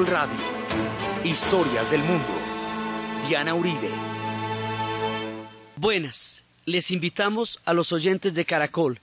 Radio. 0.00 0.40
Historias 1.22 1.90
del 1.90 2.00
mundo. 2.00 2.24
Diana 3.28 3.54
Uribe. 3.54 3.90
Buenas. 5.76 6.44
Les 6.64 6.90
invitamos 6.90 7.60
a 7.66 7.74
los 7.74 7.92
oyentes 7.92 8.32
de 8.32 8.46
Caracol 8.46 9.00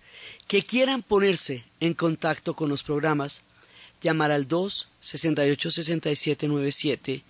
que 0.48 0.64
quieran 0.64 1.04
ponerse 1.04 1.64
en 1.80 1.94
contacto 1.94 2.56
con 2.56 2.70
los 2.70 2.82
programas, 2.82 3.44
llamar 4.02 4.32
al 4.32 4.48
2 4.48 4.88
68 5.00 5.70
67 5.70 6.48
97, 6.48 7.24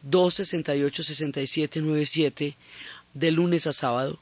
2 0.00 0.34
68 0.34 1.02
67 1.02 1.82
97 1.82 2.56
de 3.12 3.30
lunes 3.30 3.66
a 3.66 3.74
sábado, 3.74 4.20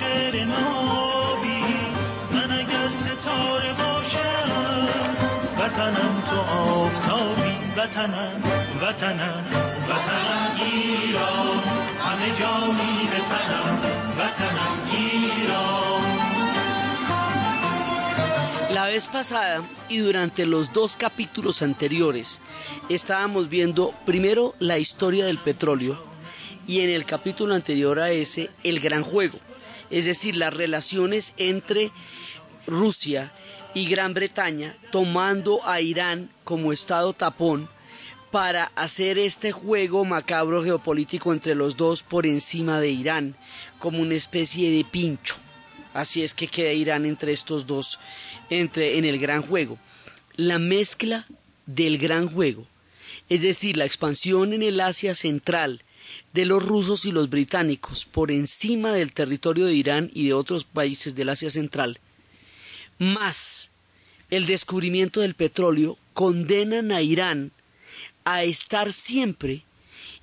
شعر 0.00 0.44
نابی 0.44 1.64
من 2.30 2.52
اگر 2.52 2.88
ستاره 2.90 3.72
باشم 3.72 4.88
وطنم 5.58 6.22
تو 6.30 6.40
آفتابی 6.40 7.54
وطنم 7.76 8.42
وطنم 8.82 9.44
وطنم 9.88 10.56
ایران 10.60 11.62
همه 12.04 12.38
جا 12.38 12.72
می 12.78 13.08
بتنم 13.12 13.78
وطنم 14.18 14.76
ایران 14.92 16.04
La 18.74 18.86
vez 18.86 19.06
pasada 19.06 19.62
y 19.88 19.98
durante 19.98 20.46
los 20.46 20.72
dos 20.72 20.96
capítulos 20.96 21.62
anteriores 21.62 22.40
estábamos 22.88 23.48
viendo 23.48 23.94
primero 24.04 24.54
la 24.58 24.78
historia 24.78 25.26
del 25.26 25.38
petróleo 25.38 25.94
y 26.66 26.80
en 26.80 26.90
el 26.90 27.04
capítulo 27.04 27.54
anterior 27.54 28.00
a 28.00 28.10
ese 28.10 28.50
el 28.64 28.80
gran 28.80 29.04
juego 29.04 29.38
es 29.89 30.05
decir, 30.05 30.35
las 30.35 30.53
relaciones 30.53 31.33
entre 31.37 31.91
Rusia 32.67 33.31
y 33.73 33.87
Gran 33.87 34.13
Bretaña, 34.13 34.75
tomando 34.91 35.67
a 35.67 35.81
Irán 35.81 36.29
como 36.43 36.73
estado 36.73 37.13
tapón 37.13 37.69
para 38.31 38.65
hacer 38.75 39.17
este 39.17 39.51
juego 39.51 40.05
macabro 40.05 40.63
geopolítico 40.63 41.33
entre 41.33 41.55
los 41.55 41.77
dos 41.77 42.03
por 42.03 42.25
encima 42.25 42.79
de 42.79 42.89
Irán, 42.89 43.35
como 43.79 43.99
una 43.99 44.15
especie 44.15 44.69
de 44.71 44.83
pincho. 44.83 45.35
Así 45.93 46.21
es 46.21 46.33
que 46.33 46.47
queda 46.47 46.71
Irán 46.71 47.05
entre 47.05 47.31
estos 47.31 47.65
dos, 47.65 47.99
entre 48.49 48.97
en 48.97 49.05
el 49.05 49.17
gran 49.17 49.41
juego. 49.41 49.79
La 50.35 50.59
mezcla 50.59 51.25
del 51.65 51.97
gran 51.97 52.29
juego, 52.29 52.67
es 53.29 53.41
decir, 53.41 53.77
la 53.77 53.85
expansión 53.85 54.53
en 54.53 54.61
el 54.63 54.79
Asia 54.79 55.15
Central 55.15 55.83
de 56.33 56.45
los 56.45 56.65
rusos 56.65 57.05
y 57.05 57.11
los 57.11 57.29
británicos 57.29 58.05
por 58.05 58.31
encima 58.31 58.91
del 58.91 59.13
territorio 59.13 59.65
de 59.65 59.73
Irán 59.73 60.11
y 60.13 60.27
de 60.27 60.33
otros 60.33 60.63
países 60.63 61.15
del 61.15 61.29
Asia 61.29 61.49
Central, 61.49 61.99
más 62.97 63.69
el 64.29 64.45
descubrimiento 64.45 65.21
del 65.21 65.33
petróleo, 65.33 65.97
condenan 66.13 66.91
a 66.91 67.01
Irán 67.01 67.51
a 68.25 68.43
estar 68.43 68.93
siempre 68.93 69.63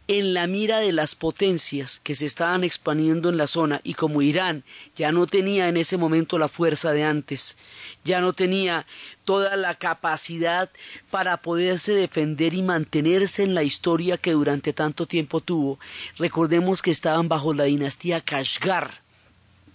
en 0.08 0.34
la 0.34 0.46
mira 0.46 0.78
de 0.78 0.92
las 0.92 1.16
potencias 1.16 2.00
que 2.00 2.14
se 2.14 2.26
estaban 2.26 2.62
expandiendo 2.62 3.28
en 3.28 3.36
la 3.36 3.48
zona 3.48 3.80
y 3.82 3.94
como 3.94 4.22
Irán 4.22 4.62
ya 4.94 5.10
no 5.10 5.26
tenía 5.26 5.68
en 5.68 5.76
ese 5.76 5.96
momento 5.96 6.38
la 6.38 6.48
fuerza 6.48 6.92
de 6.92 7.02
antes, 7.02 7.56
ya 8.04 8.20
no 8.20 8.32
tenía 8.32 8.86
toda 9.24 9.56
la 9.56 9.74
capacidad 9.74 10.70
para 11.10 11.38
poderse 11.38 11.92
defender 11.92 12.54
y 12.54 12.62
mantenerse 12.62 13.42
en 13.42 13.54
la 13.54 13.64
historia 13.64 14.16
que 14.16 14.32
durante 14.32 14.72
tanto 14.72 15.06
tiempo 15.06 15.40
tuvo. 15.40 15.80
Recordemos 16.18 16.82
que 16.82 16.92
estaban 16.92 17.28
bajo 17.28 17.52
la 17.52 17.64
dinastía 17.64 18.20
Kashgar. 18.20 19.04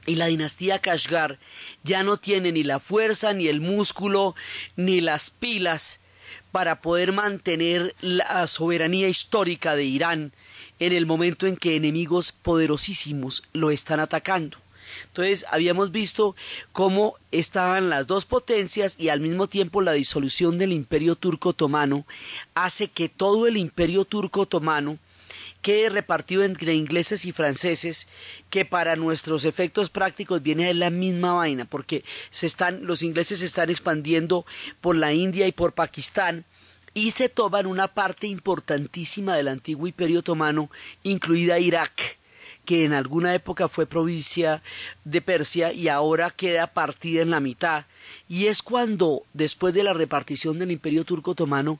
Y 0.08 0.16
la 0.16 0.25
dinastía 0.25 0.80
Kashgar 0.80 1.38
ya 1.84 2.02
no 2.02 2.18
tiene 2.18 2.52
ni 2.52 2.64
la 2.64 2.80
fuerza, 2.80 3.34
ni 3.34 3.47
el 3.47 3.62
músculo, 3.62 4.34
ni 4.75 5.00
las 5.00 5.30
pilas 5.30 6.01
para 6.52 6.81
poder 6.81 7.12
mantener 7.12 7.96
la 8.02 8.47
soberanía 8.47 9.08
histórica 9.08 9.75
de 9.75 9.84
Irán 9.86 10.34
en 10.80 10.94
el 10.94 11.06
momento 11.06 11.47
en 11.47 11.58
que 11.58 11.75
enemigos 11.75 12.31
poderosísimos 12.31 13.44
lo 13.53 13.72
están 13.72 14.00
atacando. 14.00 14.58
Entonces 15.08 15.46
habíamos 15.50 15.91
visto 15.91 16.35
cómo 16.72 17.16
estaban 17.32 17.90
las 17.90 18.08
dos 18.08 18.26
potencias 18.26 18.96
y 18.97 19.09
al 19.09 19.20
mismo 19.20 19.47
tiempo 19.47 19.82
la 19.82 19.94
disolución 19.94 20.58
del 20.58 20.73
imperio 20.73 21.16
turco 21.16 21.50
otomano 21.50 22.06
hace 22.56 22.88
que 22.88 23.09
todo 23.09 23.47
el 23.47 23.58
imperio 23.58 24.06
turco 24.06 24.41
otomano 24.41 24.97
quede 25.61 25.90
repartido 25.90 26.43
entre 26.43 26.75
ingleses 26.75 27.25
y 27.25 27.31
franceses, 27.31 28.08
que 28.49 28.66
para 28.66 28.96
nuestros 28.96 29.46
efectos 29.46 29.90
prácticos 29.90 30.41
viene 30.41 30.66
de 30.66 30.73
la 30.73 30.90
misma 30.90 31.34
vaina, 31.34 31.66
porque 31.66 32.03
se 32.29 32.47
están, 32.47 32.85
los 32.85 33.03
ingleses 33.03 33.40
se 33.40 33.46
están 33.46 33.69
expandiendo 33.69 34.46
por 34.81 34.96
la 34.96 35.13
India 35.13 35.47
y 35.47 35.52
por 35.52 35.73
Pakistán, 35.73 36.46
y 36.93 37.11
se 37.11 37.29
toman 37.29 37.67
una 37.67 37.87
parte 37.87 38.28
importantísima 38.28 39.35
del 39.35 39.47
antiguo 39.47 39.87
imperio 39.87 40.19
otomano, 40.19 40.69
incluida 41.03 41.59
Irak, 41.59 42.17
que 42.66 42.85
en 42.85 42.93
alguna 42.93 43.34
época 43.34 43.67
fue 43.67 43.85
provincia 43.85 44.61
de 45.03 45.22
Persia 45.22 45.73
y 45.73 45.87
ahora 45.87 46.29
queda 46.29 46.67
partida 46.67 47.22
en 47.22 47.31
la 47.31 47.40
mitad. 47.40 47.85
Y 48.28 48.47
es 48.47 48.61
cuando, 48.61 49.23
después 49.34 49.73
de 49.73 49.84
la 49.84 49.93
repartición 49.93 50.59
del 50.59 50.72
Imperio 50.72 51.03
Turco 51.03 51.31
Otomano, 51.31 51.79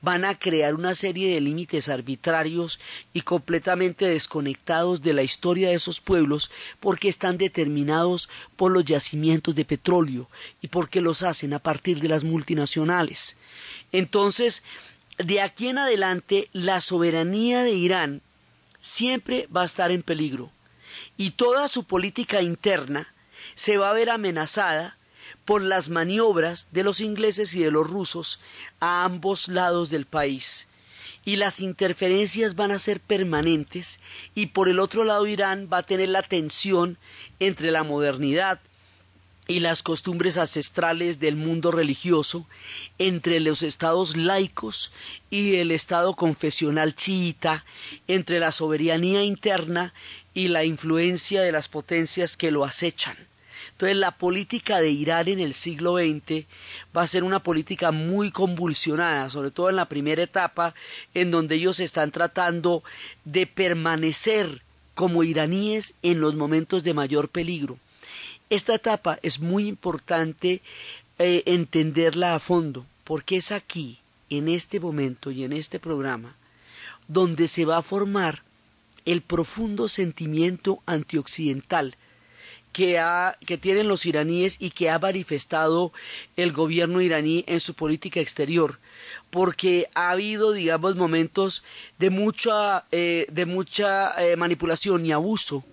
van 0.00 0.24
a 0.24 0.38
crear 0.38 0.74
una 0.74 0.94
serie 0.94 1.32
de 1.34 1.40
límites 1.40 1.88
arbitrarios 1.88 2.80
y 3.12 3.22
completamente 3.22 4.06
desconectados 4.06 5.02
de 5.02 5.12
la 5.12 5.22
historia 5.22 5.68
de 5.68 5.74
esos 5.74 6.00
pueblos 6.00 6.50
porque 6.80 7.08
están 7.08 7.38
determinados 7.38 8.28
por 8.56 8.72
los 8.72 8.84
yacimientos 8.84 9.54
de 9.54 9.64
petróleo 9.64 10.28
y 10.60 10.68
porque 10.68 11.00
los 11.00 11.22
hacen 11.22 11.52
a 11.52 11.58
partir 11.58 12.00
de 12.00 12.08
las 12.08 12.24
multinacionales. 12.24 13.36
Entonces, 13.92 14.62
de 15.18 15.40
aquí 15.40 15.68
en 15.68 15.78
adelante, 15.78 16.48
la 16.52 16.80
soberanía 16.80 17.62
de 17.62 17.72
Irán 17.72 18.22
siempre 18.82 19.48
va 19.54 19.62
a 19.62 19.66
estar 19.66 19.90
en 19.90 20.02
peligro 20.02 20.50
y 21.16 21.30
toda 21.30 21.68
su 21.68 21.84
política 21.84 22.42
interna 22.42 23.14
se 23.54 23.78
va 23.78 23.88
a 23.88 23.94
ver 23.94 24.10
amenazada 24.10 24.98
por 25.44 25.62
las 25.62 25.88
maniobras 25.88 26.68
de 26.72 26.84
los 26.84 27.00
ingleses 27.00 27.54
y 27.54 27.62
de 27.62 27.70
los 27.70 27.88
rusos 27.88 28.40
a 28.80 29.04
ambos 29.04 29.48
lados 29.48 29.88
del 29.88 30.04
país. 30.04 30.68
Y 31.24 31.36
las 31.36 31.60
interferencias 31.60 32.56
van 32.56 32.72
a 32.72 32.80
ser 32.80 33.00
permanentes 33.00 34.00
y 34.34 34.46
por 34.46 34.68
el 34.68 34.80
otro 34.80 35.04
lado 35.04 35.26
Irán 35.26 35.68
va 35.72 35.78
a 35.78 35.82
tener 35.84 36.08
la 36.08 36.22
tensión 36.22 36.98
entre 37.38 37.70
la 37.70 37.84
modernidad 37.84 38.60
y 39.52 39.60
las 39.60 39.82
costumbres 39.82 40.38
ancestrales 40.38 41.20
del 41.20 41.36
mundo 41.36 41.72
religioso 41.72 42.46
entre 42.98 43.38
los 43.38 43.62
estados 43.62 44.16
laicos 44.16 44.92
y 45.28 45.56
el 45.56 45.70
estado 45.70 46.16
confesional 46.16 46.94
chiita, 46.94 47.66
entre 48.08 48.40
la 48.40 48.50
soberanía 48.50 49.22
interna 49.22 49.92
y 50.32 50.48
la 50.48 50.64
influencia 50.64 51.42
de 51.42 51.52
las 51.52 51.68
potencias 51.68 52.38
que 52.38 52.50
lo 52.50 52.64
acechan. 52.64 53.14
Entonces 53.72 53.98
la 53.98 54.12
política 54.12 54.80
de 54.80 54.88
Irán 54.88 55.28
en 55.28 55.40
el 55.40 55.52
siglo 55.52 55.98
XX 55.98 56.46
va 56.96 57.02
a 57.02 57.06
ser 57.06 57.22
una 57.22 57.42
política 57.42 57.90
muy 57.92 58.30
convulsionada, 58.30 59.28
sobre 59.28 59.50
todo 59.50 59.68
en 59.68 59.76
la 59.76 59.84
primera 59.84 60.22
etapa, 60.22 60.74
en 61.12 61.30
donde 61.30 61.56
ellos 61.56 61.78
están 61.78 62.10
tratando 62.10 62.82
de 63.26 63.46
permanecer 63.46 64.62
como 64.94 65.24
iraníes 65.24 65.92
en 66.02 66.20
los 66.20 66.36
momentos 66.36 66.82
de 66.84 66.94
mayor 66.94 67.28
peligro. 67.28 67.76
Esta 68.52 68.74
etapa 68.74 69.18
es 69.22 69.40
muy 69.40 69.66
importante 69.66 70.60
eh, 71.18 71.42
entenderla 71.46 72.34
a 72.34 72.38
fondo, 72.38 72.84
porque 73.02 73.38
es 73.38 73.50
aquí, 73.50 74.00
en 74.28 74.46
este 74.46 74.78
momento 74.78 75.30
y 75.30 75.44
en 75.44 75.54
este 75.54 75.80
programa, 75.80 76.36
donde 77.08 77.48
se 77.48 77.64
va 77.64 77.78
a 77.78 77.82
formar 77.82 78.42
el 79.06 79.22
profundo 79.22 79.88
sentimiento 79.88 80.82
antioccidental 80.84 81.96
que, 82.74 82.98
ha, 82.98 83.38
que 83.46 83.56
tienen 83.56 83.88
los 83.88 84.04
iraníes 84.04 84.56
y 84.58 84.68
que 84.68 84.90
ha 84.90 84.98
manifestado 84.98 85.90
el 86.36 86.52
gobierno 86.52 87.00
iraní 87.00 87.44
en 87.46 87.58
su 87.58 87.72
política 87.72 88.20
exterior, 88.20 88.78
porque 89.30 89.88
ha 89.94 90.10
habido, 90.10 90.52
digamos, 90.52 90.96
momentos 90.96 91.64
de 91.98 92.10
mucha, 92.10 92.84
eh, 92.92 93.28
eh, 93.30 94.36
manipulación 94.36 95.06
y 95.06 95.12
abuso 95.12 95.64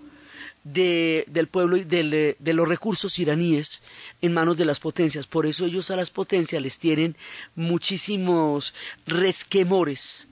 de, 0.63 1.25
del 1.27 1.47
pueblo 1.47 1.77
y 1.77 1.83
de, 1.83 2.35
de 2.37 2.53
los 2.53 2.67
recursos 2.67 3.19
iraníes 3.19 3.83
en 4.21 4.33
manos 4.33 4.57
de 4.57 4.65
las 4.65 4.79
potencias. 4.79 5.27
Por 5.27 5.45
eso 5.45 5.65
ellos 5.65 5.91
a 5.91 5.95
las 5.95 6.09
potencias 6.09 6.61
les 6.61 6.79
tienen 6.79 7.15
muchísimos 7.55 8.73
resquemores. 9.05 10.27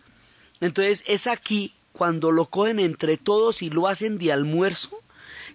Entonces 0.60 1.04
es 1.08 1.28
aquí 1.28 1.74
cuando 1.94 2.32
lo 2.32 2.46
cogen 2.46 2.80
entre 2.80 3.18
todos 3.18 3.62
y 3.62 3.70
lo 3.70 3.88
hacen 3.88 4.18
de 4.18 4.32
almuerzo 4.32 5.02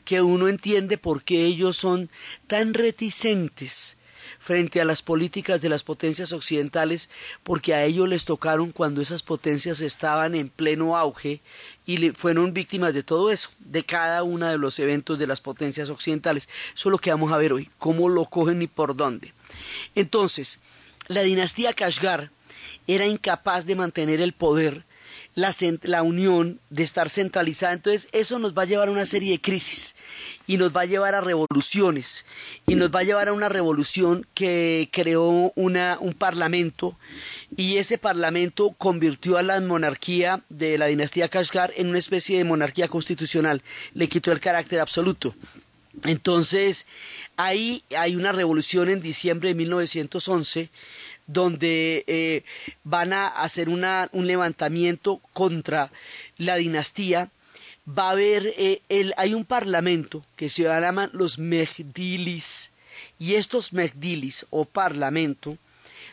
que 0.05 0.21
uno 0.21 0.49
entiende 0.49 0.99
por 0.99 1.23
qué 1.23 1.45
ellos 1.47 1.77
son 1.77 2.11
tan 2.47 2.75
reticentes 2.75 3.99
frente 4.43 4.81
a 4.81 4.85
las 4.85 5.03
políticas 5.03 5.61
de 5.61 5.69
las 5.69 5.85
potencias 5.85 6.33
occidentales, 6.33 7.09
porque 7.45 7.75
a 7.75 7.85
ellos 7.85 8.09
les 8.09 8.25
tocaron 8.25 8.73
cuando 8.73 9.01
esas 9.01 9.23
potencias 9.23 9.81
estaban 9.81 10.35
en 10.35 10.49
pleno 10.49 10.97
auge 10.97 11.41
y 11.87 12.11
fueron 12.11 12.53
víctimas 12.53 12.93
de 12.93 13.05
todo 13.05 13.31
eso, 13.31 13.51
de 13.61 13.85
cada 13.85 14.25
uno 14.25 14.49
de 14.49 14.59
los 14.59 14.81
eventos 14.81 15.19
de 15.19 15.29
las 15.29 15.41
potencias 15.41 15.91
occidentales. 15.91 16.49
Eso 16.75 16.89
es 16.89 16.91
lo 16.91 16.99
que 16.99 17.11
vamos 17.11 17.33
a 17.33 17.39
ver 17.39 17.53
hoy, 17.53 17.71
cómo 17.79 18.09
lo 18.09 18.25
cogen 18.25 18.63
y 18.63 18.67
por 18.67 18.97
dónde. 18.97 19.33
Entonces, 19.95 20.59
la 21.07 21.23
dinastía 21.23 21.73
Kashgar 21.73 22.31
era 22.89 23.07
incapaz 23.07 23.65
de 23.65 23.77
mantener 23.77 24.21
el 24.21 24.33
poder, 24.33 24.85
la, 25.35 25.55
la, 25.83 26.03
unión, 26.03 26.61
de 26.71 26.83
estar 26.83 27.09
centralizada. 27.09 27.73
Entonces, 27.73 28.09
eso 28.13 28.39
nos 28.39 28.57
va 28.57 28.63
a 28.63 28.67
llevar 28.67 28.89
a 28.89 28.93
una 28.93 29.07
serie 29.07 29.33
de 29.33 29.41
crisis 29.41 29.95
y 30.47 30.57
nos 30.57 30.75
va 30.75 30.83
a 30.83 30.87
llevar 30.87 31.15
a 31.15 31.21
revoluciones 31.21 32.27
y 32.67 32.75
nos 32.75 32.91
va 32.91 33.01
a 33.01 33.05
llevar 33.05 33.29
a 33.29 33.33
una 33.33 33.49
revolución 33.49 34.27
que 34.35 34.89
creó 34.93 35.53
una, 35.55 35.97
un 36.01 36.15
parlamento 36.15 36.97
y 37.57 37.77
ese 37.77 37.99
parlamento 37.99 38.75
convirtió 38.79 39.39
a 39.39 39.43
la 39.43 39.61
monarquía 39.61 40.43
de 40.49 40.79
la 40.79 40.87
dinastía 40.87 41.29
Kashgar 41.29 41.73
en 41.77 41.89
una 41.89 41.99
especie 41.99 42.39
de 42.39 42.45
monarquía 42.45 42.89
constitucional, 42.89 43.63
le 43.95 44.09
quitó 44.09 44.33
el 44.33 44.41
carácter 44.41 44.81
absoluto. 44.81 45.35
Entonces, 46.05 46.87
ahí 47.37 47.85
hay 47.97 48.17
una 48.17 48.33
revolución 48.33 48.89
en 48.89 49.03
diciembre 49.03 49.51
de 49.51 49.55
1911 49.55 50.71
donde 51.27 52.05
eh, 52.07 52.43
van 52.85 53.13
a 53.13 53.27
hacer 53.27 53.69
una, 53.69 54.09
un 54.13 54.27
levantamiento 54.27 55.21
contra 55.33 55.91
la 56.39 56.57
dinastía 56.57 57.31
va 57.87 58.09
a 58.09 58.11
haber, 58.13 58.55
eh, 58.57 58.81
el, 58.89 59.15
hay 59.17 59.35
un 59.35 59.45
parlamento 59.45 60.25
que 60.37 60.49
se 60.49 60.63
llama 60.63 61.11
los 61.13 61.39
Mehdilis, 61.39 62.71
y 63.19 63.35
estos 63.35 63.73
Mehdilis 63.73 64.47
o 64.51 64.65
parlamento 64.65 65.57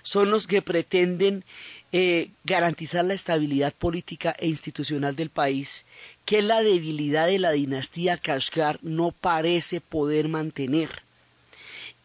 son 0.01 0.31
los 0.31 0.47
que 0.47 0.61
pretenden 0.61 1.43
eh, 1.91 2.29
garantizar 2.43 3.03
la 3.05 3.13
estabilidad 3.13 3.73
política 3.73 4.35
e 4.39 4.47
institucional 4.47 5.15
del 5.15 5.29
país, 5.29 5.85
que 6.25 6.41
la 6.41 6.61
debilidad 6.61 7.27
de 7.27 7.39
la 7.39 7.51
dinastía 7.51 8.17
Kashgar 8.17 8.79
no 8.83 9.11
parece 9.11 9.81
poder 9.81 10.27
mantener. 10.27 10.89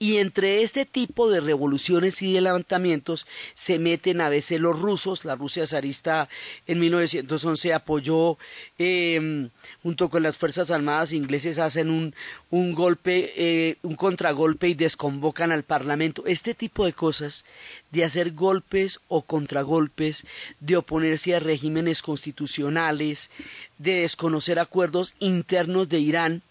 Y 0.04 0.18
entre 0.18 0.60
este 0.60 0.84
tipo 0.84 1.30
de 1.30 1.40
revoluciones 1.40 2.20
y 2.20 2.34
de 2.34 2.42
levantamientos 2.42 3.26
se 3.54 3.78
meten 3.78 4.20
a 4.20 4.28
veces 4.28 4.60
los 4.60 4.78
rusos. 4.78 5.24
La 5.24 5.34
Rusia 5.34 5.66
zarista 5.66 6.28
en 6.66 6.78
1911 6.78 7.72
apoyó, 7.72 8.36
eh, 8.78 9.48
junto 9.82 10.10
con 10.10 10.22
las 10.22 10.36
Fuerzas 10.36 10.70
Armadas 10.70 11.12
ingleses, 11.12 11.58
hacen 11.58 11.88
un, 11.88 12.14
un 12.50 12.74
golpe, 12.74 13.32
eh, 13.34 13.78
un 13.80 13.94
contragolpe 13.94 14.68
y 14.68 14.74
desconvocan 14.74 15.52
al 15.52 15.62
Parlamento. 15.62 16.24
Este 16.26 16.52
tipo 16.52 16.84
de 16.84 16.92
cosas, 16.92 17.46
de 17.90 18.04
hacer 18.04 18.32
golpes 18.32 19.00
o 19.08 19.22
contragolpes, 19.22 20.26
de 20.60 20.76
oponerse 20.76 21.34
a 21.34 21.40
regímenes 21.40 22.02
constitucionales, 22.02 23.30
de 23.78 24.00
desconocer 24.00 24.58
acuerdos 24.58 25.14
internos 25.18 25.88
de 25.88 26.00
Irán, 26.00 26.42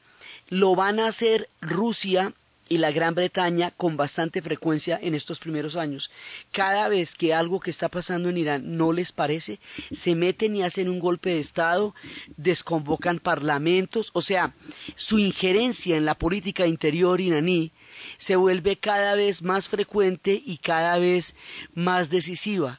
lo 0.50 0.76
van 0.76 1.00
a 1.00 1.06
hacer 1.06 1.50
Rusia 1.62 2.34
y 2.70 2.78
la 2.78 2.92
Gran 2.92 3.14
Bretaña 3.14 3.72
con 3.72 3.98
bastante 3.98 4.42
frecuencia 4.42 5.00
en 5.02 5.16
estos 5.16 5.40
primeros 5.40 5.76
años. 5.76 6.12
Cada 6.52 6.88
vez 6.88 7.16
que 7.16 7.34
algo 7.34 7.60
que 7.60 7.70
está 7.70 7.90
pasando 7.90 8.30
en 8.30 8.38
Irán 8.38 8.78
no 8.78 8.94
les 8.94 9.12
parece, 9.12 9.60
se 9.92 10.16
meten 10.16 10.56
y 10.56 10.64
hacen 10.64 10.90
un 10.90 11.00
golpe 11.00 11.32
de 11.32 11.40
Estado, 11.40 11.94
desconvocan 12.38 13.20
parlamentos, 13.20 14.10
o 14.14 14.22
sea, 14.22 14.54
su 14.96 15.20
injerencia 15.20 15.98
en 15.98 16.06
la 16.06 16.16
política 16.16 16.66
interior 16.66 17.20
iraní 17.20 17.72
se 18.18 18.36
vuelve 18.36 18.78
cada 18.78 19.16
vez 19.16 19.42
más 19.42 19.70
frecuente 19.70 20.42
y 20.44 20.58
cada 20.58 20.98
vez 20.98 21.36
más 21.74 22.10
decisiva. 22.10 22.78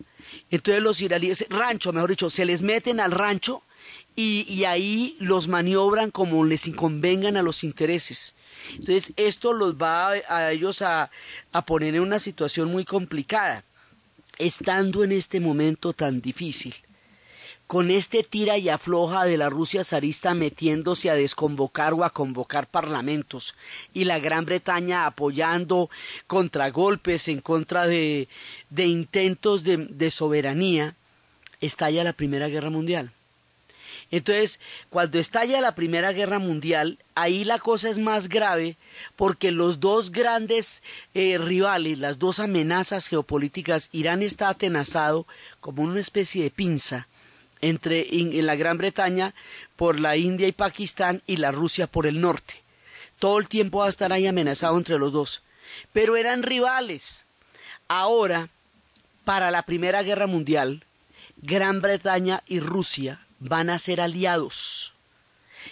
Entonces 0.50 0.82
los 0.82 1.00
iraníes, 1.00 1.46
rancho, 1.50 1.92
mejor 1.92 2.10
dicho, 2.10 2.30
se 2.30 2.44
les 2.44 2.62
meten 2.62 3.00
al 3.00 3.12
rancho 3.12 3.62
y, 4.16 4.46
y 4.48 4.64
ahí 4.64 5.16
los 5.20 5.48
maniobran 5.48 6.10
como 6.10 6.44
les 6.44 6.66
inconvengan 6.66 7.36
a 7.36 7.42
los 7.42 7.64
intereses. 7.64 8.34
Entonces, 8.72 9.12
esto 9.16 9.52
los 9.52 9.74
va 9.74 10.10
a, 10.10 10.52
ellos 10.52 10.82
a, 10.82 11.10
poner 11.66 11.94
en 11.94 12.02
una 12.02 12.18
situación 12.18 12.70
muy 12.70 12.84
complicada, 12.84 13.64
estando 14.38 15.04
en 15.04 15.12
este 15.12 15.40
momento 15.40 15.92
tan 15.92 16.20
difícil 16.20 16.74
con 17.66 17.90
este 17.90 18.22
tira 18.22 18.58
y 18.58 18.68
afloja 18.68 19.24
de 19.24 19.38
la 19.38 19.48
Rusia 19.48 19.84
zarista 19.84 20.34
metiéndose 20.34 21.08
a 21.08 21.14
desconvocar 21.14 21.94
o 21.94 22.04
a 22.04 22.10
convocar 22.10 22.66
parlamentos 22.66 23.54
y 23.94 24.04
la 24.04 24.18
Gran 24.18 24.44
Bretaña 24.44 25.06
apoyando 25.06 25.88
contragolpes 26.26 27.26
en 27.28 27.40
contra 27.40 27.86
de, 27.86 28.28
de 28.68 28.84
intentos 28.84 29.64
de 29.64 30.10
soberanía, 30.10 30.94
estalla 31.62 32.04
la 32.04 32.12
Primera 32.12 32.48
Guerra 32.48 32.68
Mundial. 32.68 33.12
Entonces, 34.10 34.60
cuando 34.90 35.18
estalla 35.18 35.60
la 35.60 35.74
Primera 35.74 36.12
Guerra 36.12 36.38
Mundial, 36.38 36.98
ahí 37.14 37.44
la 37.44 37.58
cosa 37.58 37.88
es 37.88 37.98
más 37.98 38.28
grave 38.28 38.76
porque 39.16 39.50
los 39.50 39.80
dos 39.80 40.10
grandes 40.12 40.82
eh, 41.14 41.38
rivales, 41.38 41.98
las 41.98 42.18
dos 42.18 42.38
amenazas 42.40 43.08
geopolíticas, 43.08 43.88
Irán 43.92 44.22
está 44.22 44.48
atenazado 44.48 45.26
como 45.60 45.82
una 45.82 46.00
especie 46.00 46.44
de 46.44 46.50
pinza 46.50 47.08
entre 47.60 48.14
en 48.14 48.44
la 48.44 48.56
Gran 48.56 48.76
Bretaña 48.76 49.34
por 49.76 49.98
la 49.98 50.16
India 50.16 50.46
y 50.46 50.52
Pakistán 50.52 51.22
y 51.26 51.38
la 51.38 51.50
Rusia 51.50 51.86
por 51.86 52.06
el 52.06 52.20
norte. 52.20 52.62
Todo 53.18 53.38
el 53.38 53.48
tiempo 53.48 53.78
va 53.78 53.86
a 53.86 53.88
estar 53.88 54.12
ahí 54.12 54.26
amenazado 54.26 54.76
entre 54.76 54.98
los 54.98 55.12
dos. 55.12 55.42
Pero 55.92 56.16
eran 56.16 56.42
rivales. 56.42 57.24
Ahora, 57.88 58.48
para 59.24 59.50
la 59.50 59.62
Primera 59.62 60.02
Guerra 60.02 60.26
Mundial, 60.26 60.84
Gran 61.38 61.80
Bretaña 61.80 62.42
y 62.46 62.60
Rusia 62.60 63.23
van 63.44 63.70
a 63.70 63.78
ser 63.78 64.00
aliados. 64.00 64.92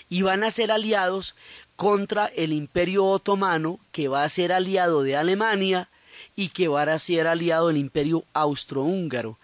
Y 0.08 0.22
van 0.22 0.44
a 0.44 0.50
ser 0.50 0.70
aliados 0.70 1.34
contra 1.76 2.26
el 2.26 2.52
Imperio 2.52 3.04
Otomano, 3.04 3.80
que 3.90 4.08
va 4.08 4.24
a 4.24 4.28
ser 4.28 4.52
aliado 4.52 5.02
de 5.02 5.16
Alemania 5.16 5.88
y 6.36 6.50
que 6.50 6.68
va 6.68 6.82
a 6.82 6.98
ser 6.98 7.26
aliado 7.26 7.68
del 7.68 7.76
Imperio 7.76 8.24
Austrohúngaro. 8.32 9.38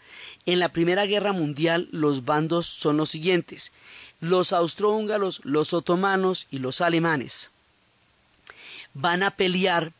En 0.46 0.60
la 0.60 0.70
Primera 0.70 1.04
Guerra 1.04 1.32
Mundial 1.32 1.88
los 1.90 2.24
bandos 2.24 2.66
son 2.66 2.96
los 2.96 3.10
siguientes 3.10 3.72
los 4.20 4.52
austrohúngaros, 4.52 5.40
los 5.44 5.72
otomanos 5.72 6.46
y 6.50 6.58
los 6.58 6.80
alemanes. 6.80 7.50
Van 8.94 9.22
a 9.22 9.32
pelear 9.32 9.92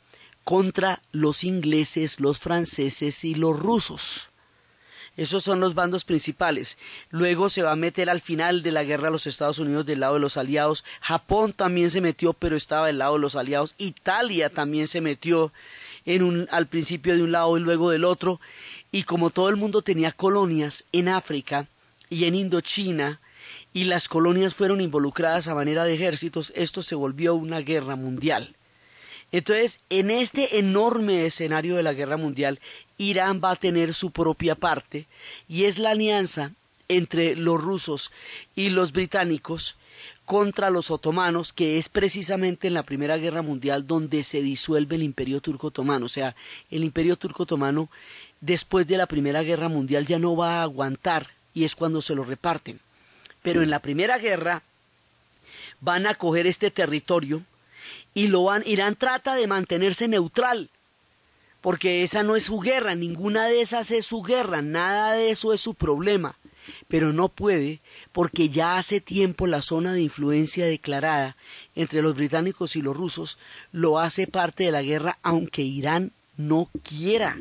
contra 0.45 1.03
los 1.13 1.45
ingleses, 1.45 2.21
los 2.21 2.39
franceses 2.39 3.25
y 3.25 3.35
los 3.35 3.59
rusos. 3.59 4.29
Esos 5.19 5.43
son 5.43 5.59
los 5.59 5.75
bandos 5.75 6.05
principales. 6.05 6.79
Luego 7.11 7.49
se 7.49 7.63
va 7.63 7.73
a 7.73 7.77
meter 7.77 8.09
al 8.09 8.21
final 8.21 8.63
de 8.63 8.71
la 8.71 8.85
guerra 8.85 9.11
los 9.11 9.27
Estados 9.27 9.59
Unidos 9.59 9.85
del 9.85 9.99
lado 9.99 10.15
de 10.15 10.21
los 10.21 10.37
aliados. 10.37 10.85
Japón 11.01 11.53
también 11.53 11.91
se 11.91 12.01
metió, 12.01 12.35
pero 12.35 12.55
estaba 12.55 12.87
del 12.87 12.99
lado 12.99 13.15
de 13.15 13.19
los 13.19 13.35
aliados. 13.35 13.75
Italia 13.79 14.49
también 14.49 14.87
se 14.87 15.01
metió 15.01 15.53
en 16.07 16.23
un, 16.23 16.49
al 16.53 16.69
principio 16.69 17.17
de 17.17 17.25
un 17.25 17.33
lado 17.33 17.59
y 17.59 17.61
luego 17.61 17.91
del 17.91 18.05
otro. 18.05 18.41
Y 18.93 19.03
como 19.03 19.31
todo 19.31 19.49
el 19.49 19.57
mundo 19.57 19.83
tenía 19.83 20.13
colonias 20.13 20.85
en 20.93 21.09
África 21.09 21.67
y 22.09 22.25
en 22.25 22.37
Indochina, 22.37 23.21
y 23.75 23.85
las 23.85 24.09
colonias 24.09 24.55
fueron 24.55 24.81
involucradas 24.81 25.49
a 25.49 25.55
manera 25.55 25.83
de 25.83 25.95
ejércitos, 25.95 26.53
esto 26.55 26.81
se 26.81 26.95
volvió 26.95 27.35
una 27.35 27.59
guerra 27.59 27.97
mundial. 27.97 28.55
Entonces, 29.31 29.81
en 29.91 30.11
este 30.11 30.59
enorme 30.59 31.27
escenario 31.27 31.77
de 31.77 31.83
la 31.83 31.93
guerra 31.93 32.17
mundial, 32.17 32.61
Irán 32.97 33.41
va 33.43 33.53
a 33.53 33.57
tener 33.57 33.95
su 33.95 34.11
propia 34.11 34.55
parte 34.55 35.07
y 35.49 35.65
es 35.65 35.79
la 35.79 35.91
alianza 35.91 36.53
entre 36.89 37.37
los 37.37 37.63
rusos 37.63 38.11
y 38.57 38.71
los 38.71 38.93
británicos 38.93 39.77
contra 40.25 40.71
los 40.71 40.91
otomanos, 40.91 41.53
que 41.53 41.79
es 41.79 41.89
precisamente 41.89 42.69
en 42.69 42.75
la 42.75 42.83
Primera 42.83 43.17
Guerra 43.17 43.43
Mundial 43.43 43.87
donde 43.87 44.23
se 44.23 44.43
disuelve 44.43 44.97
el 44.97 45.03
Imperio 45.03 45.41
Turco 45.41 45.69
Otomano. 45.69 46.07
O 46.07 46.11
sea, 46.11 46.35
el 46.71 46.85
Imperio 46.85 47.17
Turco 47.17 47.45
Otomano 47.45 47.89
después 48.41 48.87
de 48.87 48.99
la 48.99 49.07
Primera 49.07 49.43
Guerra 49.43 49.69
Mundial 49.69 50.07
ya 50.07 50.19
no 50.19 50.37
va 50.37 50.59
a 50.59 50.63
aguantar 50.63 51.29
y 51.55 51.65
es 51.65 51.75
cuando 51.75 52.03
se 52.03 52.15
lo 52.15 52.25
reparten. 52.25 52.81
Pero 53.43 53.63
en 53.63 53.71
la 53.71 53.79
Primera 53.79 54.19
Guerra 54.19 54.63
van 55.81 56.07
a 56.07 56.15
coger 56.15 56.47
este 56.47 56.71
territorio 56.71 57.43
y 58.15 58.29
lo 58.29 58.45
van, 58.45 58.63
Irán 58.67 58.97
trata 58.97 59.35
de 59.35 59.47
mantenerse 59.47 60.09
neutral 60.09 60.71
porque 61.61 62.03
esa 62.03 62.23
no 62.23 62.37
es 62.37 62.45
su 62.45 62.61
guerra, 62.61 62.95
ninguna 62.95 63.47
de 63.47 63.61
esas 63.61 63.91
es 63.91 64.07
su 64.07 64.23
guerra, 64.23 64.63
nada 64.63 65.13
de 65.13 65.31
eso 65.31 65.53
es 65.53 65.61
su 65.61 65.75
problema, 65.75 66.37
pero 66.87 67.13
no 67.13 67.29
puede 67.29 67.81
porque 68.13 68.49
ya 68.49 68.79
hace 68.79 69.01
tiempo 69.01 69.47
la 69.47 69.63
zona 69.63 69.93
de 69.93 70.03
influencia 70.03 70.67
declarada 70.67 71.37
entre 71.75 72.03
los 72.03 72.15
británicos 72.15 72.77
y 72.77 72.83
los 72.83 72.97
rusos 72.97 73.39
lo 73.73 73.99
hace 73.99 74.27
parte 74.27 74.65
de 74.65 74.73
la 74.73 74.83
guerra 74.83 75.19
aunque 75.23 75.63
Irán 75.63 76.13
no 76.37 76.69
quiera. 76.83 77.37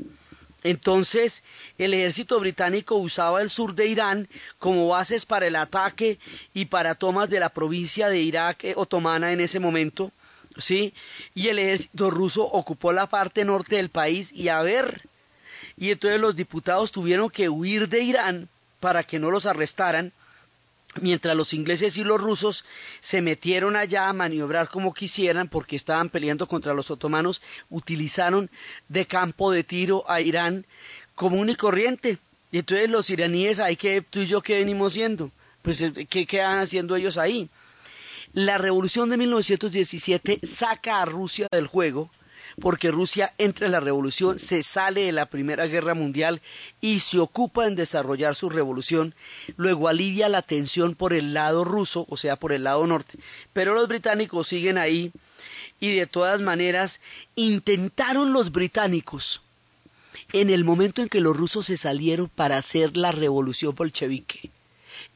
Entonces, 0.63 1.44
el 1.77 1.94
ejército 1.94 2.39
británico 2.39 2.96
usaba 2.96 3.42
el 3.42 3.50
sur 3.50 3.75
de 3.75 3.88
Irán 3.88 4.27
como 4.58 4.88
bases 4.88 5.25
para 5.25 5.46
el 5.48 5.56
ataque 5.56 6.18
y 6.54 6.66
para 6.66 6.96
tomas 6.96 7.30
de 7.30 7.39
la 7.39 7.50
provincia 7.50 8.10
de 8.10 8.20
Irak 8.20 8.63
eh, 8.63 8.74
otomana 8.75 9.32
en 9.32 9.39
ese 9.39 9.60
momento. 9.60 10.12
¿Sí? 10.57 10.93
Y 11.35 11.49
el 11.49 11.59
ejército 11.59 12.09
ruso 12.09 12.43
ocupó 12.43 12.91
la 12.91 13.07
parte 13.07 13.45
norte 13.45 13.75
del 13.75 13.89
país 13.89 14.31
y 14.33 14.49
a 14.49 14.61
ver, 14.61 15.03
y 15.77 15.91
entonces 15.91 16.19
los 16.19 16.35
diputados 16.35 16.91
tuvieron 16.91 17.29
que 17.29 17.49
huir 17.49 17.87
de 17.89 18.01
Irán 18.01 18.49
para 18.79 19.03
que 19.03 19.19
no 19.19 19.31
los 19.31 19.45
arrestaran, 19.45 20.11
mientras 21.01 21.35
los 21.35 21.53
ingleses 21.53 21.97
y 21.97 22.03
los 22.03 22.21
rusos 22.21 22.65
se 22.99 23.21
metieron 23.21 23.75
allá 23.75 24.09
a 24.09 24.13
maniobrar 24.13 24.69
como 24.69 24.93
quisieran 24.93 25.47
porque 25.47 25.75
estaban 25.75 26.09
peleando 26.09 26.47
contra 26.47 26.73
los 26.73 26.89
otomanos, 26.91 27.41
utilizaron 27.69 28.49
de 28.87 29.05
campo 29.05 29.51
de 29.51 29.63
tiro 29.63 30.09
a 30.09 30.21
Irán 30.21 30.65
común 31.15 31.49
y 31.49 31.55
corriente. 31.55 32.17
Y 32.51 32.59
entonces 32.59 32.89
los 32.89 33.09
iraníes, 33.09 33.59
ahí 33.59 33.75
que 33.75 34.01
tú 34.01 34.21
y 34.21 34.25
yo 34.25 34.41
qué 34.41 34.55
venimos 34.55 34.93
siendo, 34.93 35.31
pues 35.61 35.83
qué 36.09 36.25
quedan 36.25 36.59
haciendo 36.59 36.95
ellos 36.95 37.17
ahí. 37.17 37.49
La 38.38 38.60
revolución 38.60 39.10
de 39.10 39.17
1917 39.17 40.41
saca 40.44 41.01
a 41.01 41.06
Rusia 41.06 41.48
del 41.51 41.65
juego 41.65 42.12
porque 42.62 42.91
Rusia 42.91 43.34
entra 43.39 43.65
en 43.65 43.72
la 43.72 43.79
revolución, 43.79 44.38
se 44.38 44.62
sale 44.62 45.06
de 45.06 45.12
la 45.12 45.25
Primera 45.25 45.65
Guerra 45.65 45.96
Mundial 45.96 46.44
y 46.79 47.00
se 47.00 47.17
ocupa 47.17 47.65
en 47.65 47.74
desarrollar 47.74 48.36
su 48.36 48.51
revolución, 48.51 49.15
luego 49.56 49.88
alivia 49.88 50.29
la 50.29 50.44
tensión 50.44 50.94
por 50.94 51.13
el 51.13 51.34
lado 51.34 51.63
ruso, 51.63 52.06
o 52.10 52.15
sea, 52.15 52.36
por 52.36 52.53
el 52.53 52.65
lado 52.65 52.86
norte. 52.86 53.17
Pero 53.53 53.74
los 53.74 53.88
británicos 53.88 54.48
siguen 54.48 54.77
ahí 54.77 55.12
y 55.79 55.96
de 55.96 56.06
todas 56.06 56.39
maneras 56.39 57.01
intentaron 57.36 58.34
los 58.34 58.51
británicos 58.51 59.41
en 60.32 60.51
el 60.51 60.63
momento 60.63 61.01
en 61.01 61.10
que 61.10 61.22
los 61.22 61.36
rusos 61.36 61.65
se 61.65 61.75
salieron 61.75 62.29
para 62.29 62.58
hacer 62.58 62.98
la 62.98 63.12
revolución 63.12 63.74
bolchevique 63.74 64.51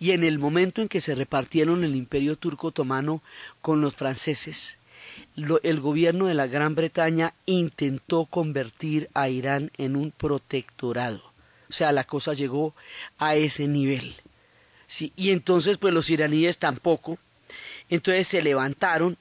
y 0.02 0.14
en 0.14 0.24
el 0.24 0.40
momento 0.40 0.82
en 0.82 0.90
que 0.90 1.00
se 1.00 1.14
repartieron 1.14 1.84
el 1.84 1.96
imperio 1.96 2.36
turco 2.36 2.70
otomano 2.70 3.22
con 3.62 3.82
los 3.82 3.94
franceses, 3.94 4.80
el 5.36 5.80
gobierno 5.80 6.26
de 6.26 6.34
la 6.34 6.48
Gran 6.48 6.74
Bretaña 6.74 7.36
intentó 7.46 8.26
convertir 8.26 9.12
a 9.14 9.30
Irán 9.30 9.70
en 9.78 9.96
un 9.96 10.10
protectorado. 10.10 11.22
O 11.70 11.74
sea, 11.74 11.92
la 11.92 12.04
cosa 12.04 12.34
llegó 12.34 12.74
a 13.20 13.36
ese 13.36 13.68
nivel. 13.68 14.16
Sí, 14.88 15.14
y 15.16 15.30
entonces, 15.30 15.78
pues 15.78 15.94
los 15.94 16.10
iraníes 16.10 16.58
tampoco. 16.58 17.20
Entonces 17.88 18.28
se 18.28 18.42
levantaron 18.42 19.18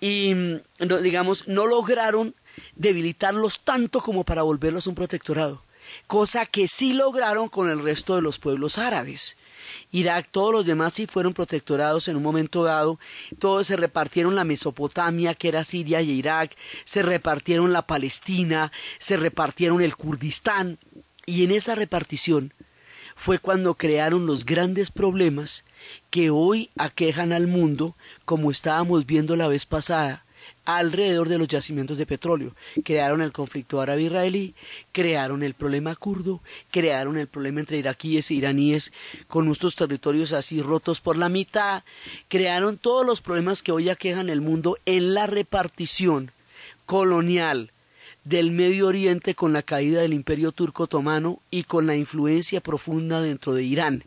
y, 0.00 0.34
mm, 0.34 0.60
digamos, 1.00 1.46
no 1.46 1.68
lograron 1.68 2.34
debilitarlos 2.74 3.60
tanto 3.60 4.00
como 4.00 4.24
para 4.24 4.42
volverlos 4.42 4.88
un 4.88 4.96
protectorado, 4.96 5.62
cosa 6.08 6.44
que 6.44 6.66
sí 6.66 6.92
lograron 6.92 7.48
con 7.48 7.70
el 7.70 7.80
resto 7.80 8.16
de 8.16 8.22
los 8.22 8.40
pueblos 8.40 8.78
árabes. 8.78 9.36
Irak, 9.90 10.28
todos 10.30 10.52
los 10.52 10.66
demás 10.66 10.94
sí 10.94 11.06
fueron 11.06 11.34
protectorados 11.34 12.08
en 12.08 12.16
un 12.16 12.22
momento 12.22 12.64
dado, 12.64 12.98
todos 13.38 13.66
se 13.66 13.76
repartieron 13.76 14.34
la 14.34 14.44
Mesopotamia, 14.44 15.34
que 15.34 15.48
era 15.48 15.64
Siria 15.64 16.00
y 16.02 16.10
Irak, 16.10 16.56
se 16.84 17.02
repartieron 17.02 17.72
la 17.72 17.86
Palestina, 17.86 18.72
se 18.98 19.16
repartieron 19.16 19.82
el 19.82 19.96
Kurdistán, 19.96 20.78
y 21.26 21.44
en 21.44 21.52
esa 21.52 21.74
repartición 21.74 22.52
fue 23.14 23.38
cuando 23.38 23.74
crearon 23.74 24.26
los 24.26 24.44
grandes 24.44 24.90
problemas 24.90 25.64
que 26.10 26.30
hoy 26.30 26.70
aquejan 26.76 27.32
al 27.32 27.46
mundo, 27.46 27.96
como 28.24 28.50
estábamos 28.50 29.06
viendo 29.06 29.36
la 29.36 29.48
vez 29.48 29.66
pasada, 29.66 30.21
alrededor 30.64 31.28
de 31.28 31.38
los 31.38 31.48
yacimientos 31.48 31.98
de 31.98 32.06
petróleo. 32.06 32.54
Crearon 32.84 33.22
el 33.22 33.32
conflicto 33.32 33.80
árabe-israelí, 33.80 34.54
crearon 34.92 35.42
el 35.42 35.54
problema 35.54 35.94
kurdo, 35.96 36.40
crearon 36.70 37.16
el 37.18 37.26
problema 37.26 37.60
entre 37.60 37.78
iraquíes 37.78 38.30
e 38.30 38.34
iraníes 38.34 38.92
con 39.28 39.46
nuestros 39.46 39.76
territorios 39.76 40.32
así 40.32 40.62
rotos 40.62 41.00
por 41.00 41.16
la 41.16 41.28
mitad, 41.28 41.82
crearon 42.28 42.78
todos 42.78 43.04
los 43.04 43.20
problemas 43.20 43.62
que 43.62 43.72
hoy 43.72 43.88
aquejan 43.88 44.28
el 44.28 44.40
mundo 44.40 44.78
en 44.86 45.14
la 45.14 45.26
repartición 45.26 46.30
colonial 46.86 47.70
del 48.24 48.52
Medio 48.52 48.86
Oriente 48.86 49.34
con 49.34 49.52
la 49.52 49.62
caída 49.62 50.00
del 50.00 50.12
Imperio 50.12 50.52
Turco 50.52 50.84
Otomano 50.84 51.40
y 51.50 51.64
con 51.64 51.86
la 51.86 51.96
influencia 51.96 52.60
profunda 52.60 53.20
dentro 53.20 53.52
de 53.54 53.64
Irán. 53.64 54.04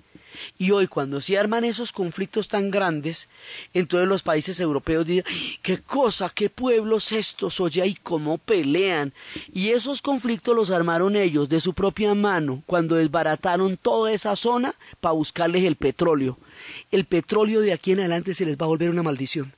Y 0.57 0.71
hoy 0.71 0.87
cuando 0.87 1.21
se 1.21 1.37
arman 1.37 1.65
esos 1.65 1.91
conflictos 1.91 2.47
tan 2.47 2.71
grandes, 2.71 3.29
en 3.73 3.87
todos 3.87 4.07
los 4.07 4.23
países 4.23 4.59
europeos 4.59 5.05
dicen, 5.05 5.25
qué 5.61 5.79
cosa, 5.79 6.31
qué 6.33 6.49
pueblos 6.49 7.11
estos, 7.11 7.59
oye, 7.59 7.85
y 7.85 7.95
cómo 7.95 8.37
pelean. 8.37 9.13
Y 9.53 9.69
esos 9.69 10.01
conflictos 10.01 10.55
los 10.55 10.71
armaron 10.71 11.15
ellos 11.15 11.49
de 11.49 11.59
su 11.59 11.73
propia 11.73 12.13
mano 12.13 12.63
cuando 12.65 12.95
desbarataron 12.95 13.77
toda 13.77 14.11
esa 14.11 14.35
zona 14.35 14.75
para 14.99 15.13
buscarles 15.13 15.63
el 15.63 15.75
petróleo. 15.75 16.37
El 16.91 17.05
petróleo 17.05 17.61
de 17.61 17.73
aquí 17.73 17.91
en 17.91 17.99
adelante 17.99 18.33
se 18.33 18.45
les 18.45 18.57
va 18.57 18.65
a 18.65 18.69
volver 18.69 18.89
una 18.89 19.03
maldición 19.03 19.53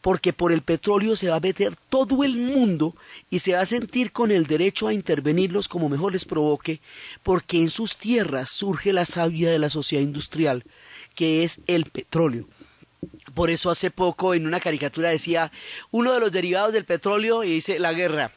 porque 0.00 0.32
por 0.32 0.52
el 0.52 0.62
petróleo 0.62 1.16
se 1.16 1.28
va 1.28 1.36
a 1.36 1.40
meter 1.40 1.74
todo 1.88 2.24
el 2.24 2.36
mundo 2.36 2.94
y 3.30 3.40
se 3.40 3.54
va 3.54 3.60
a 3.60 3.66
sentir 3.66 4.12
con 4.12 4.30
el 4.30 4.46
derecho 4.46 4.88
a 4.88 4.92
intervenirlos 4.92 5.68
como 5.68 5.88
mejor 5.88 6.12
les 6.12 6.24
provoque, 6.24 6.80
porque 7.22 7.58
en 7.58 7.70
sus 7.70 7.96
tierras 7.96 8.50
surge 8.50 8.92
la 8.92 9.04
savia 9.04 9.50
de 9.50 9.58
la 9.58 9.70
sociedad 9.70 10.02
industrial, 10.02 10.64
que 11.14 11.44
es 11.44 11.60
el 11.66 11.84
petróleo. 11.86 12.46
Por 13.34 13.50
eso 13.50 13.70
hace 13.70 13.90
poco 13.90 14.34
en 14.34 14.46
una 14.46 14.60
caricatura 14.60 15.10
decía 15.10 15.52
uno 15.90 16.12
de 16.12 16.20
los 16.20 16.32
derivados 16.32 16.72
del 16.72 16.84
petróleo 16.84 17.44
y 17.44 17.52
dice 17.52 17.78
la 17.78 17.92
guerra. 17.92 18.32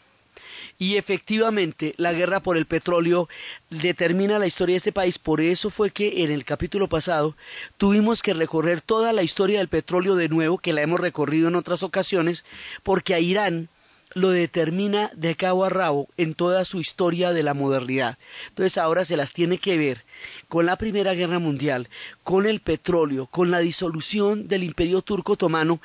Y 0.81 0.95
efectivamente, 0.95 1.93
la 1.97 2.13
guerra 2.13 2.39
por 2.39 2.55
el 2.55 2.65
petróleo 2.65 3.27
determina 3.69 4.39
la 4.39 4.47
historia 4.47 4.75
de 4.75 4.77
este 4.77 4.93
país. 4.93 5.19
Por 5.19 5.41
eso 5.41 5.69
fue 5.69 5.91
que 5.91 6.23
en 6.23 6.31
el 6.31 6.45
capítulo 6.45 6.87
pasado 6.87 7.35
tuvimos 7.77 8.21
que 8.21 8.33
recorrer 8.33 8.79
toda 8.79 9.11
la 9.11 9.21
historia 9.21 9.59
del 9.59 9.67
petróleo 9.67 10.15
de 10.15 10.29
nuevo, 10.29 10.57
que 10.57 10.71
la 10.71 10.81
hemos 10.81 11.01
recorrido 11.01 11.49
en 11.49 11.55
otras 11.55 11.83
ocasiones, 11.83 12.45
porque 12.81 13.13
a 13.13 13.19
Irán 13.19 13.67
lo 14.13 14.29
determina 14.29 15.11
de 15.13 15.35
cabo 15.35 15.65
a 15.65 15.69
rabo 15.69 16.07
en 16.15 16.33
toda 16.33 16.63
su 16.63 16.79
historia 16.79 17.33
de 17.33 17.43
la 17.43 17.53
modernidad. 17.53 18.17
Entonces 18.47 18.77
ahora 18.77 19.03
se 19.03 19.17
las 19.17 19.33
tiene 19.33 19.57
que 19.57 19.77
ver 19.77 20.05
con 20.47 20.65
la 20.65 20.77
Primera 20.77 21.13
Guerra 21.13 21.39
Mundial, 21.39 21.89
con 22.23 22.45
el 22.45 22.61
petróleo, 22.61 23.25
con 23.25 23.51
la 23.51 23.59
disolución 23.59 24.47
del 24.47 24.63
Imperio 24.63 25.01
Turco 25.01 25.33
Otomano. 25.33 25.81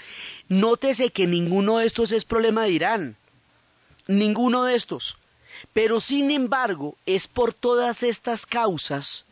Nótese 0.48 1.10
que 1.10 1.26
ninguno 1.26 1.78
de 1.78 1.86
estos 1.86 2.12
es 2.12 2.24
problema 2.24 2.62
de 2.62 2.70
Irán 2.70 3.16
ninguno 4.06 4.64
de 4.64 4.74
estos. 4.74 5.16
Pero 5.72 6.00
sin 6.00 6.30
embargo, 6.30 6.96
es 7.06 7.28
por 7.28 7.54
todas 7.54 8.02
estas 8.02 8.46
causas 8.46 9.24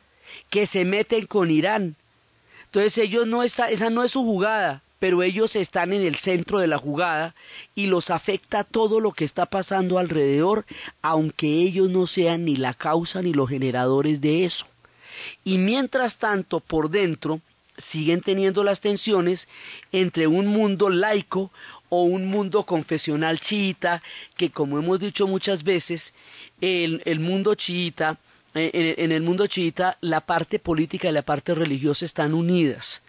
que 0.51 0.67
se 0.67 0.85
meten 0.85 1.27
con 1.27 1.51
Irán. 1.51 1.97
Entonces 2.67 2.99
ellos 2.99 3.27
no 3.27 3.43
está, 3.43 3.71
esa 3.71 3.91
no 3.91 4.03
es 4.03 4.13
su 4.13 4.23
jugada, 4.23 4.83
pero 4.99 5.23
ellos 5.23 5.57
están 5.57 5.93
en 5.93 6.03
el 6.03 6.15
centro 6.15 6.59
de 6.59 6.69
la 6.69 6.79
jugada 6.79 7.35
y 7.75 7.87
los 7.87 8.11
afecta 8.11 8.65
todo 8.65 9.01
lo 9.01 9.13
que 9.13 9.25
está 9.25 9.47
pasando 9.47 9.99
alrededor, 9.99 10.65
aunque 11.03 11.49
ellos 11.49 11.91
no 11.91 12.07
sean 12.07 12.45
ni 12.45 12.57
la 12.57 12.73
causa 12.73 13.21
ni 13.21 13.33
los 13.33 13.49
generadores 13.49 14.21
de 14.21 14.45
eso. 14.45 14.67
Y 15.45 15.59
mientras 15.59 16.17
tanto, 16.19 16.61
por 16.61 16.89
dentro, 16.89 17.41
siguen 17.79 18.21
teniendo 18.21 18.65
las 18.65 18.81
tensiones 18.81 19.49
entre 19.91 20.27
un 20.27 20.47
mundo 20.47 20.89
laico, 20.89 21.51
o 21.95 22.05
un 22.05 22.25
mundo 22.25 22.65
confesional 22.65 23.39
chiita, 23.39 24.03
que 24.39 24.49
como 24.49 24.79
hemos 24.79 24.99
dicho 24.99 25.27
muchas 25.27 25.63
veces, 25.63 26.15
el, 26.63 27.03
el 27.05 27.21
mundo 27.21 27.55
chiita, 27.55 28.17
eh, 28.55 28.95
en, 28.97 29.13
el 29.13 29.21
mundo 29.21 29.47
chiita 29.47 29.99
la 30.01 30.23
parte 30.23 30.59
política 30.59 31.11
y 31.11 31.13
la 31.13 31.21
parte 31.21 31.55
religiosa 31.55 32.07
están 32.07 32.33
unidas. 32.33 33.03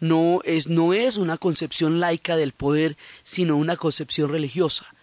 No 0.00 0.40
es, 0.44 0.66
no 0.66 0.92
es 0.92 1.16
una 1.16 1.38
concepción 1.38 1.98
laica 1.98 2.36
del 2.36 2.52
poder, 2.52 2.98
sino 3.22 3.56
una 3.56 3.78
concepción 3.78 4.28
religiosa. 4.28 4.94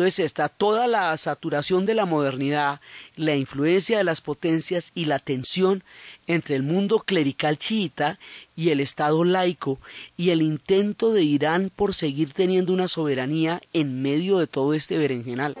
Entonces 0.00 0.24
está 0.24 0.48
toda 0.48 0.86
la 0.86 1.14
saturación 1.18 1.84
de 1.84 1.92
la 1.92 2.06
modernidad, 2.06 2.80
la 3.16 3.36
influencia 3.36 3.98
de 3.98 4.04
las 4.04 4.22
potencias 4.22 4.92
y 4.94 5.04
la 5.04 5.18
tensión 5.18 5.84
entre 6.26 6.56
el 6.56 6.62
mundo 6.62 7.00
clerical 7.00 7.58
chiita 7.58 8.18
y 8.56 8.70
el 8.70 8.80
Estado 8.80 9.24
laico 9.24 9.78
y 10.16 10.30
el 10.30 10.40
intento 10.40 11.12
de 11.12 11.22
Irán 11.24 11.70
por 11.76 11.92
seguir 11.92 12.32
teniendo 12.32 12.72
una 12.72 12.88
soberanía 12.88 13.60
en 13.74 14.00
medio 14.00 14.38
de 14.38 14.46
todo 14.46 14.72
este 14.72 14.96
berenjenal. 14.96 15.54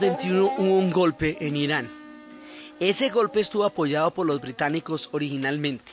1921 0.00 0.54
hubo 0.58 0.78
un 0.78 0.90
golpe 0.90 1.38
en 1.40 1.56
Irán. 1.56 1.90
Ese 2.78 3.08
golpe 3.08 3.40
estuvo 3.40 3.64
apoyado 3.64 4.12
por 4.12 4.26
los 4.26 4.42
británicos 4.42 5.08
originalmente. 5.12 5.90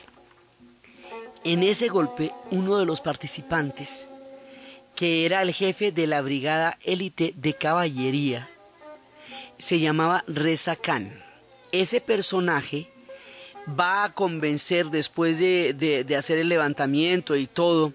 En 1.45 1.63
ese 1.63 1.87
golpe, 1.87 2.31
uno 2.51 2.77
de 2.77 2.85
los 2.85 2.99
participantes, 2.99 4.09
que 4.93 5.25
era 5.25 5.41
el 5.41 5.53
jefe 5.53 5.93
de 5.93 6.07
la 6.07 6.21
brigada 6.21 6.77
élite 6.83 7.33
de 7.37 7.53
caballería, 7.53 8.49
se 9.57 9.79
llamaba 9.79 10.25
Reza 10.27 10.75
Khan. 10.75 11.23
Ese 11.71 12.01
personaje 12.01 12.89
va 13.79 14.03
a 14.03 14.13
convencer 14.13 14.87
después 14.87 15.37
de, 15.37 16.03
de 16.05 16.15
hacer 16.17 16.39
el 16.39 16.49
levantamiento 16.49 17.37
y 17.37 17.47
todo, 17.47 17.93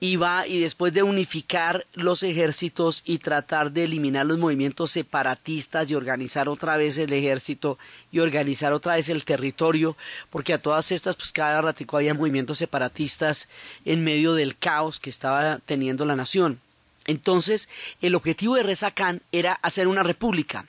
y 0.00 0.16
va 0.16 0.46
y 0.46 0.60
después 0.60 0.92
de 0.92 1.02
unificar 1.02 1.86
los 1.94 2.22
ejércitos 2.22 3.02
y 3.04 3.18
tratar 3.18 3.72
de 3.72 3.84
eliminar 3.84 4.26
los 4.26 4.38
movimientos 4.38 4.92
separatistas 4.92 5.90
y 5.90 5.94
organizar 5.94 6.48
otra 6.48 6.76
vez 6.76 6.98
el 6.98 7.12
ejército 7.12 7.78
y 8.12 8.20
organizar 8.20 8.72
otra 8.72 8.94
vez 8.94 9.08
el 9.08 9.24
territorio, 9.24 9.96
porque 10.30 10.52
a 10.52 10.62
todas 10.62 10.92
estas 10.92 11.16
pues 11.16 11.32
cada 11.32 11.60
ratico 11.60 11.96
había 11.96 12.14
movimientos 12.14 12.58
separatistas 12.58 13.48
en 13.84 14.04
medio 14.04 14.34
del 14.34 14.56
caos 14.56 15.00
que 15.00 15.10
estaba 15.10 15.58
teniendo 15.66 16.04
la 16.04 16.16
nación. 16.16 16.60
Entonces, 17.06 17.68
el 18.02 18.14
objetivo 18.14 18.54
de 18.54 18.62
Reza 18.62 18.90
Khan 18.90 19.22
era 19.32 19.54
hacer 19.62 19.88
una 19.88 20.02
república, 20.02 20.66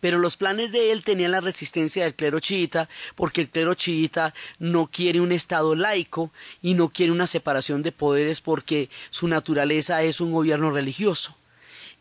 pero 0.00 0.18
los 0.18 0.36
planes 0.36 0.72
de 0.72 0.92
él 0.92 1.02
tenían 1.02 1.32
la 1.32 1.40
resistencia 1.40 2.04
del 2.04 2.14
clero 2.14 2.40
chiita, 2.40 2.88
porque 3.14 3.42
el 3.42 3.48
clero 3.48 3.74
chiita 3.74 4.34
no 4.58 4.86
quiere 4.86 5.20
un 5.20 5.32
Estado 5.32 5.74
laico 5.74 6.30
y 6.62 6.74
no 6.74 6.88
quiere 6.88 7.12
una 7.12 7.26
separación 7.26 7.82
de 7.82 7.92
poderes 7.92 8.40
porque 8.40 8.88
su 9.10 9.28
naturaleza 9.28 10.02
es 10.02 10.20
un 10.20 10.32
gobierno 10.32 10.70
religioso. 10.70 11.36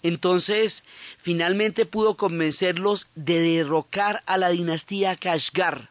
Entonces, 0.04 0.84
finalmente 1.19 1.86
pudo 1.86 2.17
convencerlos 2.17 3.08
de 3.15 3.39
derrocar 3.39 4.23
a 4.26 4.38
la 4.38 4.50
dinastía 4.50 5.15
Kashgar 5.15 5.89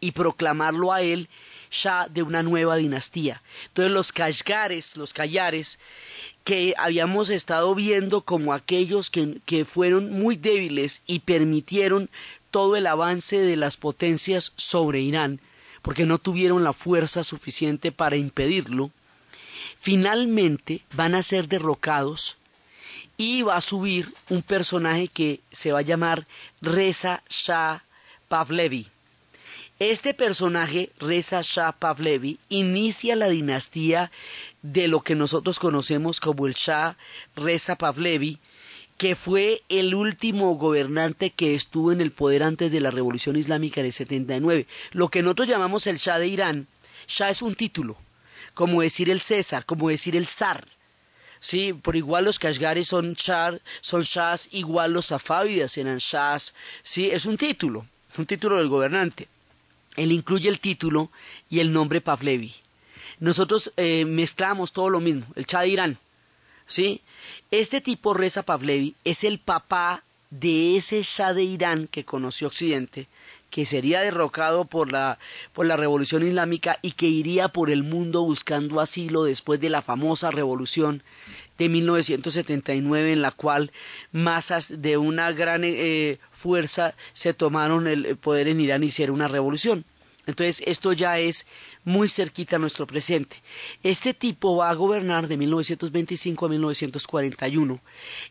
y 0.00 0.12
proclamarlo 0.12 0.92
a 0.92 1.02
él 1.02 1.28
Shah 1.70 2.08
de 2.08 2.22
una 2.22 2.42
nueva 2.42 2.76
dinastía. 2.76 3.42
Entonces 3.68 3.92
los 3.92 4.12
Kashgares, 4.12 4.96
los 4.96 5.12
Kayares, 5.12 5.78
que 6.46 6.74
habíamos 6.78 7.28
estado 7.28 7.74
viendo 7.74 8.20
como 8.20 8.54
aquellos 8.54 9.10
que, 9.10 9.38
que 9.46 9.64
fueron 9.64 10.12
muy 10.12 10.36
débiles 10.36 11.02
y 11.04 11.18
permitieron 11.18 12.08
todo 12.52 12.76
el 12.76 12.86
avance 12.86 13.36
de 13.36 13.56
las 13.56 13.76
potencias 13.76 14.52
sobre 14.54 15.00
Irán, 15.00 15.40
porque 15.82 16.06
no 16.06 16.18
tuvieron 16.18 16.62
la 16.62 16.72
fuerza 16.72 17.24
suficiente 17.24 17.90
para 17.90 18.14
impedirlo, 18.14 18.92
finalmente 19.80 20.82
van 20.92 21.16
a 21.16 21.24
ser 21.24 21.48
derrocados 21.48 22.36
y 23.16 23.42
va 23.42 23.56
a 23.56 23.60
subir 23.60 24.14
un 24.28 24.42
personaje 24.42 25.08
que 25.08 25.40
se 25.50 25.72
va 25.72 25.80
a 25.80 25.82
llamar 25.82 26.28
Reza 26.62 27.24
Shah 27.28 27.82
Pavlevi. 28.28 28.86
Este 29.80 30.14
personaje, 30.14 30.90
Reza 31.00 31.40
Shah 31.42 31.72
Pavlevi, 31.72 32.38
inicia 32.48 33.16
la 33.16 33.28
dinastía 33.28 34.12
de 34.72 34.88
lo 34.88 35.00
que 35.00 35.14
nosotros 35.14 35.58
conocemos 35.58 36.18
como 36.18 36.46
el 36.46 36.54
Shah 36.54 36.96
Reza 37.36 37.76
Pavlevi, 37.76 38.38
que 38.98 39.14
fue 39.14 39.62
el 39.68 39.94
último 39.94 40.54
gobernante 40.56 41.30
que 41.30 41.54
estuvo 41.54 41.92
en 41.92 42.00
el 42.00 42.10
poder 42.10 42.42
antes 42.42 42.72
de 42.72 42.80
la 42.80 42.90
Revolución 42.90 43.36
Islámica 43.36 43.82
del 43.82 43.92
79. 43.92 44.66
Lo 44.92 45.08
que 45.08 45.22
nosotros 45.22 45.48
llamamos 45.48 45.86
el 45.86 45.98
Shah 45.98 46.18
de 46.18 46.26
Irán, 46.26 46.66
Shah 47.06 47.30
es 47.30 47.42
un 47.42 47.54
título, 47.54 47.96
como 48.54 48.82
decir 48.82 49.08
el 49.10 49.20
César, 49.20 49.64
como 49.66 49.88
decir 49.88 50.16
el 50.16 50.26
zar. 50.26 50.66
Sí, 51.38 51.72
por 51.72 51.94
igual 51.94 52.24
los 52.24 52.38
Kashgaris 52.40 52.88
son 52.88 53.12
shah, 53.12 53.58
son 53.80 54.02
shahs, 54.02 54.48
igual 54.50 54.92
los 54.92 55.06
safávidas 55.06 55.76
eran 55.76 55.98
shahs. 55.98 56.54
Sí, 56.82 57.08
es 57.08 57.26
un 57.26 57.36
título, 57.36 57.86
un 58.18 58.26
título 58.26 58.56
del 58.56 58.68
gobernante. 58.68 59.28
él 59.96 60.10
incluye 60.10 60.48
el 60.48 60.58
título 60.58 61.10
y 61.48 61.60
el 61.60 61.72
nombre 61.72 62.00
Pavlevi. 62.00 62.65
Nosotros 63.18 63.72
eh, 63.76 64.04
mezclamos 64.04 64.72
todo 64.72 64.90
lo 64.90 65.00
mismo, 65.00 65.26
el 65.34 65.46
Shah 65.46 65.62
de 65.62 65.68
Irán. 65.68 65.98
¿sí? 66.66 67.00
Este 67.50 67.80
tipo, 67.80 68.14
Reza 68.14 68.42
Pavlevi, 68.42 68.94
es 69.04 69.24
el 69.24 69.38
papá 69.38 70.02
de 70.30 70.76
ese 70.76 71.02
Shah 71.02 71.32
de 71.32 71.44
Irán 71.44 71.86
que 71.86 72.04
conoció 72.04 72.48
Occidente, 72.48 73.06
que 73.50 73.64
sería 73.64 74.00
derrocado 74.00 74.64
por 74.64 74.92
la, 74.92 75.18
por 75.52 75.66
la 75.66 75.76
revolución 75.76 76.26
islámica 76.26 76.78
y 76.82 76.92
que 76.92 77.06
iría 77.06 77.48
por 77.48 77.70
el 77.70 77.84
mundo 77.84 78.22
buscando 78.22 78.80
asilo 78.80 79.24
después 79.24 79.60
de 79.60 79.70
la 79.70 79.82
famosa 79.82 80.30
revolución 80.30 81.02
de 81.56 81.68
1979 81.70 83.12
en 83.12 83.22
la 83.22 83.30
cual 83.30 83.72
masas 84.12 84.82
de 84.82 84.98
una 84.98 85.32
gran 85.32 85.62
eh, 85.64 86.18
fuerza 86.32 86.94
se 87.14 87.32
tomaron 87.32 87.86
el 87.86 88.16
poder 88.16 88.48
en 88.48 88.60
Irán 88.60 88.84
y 88.84 88.88
hicieron 88.88 89.14
una 89.14 89.28
revolución. 89.28 89.84
Entonces 90.26 90.62
esto 90.66 90.92
ya 90.92 91.18
es 91.18 91.46
muy 91.86 92.08
cerquita 92.08 92.56
a 92.56 92.58
nuestro 92.58 92.84
presente. 92.84 93.36
Este 93.84 94.12
tipo 94.12 94.56
va 94.56 94.70
a 94.70 94.74
gobernar 94.74 95.28
de 95.28 95.36
1925 95.36 96.44
a 96.44 96.48
1941 96.48 97.80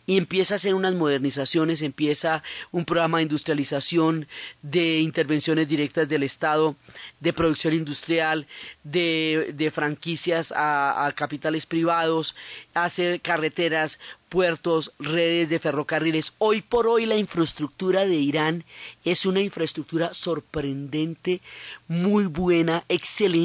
y 0.06 0.18
empieza 0.18 0.56
a 0.56 0.58
hacer 0.58 0.76
unas 0.76 0.94
modernizaciones, 0.94 1.82
empieza 1.82 2.44
un 2.74 2.84
programa 2.84 3.20
de 3.20 3.24
industrialización, 3.24 4.28
de 4.62 5.00
intervenciones 5.00 5.70
directas 5.70 6.10
del 6.10 6.24
Estado, 6.24 6.76
de 7.22 7.32
producción 7.32 7.74
industrial, 7.74 8.46
de, 8.84 9.72
franquicias 9.74 10.52
a, 10.52 11.06
a 11.06 11.12
capitales 11.13 11.65
privados, 11.65 12.36
hacer 12.74 13.22
carreteras, 13.22 14.00
puertos, 14.30 14.91
redes 15.00 15.48
de 15.48 15.60
ferrocarriles. 15.60 16.34
Hoy 16.39 16.62
por 16.62 16.88
hoy 16.88 17.06
la 17.06 17.15
infraestructura 17.15 18.06
de 18.06 18.15
Irán 18.15 18.65
es 19.06 19.26
una 19.26 19.39
infraestructura 19.39 20.13
sorprendente, 20.13 21.39
muy 21.88 22.26
buena, 22.26 22.84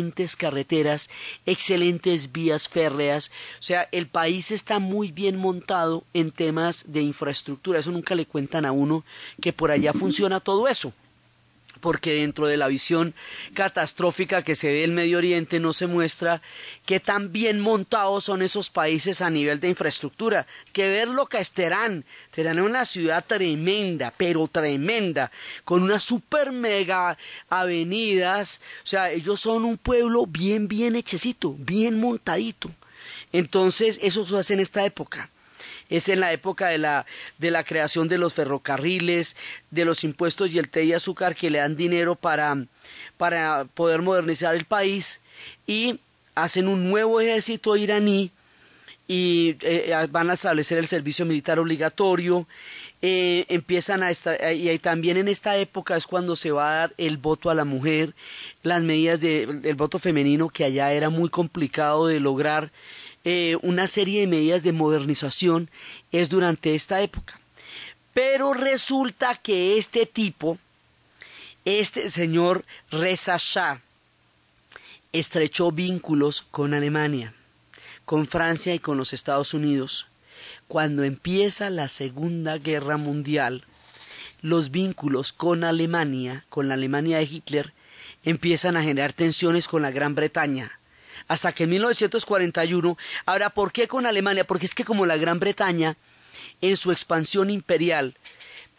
excelentes 0.01 0.37
carreteras, 0.37 1.11
excelentes 1.47 2.33
vías 2.33 2.69
férreas. 2.69 3.31
O 3.59 3.63
sea, 3.63 3.89
el 3.93 4.07
país 4.07 4.51
está 4.51 4.79
muy 4.79 5.13
bien 5.13 5.37
montado 5.37 6.05
en 6.15 6.31
temas 6.31 6.85
de 6.87 7.03
infraestructura. 7.03 7.79
Eso 7.79 7.91
nunca 7.91 8.15
le 8.15 8.27
cuentan 8.27 8.65
a 8.65 8.73
uno 8.73 9.05
que 9.41 9.53
por 9.53 9.71
allá 9.71 9.93
funciona 9.93 10.41
todo 10.41 10.69
eso 10.69 10.93
porque 11.81 12.15
dentro 12.15 12.47
de 12.47 12.57
la 12.57 12.69
visión 12.69 13.15
catastrófica 13.55 14.43
que 14.43 14.55
se 14.55 14.73
ve 14.73 14.85
en 14.85 14.95
Medio 14.95 15.19
Oriente 15.19 15.61
no 15.61 15.73
se 15.73 15.87
muestra 15.87 16.43
qué 16.87 17.01
tan 17.01 17.33
bien 17.33 17.61
montados 17.61 18.25
son 18.25 18.43
esos 18.43 18.71
países 18.71 19.23
a 19.23 19.31
nivel 19.31 19.61
de 19.61 19.69
infraestructura, 19.69 20.47
que 20.73 20.89
ver 20.89 21.09
lo 21.09 21.27
que 21.27 21.39
estarán, 21.39 22.05
serán 22.35 22.61
una 22.61 22.85
ciudad 22.85 23.25
tremenda, 23.27 24.13
pero 24.17 24.47
tremenda, 24.49 25.31
con 25.65 25.83
unas 25.83 26.03
super 26.03 26.53
mega 26.53 27.17
avenidas, 27.49 28.61
o 28.85 28.87
sea, 28.87 29.11
ellos 29.11 29.41
son 29.41 29.65
un 29.65 29.79
pueblo 29.79 30.27
bien, 30.27 30.69
bien 30.69 30.97
hechecito, 30.97 31.55
bien 31.59 31.99
montadito. 31.99 32.71
Entonces, 33.33 33.99
eso 34.03 34.27
se 34.27 34.39
hace 34.39 34.55
en 34.55 34.61
esta 34.61 34.85
época 34.85 35.31
es 35.91 36.09
en 36.09 36.21
la 36.21 36.33
época 36.33 36.69
de 36.69 36.79
la, 36.79 37.05
de 37.39 37.51
la 37.51 37.65
creación 37.65 38.09
de 38.09 38.19
los 38.19 38.35
ferrocarriles, 38.35 39.37
de 39.71 39.85
los 39.85 40.05
impuestos 40.05 40.53
y 40.53 40.59
el 40.59 40.71
té 40.71 40.85
y 40.85 40.93
azúcar 40.93 41.35
que 41.35 41.51
le 41.51 41.59
dan 41.59 41.77
dinero 41.77 42.15
para, 42.15 42.57
para 43.19 43.65
poder 43.75 44.01
modernizar 44.01 44.55
el 44.55 44.65
país 44.65 45.21
y 45.67 46.01
hacen 46.35 46.69
un 46.69 46.89
nuevo 46.89 47.21
ejército 47.21 47.77
iraní 47.77 48.31
y 49.09 49.57
eh, 49.63 50.07
van 50.11 50.31
a 50.31 50.35
establecer 50.35 50.79
el 50.79 50.87
servicio 50.87 51.27
militar 51.27 51.59
obligatorio. 51.59 52.47
Eh, 53.03 53.47
empiezan 53.49 54.03
a 54.03 54.11
estar, 54.11 54.39
y 54.55 54.79
también 54.79 55.17
en 55.17 55.27
esta 55.27 55.57
época 55.57 55.97
es 55.97 56.07
cuando 56.07 56.37
se 56.37 56.53
va 56.53 56.71
a 56.71 56.75
dar 56.77 56.95
el 56.99 57.17
voto 57.17 57.51
a 57.51 57.55
la 57.55 57.65
mujer, 57.65 58.15
las 58.63 58.83
medidas 58.83 59.21
del 59.21 59.75
voto 59.75 59.99
femenino 59.99 60.49
que 60.51 60.65
allá 60.65 60.93
era 60.93 61.09
muy 61.09 61.29
complicado 61.31 62.07
de 62.07 62.21
lograr 62.21 62.71
eh, 63.25 63.59
una 63.63 63.87
serie 63.87 64.21
de 64.21 64.27
medidas 64.27 64.63
de 64.63 64.73
modernización 64.73 65.69
es 66.11 66.29
durante 66.31 66.75
esta 66.75 67.03
época. 67.03 67.39
Pero 68.15 68.55
resulta 68.55 69.37
que 69.37 69.77
este 69.77 70.07
tipo, 70.07 70.59
este 71.65 72.09
señor 72.09 72.65
Reza 72.91 73.37
Shah, 73.39 73.81
estrechó 75.13 75.71
vínculos 75.71 76.43
con 76.43 76.73
Alemania, 76.73 77.35
con 78.05 78.27
Francia 78.27 78.75
y 78.75 78.79
con 78.79 78.97
los 78.97 79.13
Estados 79.13 79.55
Unidos. 79.55 80.07
Cuando 80.67 81.05
empieza 81.05 81.69
la 81.69 81.89
Segunda 81.89 82.57
Guerra 82.59 82.97
Mundial, 82.97 83.65
los 84.41 84.71
vínculos 84.71 85.33
con 85.33 85.65
Alemania, 85.65 86.45
con 86.49 86.69
la 86.69 86.75
Alemania 86.75 87.19
de 87.19 87.25
Hitler, 87.25 87.73
empiezan 88.25 88.77
a 88.77 88.83
generar 88.83 89.13
tensiones 89.13 89.69
con 89.69 89.83
la 89.83 89.91
Gran 89.91 90.15
Bretaña 90.15 90.80
hasta 91.29 91.53
que 91.53 91.65
en 91.65 91.71
1941, 91.71 92.97
ahora, 93.27 93.51
¿por 93.51 93.73
qué 93.73 93.89
con 93.89 94.07
Alemania? 94.07 94.47
Porque 94.47 94.67
es 94.67 94.75
que 94.75 94.85
como 94.85 95.07
la 95.07 95.17
Gran 95.17 95.41
Bretaña, 95.41 95.97
en 96.61 96.77
su 96.77 96.93
expansión 96.93 97.51
imperial, 97.51 98.15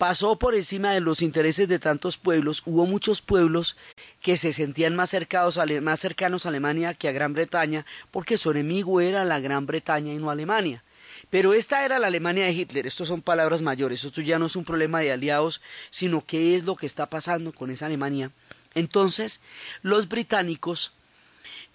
pasó 0.02 0.40
por 0.40 0.56
encima 0.56 0.94
de 0.94 1.00
los 1.00 1.22
intereses 1.22 1.68
de 1.68 1.78
tantos 1.78 2.18
pueblos, 2.18 2.64
hubo 2.66 2.88
muchos 2.88 3.22
pueblos 3.22 3.78
que 4.20 4.36
se 4.36 4.52
sentían 4.52 4.96
más, 4.96 5.12
cercanos 5.12 5.58
a 5.60 6.50
Alemania 6.50 6.96
que 6.96 7.08
a 7.08 7.12
Gran 7.12 7.34
Bretaña, 7.34 7.86
porque 8.10 8.40
su 8.40 8.50
enemigo 8.50 9.00
era 9.00 9.26
la 9.26 9.40
Gran 9.40 9.68
Bretaña 9.68 10.12
y 10.12 10.18
no 10.18 10.32
Alemania. 10.32 10.84
Pero 11.30 11.54
esta 11.54 11.86
era 11.86 12.00
la 12.00 12.08
Alemania 12.08 12.46
de 12.46 12.52
Hitler, 12.52 12.88
estos 12.88 13.10
son 13.10 13.22
palabras 13.22 13.62
mayores, 13.62 14.04
esto 14.04 14.22
ya 14.22 14.40
no 14.40 14.48
es 14.48 14.56
un 14.56 14.66
problema 14.66 15.02
de 15.02 15.12
aliados, 15.12 15.62
sino 15.92 16.26
qué 16.26 16.56
es 16.56 16.64
lo 16.64 16.76
que 16.76 16.88
está 16.88 17.06
pasando 17.06 17.54
con 17.54 17.70
esa 17.70 17.86
Alemania. 17.86 18.32
Entonces, 18.74 19.40
los 19.84 20.10
británicos 20.10 20.94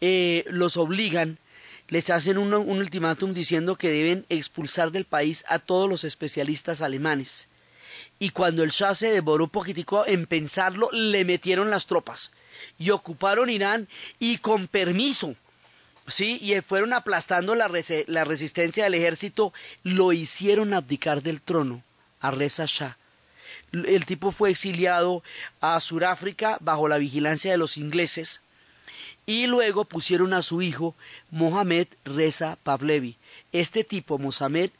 eh, 0.00 0.44
los 0.48 0.76
obligan, 0.76 1.38
les 1.88 2.11
hacen 2.11 2.38
un, 2.38 2.52
ultimátum 2.52 3.32
diciendo 3.32 3.76
que 3.76 3.90
deben 3.90 4.26
expulsar 4.28 4.90
del 4.90 5.04
país 5.04 5.44
a 5.48 5.59
todos 5.59 5.88
los 5.88 6.04
especialistas 6.04 6.82
alemanes. 6.82 7.48
Y 8.18 8.30
cuando 8.30 8.62
el 8.62 8.70
Shah 8.70 8.94
se 8.94 9.11
devoró 9.11 9.44
un 9.44 9.50
poquitico 9.50 10.06
en 10.06 10.26
pensarlo, 10.26 10.88
le 10.92 11.24
metieron 11.24 11.70
las 11.70 11.87
tropas 11.87 12.30
y 12.78 12.90
ocuparon 12.90 13.50
Irán 13.50 13.88
y 14.18 14.38
con 14.38 14.66
permiso, 14.66 15.35
sí, 16.09 16.38
y 16.40 16.59
fueron 16.62 16.92
aplastando 16.92 17.54
la, 17.54 17.70
la 18.06 18.24
resistencia 18.24 18.85
del 18.85 18.94
ejército, 18.94 19.52
lo 19.82 20.12
hicieron 20.12 20.72
abdicar 20.74 21.22
del 21.22 21.40
trono 21.40 21.82
a 22.20 22.30
Reza 22.30 22.64
Shah. 22.66 22.96
El 23.72 24.06
tipo 24.06 24.32
fue 24.32 24.50
exiliado 24.50 25.22
a 25.61 25.78
Sudáfrica 25.80 26.56
bajo 26.61 26.88
la 26.88 26.98
vigilancia 26.98 27.50
de 27.50 27.59
los 27.59 27.76
ingleses 27.76 28.40
y 29.27 29.49
luego 29.49 29.85
pusieron 29.85 30.33
a 30.33 30.43
su 30.43 30.62
hijo 30.62 30.95
Mohamed 31.31 31.89
Reza 32.05 32.57
Pavlevi. 32.62 33.17
Este 33.51 33.83
tipo, 33.83 34.19
Mohamed, 34.19 34.71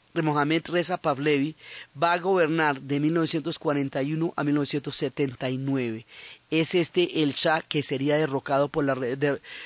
Reza 0.65 0.97
Pavlevi, 0.97 1.55
va 2.01 2.13
a 2.13 2.17
gobernar 2.17 2.81
de 2.81 3.01
1941 3.01 4.33
a 4.35 4.43
1979. 4.45 6.05
Es 6.49 6.75
este 6.75 7.23
el 7.23 7.33
Shah 7.33 7.61
que 7.61 7.83
sería 7.83 8.15
derrocado 8.15 8.69
por 8.69 8.85
la, 8.85 8.95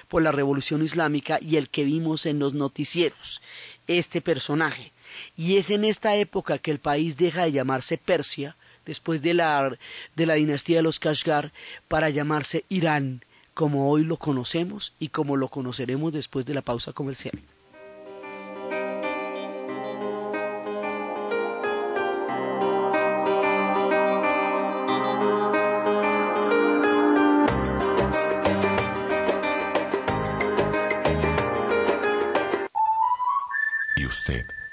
por 0.08 0.24
la 0.24 0.32
revolución 0.32 0.82
islámica 0.82 1.38
y 1.39 1.58
el 1.58 1.70
que 1.70 1.84
vimos 1.84 2.26
en 2.26 2.39
los 2.39 2.56
noticieros. 2.56 3.41
Este 3.86 4.20
personaje. 4.20 4.91
Y 5.38 5.58
es 5.58 5.70
en 5.70 5.86
esta 5.86 6.15
época 6.15 6.58
que 6.58 6.72
el 6.72 6.80
país 6.80 7.17
deja 7.17 7.44
de 7.44 7.52
llamarse 7.52 8.00
Persia, 8.00 8.56
después 8.86 9.22
de 9.22 9.36
la, 9.36 9.78
de 10.15 10.26
la 10.26 10.36
dinastía 10.36 10.78
de 10.78 10.84
los 10.84 10.98
Kashgar, 10.98 11.54
para 11.88 12.10
llamarse 12.10 12.65
Irán 12.67 13.22
como 13.53 13.89
hoy 13.89 14.03
lo 14.03 14.17
conocemos 14.17 14.93
y 14.99 15.09
como 15.09 15.37
lo 15.37 15.49
conoceremos 15.49 16.13
después 16.13 16.45
de 16.45 16.53
la 16.53 16.61
pausa 16.61 16.93
comercial. 16.93 17.39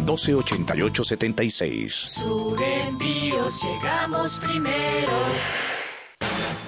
1288 0.00 1.04
76. 1.04 1.94
Sur 1.94 2.58
Envíos 2.62 3.62
llegamos 3.62 4.38
primero. 4.38 5.12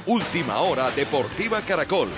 Última 0.06 0.58
hora 0.58 0.90
Deportiva 0.90 1.60
Caracol. 1.60 2.08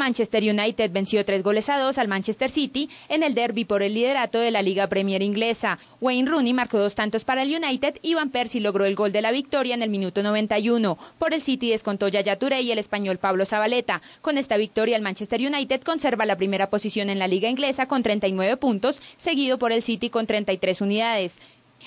Manchester 0.00 0.44
United 0.44 0.92
venció 0.92 1.24
tres 1.24 1.42
goles 1.42 1.68
a 1.68 1.76
dos 1.76 1.98
al 1.98 2.06
Manchester 2.06 2.50
City 2.50 2.88
en 3.08 3.24
el 3.24 3.34
derby 3.34 3.64
por 3.64 3.82
el 3.82 3.94
liderato 3.94 4.38
de 4.38 4.52
la 4.52 4.62
Liga 4.62 4.86
Premier 4.86 5.22
inglesa. 5.22 5.80
Wayne 6.00 6.30
Rooney 6.30 6.52
marcó 6.52 6.78
dos 6.78 6.94
tantos 6.94 7.24
para 7.24 7.42
el 7.42 7.52
United 7.52 7.98
y 8.00 8.14
Van 8.14 8.30
Persie 8.30 8.60
logró 8.60 8.84
el 8.84 8.94
gol 8.94 9.10
de 9.10 9.22
la 9.22 9.32
victoria 9.32 9.74
en 9.74 9.82
el 9.82 9.90
minuto 9.90 10.22
91. 10.22 10.96
Por 11.18 11.34
el 11.34 11.42
City 11.42 11.70
descontó 11.70 12.06
Yaya 12.06 12.38
Touré 12.38 12.62
y 12.62 12.70
el 12.70 12.78
español 12.78 13.18
Pablo 13.18 13.44
Zabaleta. 13.44 14.00
Con 14.20 14.38
esta 14.38 14.56
victoria 14.56 14.94
el 14.94 15.02
Manchester 15.02 15.40
United 15.40 15.80
conserva 15.80 16.26
la 16.26 16.36
primera 16.36 16.70
posición 16.70 17.10
en 17.10 17.18
la 17.18 17.26
Liga 17.26 17.48
inglesa 17.48 17.86
con 17.86 18.04
39 18.04 18.56
puntos, 18.56 19.02
seguido 19.16 19.58
por 19.58 19.72
el 19.72 19.82
City 19.82 20.10
con 20.10 20.28
33 20.28 20.80
unidades. 20.80 21.40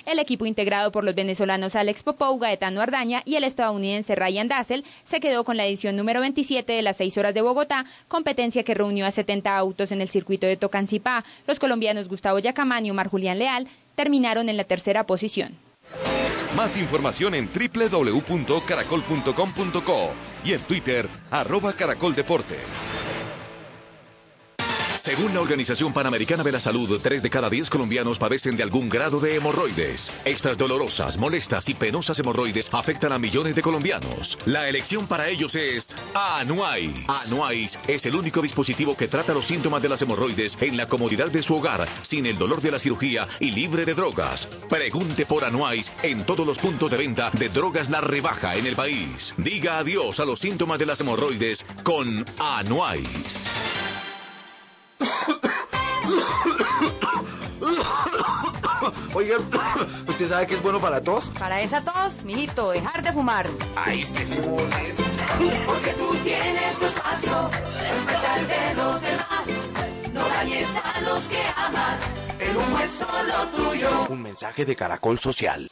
El 0.05 0.19
equipo 0.19 0.45
integrado 0.45 0.91
por 0.91 1.03
los 1.03 1.15
venezolanos 1.15 1.75
Alex 1.75 2.03
Popou, 2.03 2.37
Gaetano 2.39 2.81
Ardaña 2.81 3.21
y 3.25 3.35
el 3.35 3.43
estadounidense 3.43 4.15
Ryan 4.15 4.47
Dassel 4.47 4.85
se 5.03 5.19
quedó 5.19 5.43
con 5.43 5.57
la 5.57 5.65
edición 5.65 5.95
número 5.95 6.21
27 6.21 6.73
de 6.73 6.81
las 6.81 6.97
6 6.97 7.17
horas 7.17 7.33
de 7.33 7.41
Bogotá, 7.41 7.85
competencia 8.07 8.63
que 8.63 8.73
reunió 8.73 9.05
a 9.05 9.11
70 9.11 9.55
autos 9.55 9.91
en 9.91 10.01
el 10.01 10.09
circuito 10.09 10.47
de 10.47 10.57
Tocancipá. 10.57 11.23
Los 11.47 11.59
colombianos 11.59 12.09
Gustavo 12.09 12.39
Yacamán 12.39 12.85
y 12.85 12.91
Omar 12.91 13.09
Julián 13.09 13.39
Leal 13.39 13.67
terminaron 13.95 14.49
en 14.49 14.57
la 14.57 14.63
tercera 14.63 15.05
posición. 15.05 15.57
Más 16.55 16.77
información 16.77 17.35
en 17.35 17.47
www.caracol.com.co 17.47 20.09
y 20.43 20.53
en 20.53 20.61
Twitter, 20.61 21.07
arroba 21.29 21.73
caracoldeportes. 21.73 22.57
Según 25.03 25.33
la 25.33 25.41
Organización 25.41 25.93
Panamericana 25.93 26.43
de 26.43 26.51
la 26.51 26.59
Salud, 26.59 26.99
3 27.01 27.23
de 27.23 27.29
cada 27.31 27.49
10 27.49 27.71
colombianos 27.71 28.19
padecen 28.19 28.55
de 28.55 28.61
algún 28.61 28.87
grado 28.87 29.19
de 29.19 29.35
hemorroides. 29.35 30.11
Estas 30.25 30.59
dolorosas, 30.59 31.17
molestas 31.17 31.67
y 31.69 31.73
penosas 31.73 32.19
hemorroides 32.19 32.69
afectan 32.71 33.11
a 33.11 33.17
millones 33.17 33.55
de 33.55 33.63
colombianos. 33.63 34.37
La 34.45 34.69
elección 34.69 35.07
para 35.07 35.27
ellos 35.27 35.55
es 35.55 35.95
Anuais. 36.13 36.93
Anuais 37.07 37.79
es 37.87 38.05
el 38.05 38.15
único 38.15 38.43
dispositivo 38.43 38.95
que 38.95 39.07
trata 39.07 39.33
los 39.33 39.47
síntomas 39.47 39.81
de 39.81 39.89
las 39.89 40.03
hemorroides 40.03 40.55
en 40.61 40.77
la 40.77 40.85
comodidad 40.85 41.31
de 41.31 41.41
su 41.41 41.55
hogar, 41.55 41.87
sin 42.03 42.27
el 42.27 42.37
dolor 42.37 42.61
de 42.61 42.69
la 42.69 42.77
cirugía 42.77 43.27
y 43.39 43.49
libre 43.49 43.85
de 43.85 43.95
drogas. 43.95 44.45
Pregunte 44.69 45.25
por 45.25 45.45
Anuais 45.45 45.91
en 46.03 46.27
todos 46.27 46.45
los 46.45 46.59
puntos 46.59 46.91
de 46.91 46.97
venta 46.97 47.31
de 47.31 47.49
drogas 47.49 47.89
La 47.89 48.01
Rebaja 48.01 48.55
en 48.55 48.67
el 48.67 48.75
país. 48.75 49.33
Diga 49.37 49.79
adiós 49.79 50.19
a 50.19 50.25
los 50.25 50.39
síntomas 50.39 50.77
de 50.77 50.85
las 50.85 51.01
hemorroides 51.01 51.65
con 51.83 52.23
Anuais. 52.37 53.49
Oiga, 59.13 59.37
¿usted 60.07 60.27
sabe 60.27 60.47
que 60.47 60.55
es 60.55 60.63
bueno 60.63 60.79
para 60.79 61.01
tos? 61.01 61.29
Para 61.37 61.61
esa 61.61 61.81
tos, 61.81 62.23
mijito, 62.23 62.71
dejar 62.71 63.03
de 63.03 63.11
fumar. 63.11 63.45
Ahí 63.75 64.01
este 64.01 64.25
sí. 64.25 64.35
Porque 65.65 65.91
tú 65.91 66.15
tienes 66.23 66.79
tu 66.79 66.85
espacio, 66.85 67.49
respeta 67.79 68.37
el 68.37 68.47
de 68.47 68.73
los 68.75 69.01
demás. 69.01 69.45
No 70.13 70.27
dañes 70.27 70.69
a 70.77 71.01
los 71.01 71.27
que 71.27 71.41
amas, 71.55 72.13
el 72.39 72.57
humo 72.57 72.79
es 72.79 72.91
solo 72.91 73.47
tuyo. 73.55 74.05
Un 74.09 74.21
mensaje 74.21 74.65
de 74.65 74.75
Caracol 74.75 75.19
Social. 75.19 75.67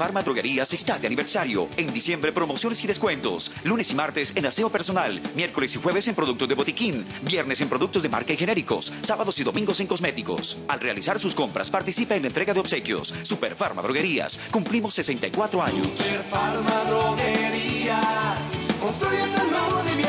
Superfarma 0.00 0.22
Droguerías 0.22 0.72
está 0.72 0.98
de 0.98 1.06
aniversario. 1.08 1.68
En 1.76 1.92
diciembre, 1.92 2.32
promociones 2.32 2.82
y 2.82 2.86
descuentos. 2.86 3.52
Lunes 3.64 3.90
y 3.90 3.94
martes 3.94 4.32
en 4.34 4.46
aseo 4.46 4.70
personal. 4.70 5.20
Miércoles 5.34 5.76
y 5.76 5.78
jueves 5.78 6.08
en 6.08 6.14
productos 6.14 6.48
de 6.48 6.54
botiquín. 6.54 7.04
Viernes 7.20 7.60
en 7.60 7.68
productos 7.68 8.02
de 8.02 8.08
marca 8.08 8.32
y 8.32 8.38
genéricos. 8.38 8.94
Sábados 9.02 9.38
y 9.40 9.44
domingos 9.44 9.78
en 9.78 9.86
cosméticos. 9.86 10.56
Al 10.68 10.80
realizar 10.80 11.18
sus 11.18 11.34
compras, 11.34 11.70
participa 11.70 12.16
en 12.16 12.22
la 12.22 12.28
entrega 12.28 12.54
de 12.54 12.60
obsequios. 12.60 13.12
Superfarma 13.24 13.82
Droguerías. 13.82 14.40
Cumplimos 14.50 14.94
64 14.94 15.62
años. 15.62 15.88
Farma 16.30 16.82
Droguerías. 16.88 18.58
Construye 18.80 19.26
salud. 19.26 19.99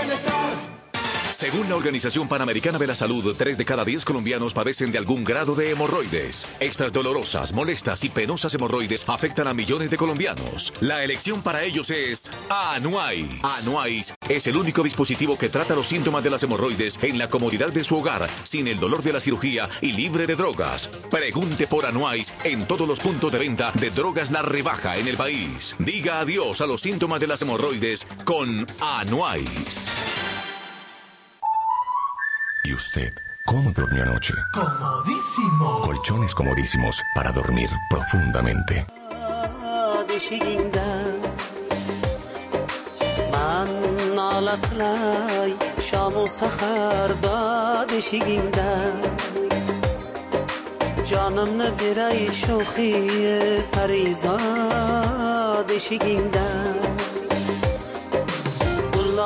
Según 1.41 1.67
la 1.69 1.75
Organización 1.75 2.27
Panamericana 2.27 2.77
de 2.77 2.86
la 2.86 2.95
Salud, 2.95 3.36
3 3.36 3.58
de 3.58 3.65
cada 3.65 3.84
10 3.84 4.06
colombianos 4.06 4.54
padecen 4.54 4.91
de 4.91 4.99
algún 4.99 5.23
grado 5.23 5.56
de 5.56 5.71
hemorroides. 5.71 6.45
Estas 6.60 6.93
dolorosas, 6.93 7.51
molestas 7.51 8.04
y 8.04 8.10
penosas 8.10 8.54
hemorroides 8.54 9.06
afectan 9.10 9.47
a 9.47 9.54
millones 9.56 9.89
de 9.89 9.97
colombianos. 9.97 10.71
La 10.82 11.04
elección 11.04 11.41
para 11.41 11.63
ellos 11.63 11.89
es 11.89 12.30
Anuais. 12.47 13.25
Anuais 13.41 14.13
es 14.30 14.45
el 14.45 14.56
único 14.56 14.84
dispositivo 14.84 15.36
que 15.36 15.49
trata 15.49 15.73
los 15.73 15.88
síntomas 15.88 16.23
de 16.23 16.30
las 16.30 16.43
hemorroides 16.43 16.99
en 17.01 17.17
la 17.17 17.27
comodidad 17.27 17.73
de 17.73 17.84
su 17.84 17.97
hogar, 17.97 18.30
sin 18.43 18.67
el 18.67 18.80
dolor 18.80 19.01
de 19.01 19.13
la 19.13 19.19
cirugía 19.19 19.67
y 19.82 19.93
libre 19.93 20.27
de 20.27 20.36
drogas. 20.36 20.89
Pregunte 21.10 21.65
por 21.65 21.88
Anuais 21.88 22.36
en 22.43 22.67
todos 22.67 22.88
los 22.88 22.99
puntos 22.99 23.32
de 23.32 23.39
venta 23.39 23.71
de 23.80 23.89
drogas 23.89 24.30
La 24.30 24.43
Rebaja 24.43 24.95
en 24.95 25.08
el 25.08 25.17
país. 25.17 25.75
Diga 25.80 26.19
adiós 26.19 26.62
a 26.62 26.67
los 26.67 26.82
síntomas 26.82 27.19
de 27.19 27.25
las 27.25 27.41
hemorroides 27.41 28.06
con 28.25 28.67
Anuais. 28.80 30.11
¿Y 32.63 32.74
usted? 32.74 33.13
¿Cómo 33.45 33.71
durmió 33.71 34.04
anoche? 34.04 34.34
Comodísimo. 34.54 35.82
Colchones 35.82 36.36
comodísimos 36.36 37.02
para 37.15 37.32
dormir 37.32 37.69
profundamente. 37.89 38.86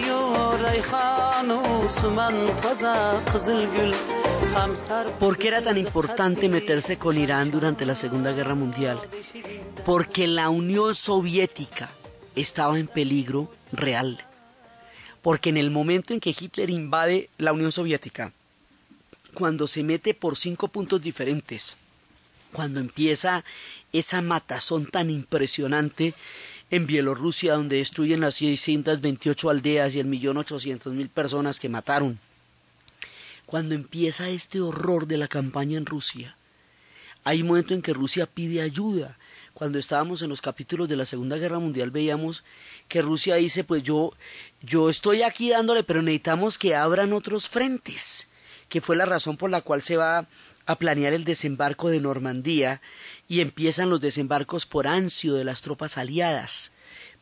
reyhanı 0.65 1.91
suman 1.91 2.35
taza 2.63 3.21
kızıl 3.33 3.63
gül 3.75 3.93
Hamsar 4.55 5.07
¿Por 5.21 5.37
qué 5.39 5.49
era 5.49 5.63
tan 5.63 5.77
importante 5.77 6.49
meterse 6.49 6.97
con 6.97 7.19
Irán 7.19 7.51
durante 7.51 7.85
la 7.87 7.95
Segunda 7.95 8.33
Guerra 8.33 8.55
Mundial? 8.55 8.99
Porque 9.85 10.27
la 10.27 10.49
Unión 10.49 10.95
Soviética 10.95 11.89
estaba 12.35 12.79
en 12.79 12.89
peligro 12.89 13.51
real. 13.73 14.25
Porque 15.23 15.51
en 15.51 15.59
el 15.59 15.71
momento 15.71 16.15
en 16.15 16.21
que 16.21 16.35
Hitler 16.39 16.71
invade 16.71 17.29
la 17.39 17.53
Unión 17.53 17.73
Soviética, 17.73 18.33
cuando 19.35 19.67
se 19.67 19.83
mete 19.83 20.15
por 20.15 20.37
cinco 20.37 20.69
puntos 20.69 21.01
diferentes, 21.03 21.77
cuando 22.56 22.80
empieza 22.80 23.44
esa 23.92 24.22
matazón 24.22 24.86
tan 24.86 25.10
impresionante 25.10 26.14
en 26.72 26.88
Bielorrusia, 26.88 27.56
donde 27.56 27.76
destruyen 27.78 28.22
las 28.22 28.36
628 28.36 29.50
aldeas 29.50 29.94
y 29.94 30.00
el 30.00 30.06
millón 30.06 30.38
ochocientos 30.38 30.94
mil 30.94 31.10
personas 31.10 31.60
que 31.60 31.68
mataron. 31.68 32.18
Cuando 33.46 33.76
empieza 33.76 34.30
este 34.30 34.62
horror 34.62 35.06
de 35.06 35.18
la 35.18 35.28
campaña 35.28 35.78
en 35.78 35.86
Rusia, 35.86 36.38
hay 37.26 37.42
un 37.42 37.50
momento 37.50 37.74
en 37.74 37.82
que 37.82 37.94
Rusia 37.94 38.26
pide 38.26 38.62
ayuda. 38.62 39.18
Cuando 39.54 39.78
estábamos 39.78 40.22
en 40.22 40.30
los 40.30 40.40
capítulos 40.40 40.88
de 40.88 40.96
la 40.96 41.06
Segunda 41.06 41.36
Guerra 41.36 41.60
Mundial 41.60 41.92
veíamos 41.92 42.46
que 42.88 43.02
Rusia 43.02 43.36
dice, 43.36 43.66
pues 43.66 43.84
yo, 43.84 44.14
yo 44.62 44.90
estoy 44.90 45.24
aquí 45.24 45.50
dándole, 45.50 45.84
pero 45.84 46.02
necesitamos 46.02 46.58
que 46.58 46.74
abran 46.74 47.12
otros 47.12 47.50
frentes, 47.50 48.30
que 48.70 48.80
fue 48.80 48.96
la 48.96 49.06
razón 49.06 49.36
por 49.36 49.50
la 49.50 49.60
cual 49.60 49.82
se 49.82 49.98
va 49.98 50.26
a 50.66 50.78
planear 50.78 51.14
el 51.14 51.24
desembarco 51.24 51.90
de 51.90 52.00
Normandía 52.00 52.82
y 53.28 53.42
empiezan 53.42 53.90
los 53.90 54.02
desembarcos 54.02 54.66
por 54.66 54.88
ansio 54.88 55.34
de 55.34 55.44
las 55.44 55.62
tropas 55.62 55.98
aliadas 55.98 56.72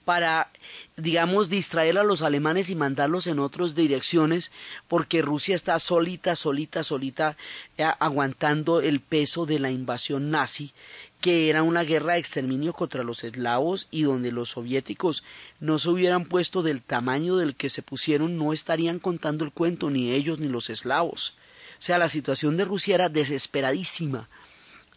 para, 0.06 0.52
digamos, 0.98 1.50
distraer 1.50 1.98
a 1.98 2.04
los 2.04 2.22
alemanes 2.22 2.70
y 2.70 2.76
mandarlos 2.76 3.28
en 3.28 3.40
otras 3.40 3.74
direcciones, 3.74 4.52
porque 4.88 5.22
Rusia 5.22 5.56
está 5.56 5.80
solita, 5.80 6.36
solita, 6.36 6.84
solita, 6.84 7.38
eh, 7.78 7.86
aguantando 8.00 8.82
el 8.82 9.00
peso 9.00 9.46
de 9.46 9.60
la 9.60 9.72
invasión 9.72 10.30
nazi, 10.30 10.74
que 11.22 11.50
era 11.50 11.64
una 11.64 11.84
guerra 11.84 12.14
de 12.14 12.20
exterminio 12.20 12.74
contra 12.74 13.04
los 13.04 13.24
eslavos 13.24 13.88
y 13.92 14.04
donde 14.04 14.34
los 14.34 14.50
soviéticos 14.50 15.24
no 15.62 15.80
se 15.80 15.90
hubieran 15.90 16.26
puesto 16.26 16.64
del 16.64 16.82
tamaño 16.82 17.38
del 17.38 17.56
que 17.56 17.70
se 17.70 17.82
pusieron, 17.82 18.38
no 18.38 18.52
estarían 18.52 19.00
contando 19.00 19.46
el 19.46 19.54
cuento 19.54 19.90
ni 19.90 20.12
ellos 20.12 20.40
ni 20.40 20.50
los 20.50 20.70
eslavos. 20.70 21.38
Sea, 21.84 21.98
la 21.98 22.08
situación 22.08 22.56
de 22.56 22.64
Rusia 22.64 22.96
era 22.96 23.10
desesperadísima. 23.10 24.30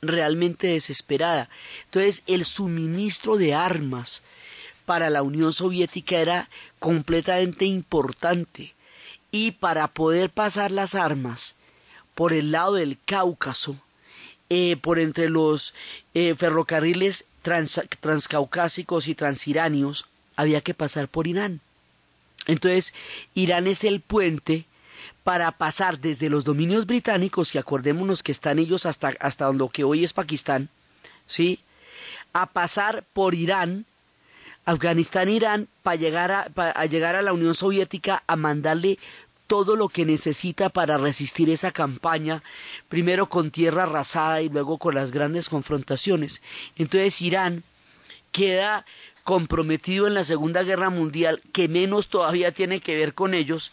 realmente 0.03 0.69
desesperada. 0.69 1.49
Entonces 1.87 2.23
el 2.29 2.45
suministro 2.45 3.37
de 3.37 3.55
armas 3.55 4.23
para 4.85 5.11
la 5.11 5.23
Unión 5.23 5.53
Soviética 5.53 6.19
era 6.19 6.49
completamente 6.79 7.65
importante 7.65 8.75
y 9.33 9.51
para 9.51 9.89
poder 9.89 10.31
pasar 10.31 10.71
las 10.71 10.95
armas 10.95 11.57
por 12.15 12.33
el 12.33 12.53
lado 12.53 12.75
del 12.75 12.99
Cáucaso, 13.05 13.77
eh, 14.49 14.77
por 14.77 15.01
entre 15.01 15.29
los 15.29 15.75
eh, 16.15 16.37
ferrocarriles 16.37 17.25
transcaucásicos 18.01 19.09
y 19.09 19.17
transiranios, 19.17 20.07
había 20.37 20.61
que 20.61 20.75
pasar 20.75 21.09
por 21.09 21.27
Irán. 21.27 21.61
Entonces, 22.47 22.95
Irán 23.35 23.67
es 23.67 23.83
el 23.83 24.01
puente 24.01 24.67
para 25.25 25.51
pasar 25.53 25.99
desde 25.99 26.29
los 26.29 26.45
dominios 26.45 26.87
británicos, 26.87 27.55
y 27.55 27.59
acordémonos 27.59 28.23
que 28.23 28.33
están 28.33 28.59
ellos 28.59 28.87
hasta, 28.87 29.15
hasta 29.21 29.47
donde 29.47 29.69
que 29.73 29.85
hoy 29.85 30.05
es 30.05 30.13
Pakistán, 30.13 30.69
¿sí? 31.27 31.61
A 32.33 32.47
pasar 32.47 33.05
por 33.13 33.35
Irán, 33.35 33.87
Afganistán, 34.65 35.29
Irán, 35.29 35.69
para 35.83 35.97
llegar 35.97 36.33
a, 36.33 36.49
para 36.53 36.87
llegar 36.87 37.17
a 37.17 37.23
la 37.23 37.33
Unión 37.33 37.55
Soviética 37.55 38.23
a 38.27 38.37
mandarle 38.37 38.99
todo 39.47 39.77
lo 39.77 39.89
que 39.89 40.05
necesita 40.05 40.71
para 40.71 40.99
resistir 40.99 41.51
esa 41.51 41.71
campaña, 41.71 42.43
primero 42.89 43.29
con 43.29 43.51
tierra 43.51 43.85
arrasada 43.85 44.43
y 44.43 44.49
luego 44.49 44.79
con 44.79 44.95
las 44.95 45.13
grandes 45.13 45.49
confrontaciones. 45.49 46.43
Entonces 46.77 47.23
Irán 47.23 47.63
queda 48.33 48.85
comprometido 49.23 50.07
en 50.07 50.15
la 50.15 50.25
Segunda 50.25 50.63
Guerra 50.63 50.91
Mundial, 50.91 51.43
que 51.53 51.69
menos 51.69 52.09
todavía 52.09 52.53
tiene 52.53 52.81
que 52.81 52.97
ver 52.97 53.15
con 53.15 53.35
ellos, 53.35 53.73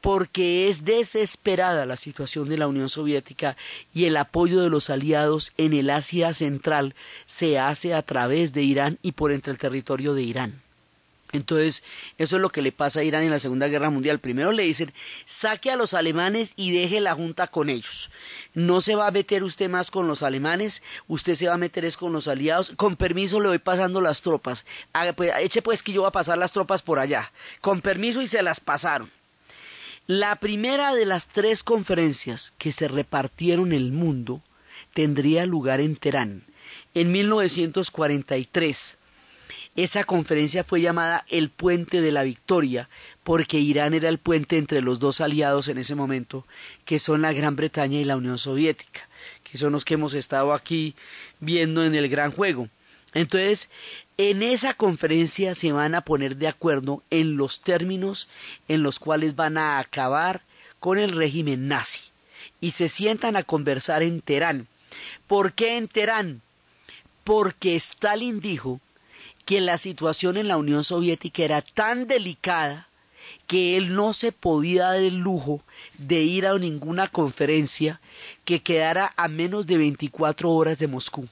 porque 0.00 0.68
es 0.68 0.84
desesperada 0.84 1.86
la 1.86 1.96
situación 1.96 2.48
de 2.48 2.58
la 2.58 2.66
Unión 2.66 2.88
Soviética 2.88 3.56
y 3.92 4.04
el 4.04 4.16
apoyo 4.16 4.60
de 4.60 4.70
los 4.70 4.90
aliados 4.90 5.52
en 5.56 5.72
el 5.72 5.90
Asia 5.90 6.34
Central 6.34 6.94
se 7.26 7.58
hace 7.58 7.94
a 7.94 8.02
través 8.02 8.52
de 8.52 8.62
Irán 8.62 8.98
y 9.02 9.12
por 9.12 9.32
entre 9.32 9.52
el 9.52 9.58
territorio 9.58 10.14
de 10.14 10.22
Irán. 10.22 10.62
Entonces, 11.32 11.84
eso 12.18 12.36
es 12.36 12.42
lo 12.42 12.50
que 12.50 12.62
le 12.62 12.72
pasa 12.72 13.00
a 13.00 13.04
Irán 13.04 13.22
en 13.22 13.30
la 13.30 13.38
Segunda 13.38 13.68
Guerra 13.68 13.90
Mundial. 13.90 14.18
Primero 14.18 14.50
le 14.50 14.64
dicen, 14.64 14.92
saque 15.24 15.70
a 15.70 15.76
los 15.76 15.94
alemanes 15.94 16.52
y 16.56 16.72
deje 16.72 17.00
la 17.00 17.14
junta 17.14 17.46
con 17.46 17.70
ellos. 17.70 18.10
No 18.54 18.80
se 18.80 18.96
va 18.96 19.06
a 19.06 19.12
meter 19.12 19.44
usted 19.44 19.68
más 19.68 19.90
con 19.90 20.08
los 20.08 20.22
alemanes, 20.22 20.82
usted 21.06 21.34
se 21.34 21.46
va 21.46 21.54
a 21.54 21.58
meter 21.58 21.84
es 21.84 21.96
con 21.96 22.12
los 22.12 22.26
aliados. 22.26 22.72
Con 22.76 22.96
permiso 22.96 23.40
le 23.40 23.48
voy 23.48 23.58
pasando 23.58 24.00
las 24.00 24.22
tropas. 24.22 24.66
Pues, 25.14 25.32
eche 25.38 25.62
pues 25.62 25.82
que 25.82 25.92
yo 25.92 26.00
voy 26.02 26.08
a 26.08 26.12
pasar 26.12 26.36
las 26.36 26.52
tropas 26.52 26.82
por 26.82 26.98
allá. 26.98 27.30
Con 27.60 27.80
permiso 27.80 28.20
y 28.22 28.26
se 28.26 28.42
las 28.42 28.58
pasaron. 28.58 29.10
La 30.12 30.34
primera 30.34 30.92
de 30.92 31.06
las 31.06 31.28
tres 31.28 31.62
conferencias 31.62 32.52
que 32.58 32.72
se 32.72 32.88
repartieron 32.88 33.72
el 33.72 33.92
mundo 33.92 34.42
tendría 34.92 35.46
lugar 35.46 35.80
en 35.80 35.94
Teherán 35.94 36.42
en 36.94 37.12
1943 37.12 38.98
esa 39.76 40.02
conferencia 40.02 40.64
fue 40.64 40.80
llamada 40.80 41.24
el 41.28 41.48
Puente 41.48 42.00
de 42.00 42.10
la 42.10 42.24
Victoria, 42.24 42.88
porque 43.22 43.60
Irán 43.60 43.94
era 43.94 44.08
el 44.08 44.18
puente 44.18 44.58
entre 44.58 44.82
los 44.82 44.98
dos 44.98 45.20
aliados 45.20 45.68
en 45.68 45.78
ese 45.78 45.94
momento, 45.94 46.44
que 46.84 46.98
son 46.98 47.22
la 47.22 47.32
Gran 47.32 47.54
Bretaña 47.54 48.00
y 48.00 48.04
la 48.04 48.16
Unión 48.16 48.36
Soviética, 48.36 49.08
que 49.44 49.58
son 49.58 49.70
los 49.70 49.84
que 49.84 49.94
hemos 49.94 50.14
estado 50.14 50.54
aquí 50.54 50.96
viendo 51.38 51.84
en 51.84 51.94
el 51.94 52.08
gran 52.08 52.32
juego. 52.32 52.68
Entonces, 53.14 53.68
en 54.16 54.42
esa 54.42 54.74
conferencia 54.74 55.54
se 55.54 55.72
van 55.72 55.94
a 55.94 56.02
poner 56.02 56.36
de 56.36 56.48
acuerdo 56.48 57.02
en 57.10 57.36
los 57.36 57.60
términos 57.60 58.28
en 58.68 58.82
los 58.82 58.98
cuales 58.98 59.34
van 59.34 59.58
a 59.58 59.78
acabar 59.78 60.42
con 60.78 60.98
el 60.98 61.12
régimen 61.12 61.68
nazi 61.68 62.10
y 62.60 62.72
se 62.72 62.88
sientan 62.88 63.36
a 63.36 63.42
conversar 63.42 64.02
en 64.02 64.20
Teherán. 64.20 64.68
¿Por 65.26 65.52
qué 65.52 65.76
en 65.76 65.88
Teherán? 65.88 66.42
Porque 67.24 67.76
Stalin 67.76 68.40
dijo 68.40 68.80
que 69.44 69.60
la 69.60 69.78
situación 69.78 70.36
en 70.36 70.48
la 70.48 70.56
Unión 70.56 70.84
Soviética 70.84 71.42
era 71.42 71.62
tan 71.62 72.06
delicada 72.06 72.88
que 73.46 73.76
él 73.76 73.94
no 73.94 74.12
se 74.12 74.32
podía 74.32 74.84
dar 74.84 75.02
el 75.02 75.16
lujo 75.16 75.62
de 75.98 76.22
ir 76.22 76.46
a 76.46 76.58
ninguna 76.58 77.08
conferencia 77.08 78.00
que 78.44 78.60
quedara 78.60 79.12
a 79.16 79.28
menos 79.28 79.66
de 79.66 79.78
24 79.78 80.50
horas 80.50 80.78
de 80.78 80.86
Moscú 80.86 81.28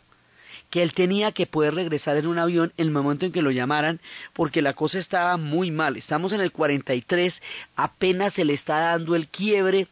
que 0.70 0.82
él 0.82 0.92
tenía 0.92 1.32
que 1.32 1.46
poder 1.46 1.74
regresar 1.74 2.16
en 2.16 2.26
un 2.26 2.38
avión 2.38 2.72
el 2.76 2.90
momento 2.90 3.26
en 3.26 3.32
que 3.32 3.42
lo 3.42 3.50
llamaran, 3.50 4.00
porque 4.32 4.62
la 4.62 4.74
cosa 4.74 4.98
estaba 4.98 5.36
muy 5.36 5.70
mal. 5.70 5.96
Estamos 5.96 6.32
en 6.32 6.40
el 6.40 6.52
43, 6.52 7.42
apenas 7.76 8.34
se 8.34 8.44
le 8.44 8.52
está 8.52 8.78
dando 8.80 9.16
el 9.16 9.28
quiebre 9.28 9.88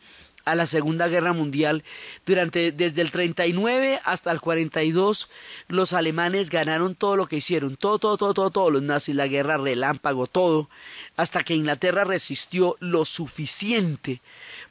a 0.46 0.54
la 0.54 0.66
Segunda 0.66 1.08
Guerra 1.08 1.34
Mundial. 1.34 1.84
Durante 2.24 2.72
desde 2.72 3.02
el 3.02 3.10
39 3.10 4.00
hasta 4.04 4.30
el 4.30 4.40
42 4.40 5.28
los 5.68 5.92
alemanes 5.92 6.48
ganaron 6.48 6.94
todo 6.94 7.16
lo 7.16 7.26
que 7.26 7.36
hicieron, 7.36 7.76
todo, 7.76 7.98
todo, 7.98 8.16
todo, 8.16 8.32
todo, 8.32 8.50
todo, 8.50 8.70
los 8.70 8.82
nazis, 8.82 9.14
la 9.14 9.26
guerra 9.26 9.56
relámpago, 9.58 10.26
todo, 10.26 10.70
hasta 11.16 11.42
que 11.42 11.54
Inglaterra 11.54 12.04
resistió 12.04 12.76
lo 12.80 13.04
suficiente 13.04 14.22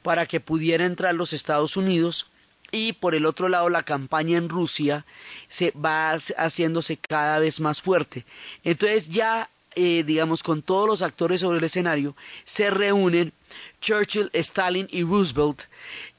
para 0.01 0.25
que 0.25 0.39
pudiera 0.39 0.85
entrar 0.85 1.13
los 1.13 1.33
Estados 1.33 1.77
Unidos 1.77 2.27
y 2.71 2.93
por 2.93 3.15
el 3.15 3.25
otro 3.25 3.49
lado 3.49 3.69
la 3.69 3.83
campaña 3.83 4.37
en 4.37 4.49
Rusia 4.49 5.05
se 5.47 5.71
va 5.71 6.17
haciéndose 6.37 6.97
cada 6.97 7.39
vez 7.39 7.59
más 7.59 7.81
fuerte. 7.81 8.25
Entonces 8.63 9.09
ya 9.09 9.49
eh, 9.75 10.03
digamos, 10.05 10.41
con 10.41 10.61
todos 10.61 10.87
los 10.87 11.01
actores 11.01 11.41
sobre 11.41 11.57
el 11.57 11.63
escenario, 11.65 12.15
se 12.45 12.69
reúnen 12.69 13.33
Churchill, 13.81 14.29
Stalin 14.31 14.87
y 14.89 15.03
Roosevelt 15.03 15.63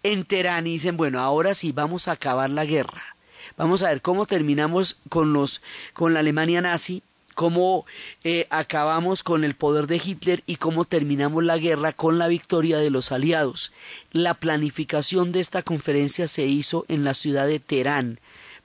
en 0.02 0.26
Teherán 0.26 0.66
y 0.66 0.72
dicen, 0.72 0.98
bueno, 0.98 1.20
ahora 1.20 1.54
sí 1.54 1.72
vamos 1.72 2.06
a 2.06 2.12
acabar 2.12 2.50
la 2.50 2.66
guerra. 2.66 3.16
Vamos 3.56 3.82
a 3.82 3.88
ver 3.88 4.02
cómo 4.02 4.26
terminamos 4.26 4.98
con 5.08 5.32
los 5.32 5.62
con 5.94 6.12
la 6.12 6.20
Alemania 6.20 6.60
nazi, 6.60 7.02
cómo 7.36 7.84
eh, 8.24 8.46
acabamos 8.48 9.22
con 9.22 9.44
el 9.44 9.54
poder 9.54 9.86
de 9.86 10.00
Hitler 10.02 10.42
y 10.46 10.56
cómo 10.56 10.86
terminamos 10.86 11.44
la 11.44 11.58
guerra 11.58 11.92
con 11.92 12.18
la 12.18 12.28
victoria 12.28 12.78
de 12.78 12.88
los 12.88 13.12
aliados. 13.12 13.72
La 14.10 14.32
planificación 14.32 15.32
de 15.32 15.40
esta 15.40 15.62
conferencia 15.62 16.28
se 16.28 16.46
hizo 16.46 16.86
en 16.88 17.04
la 17.04 17.12
ciudad 17.12 17.46
de 17.46 17.60
Teherán 17.60 18.18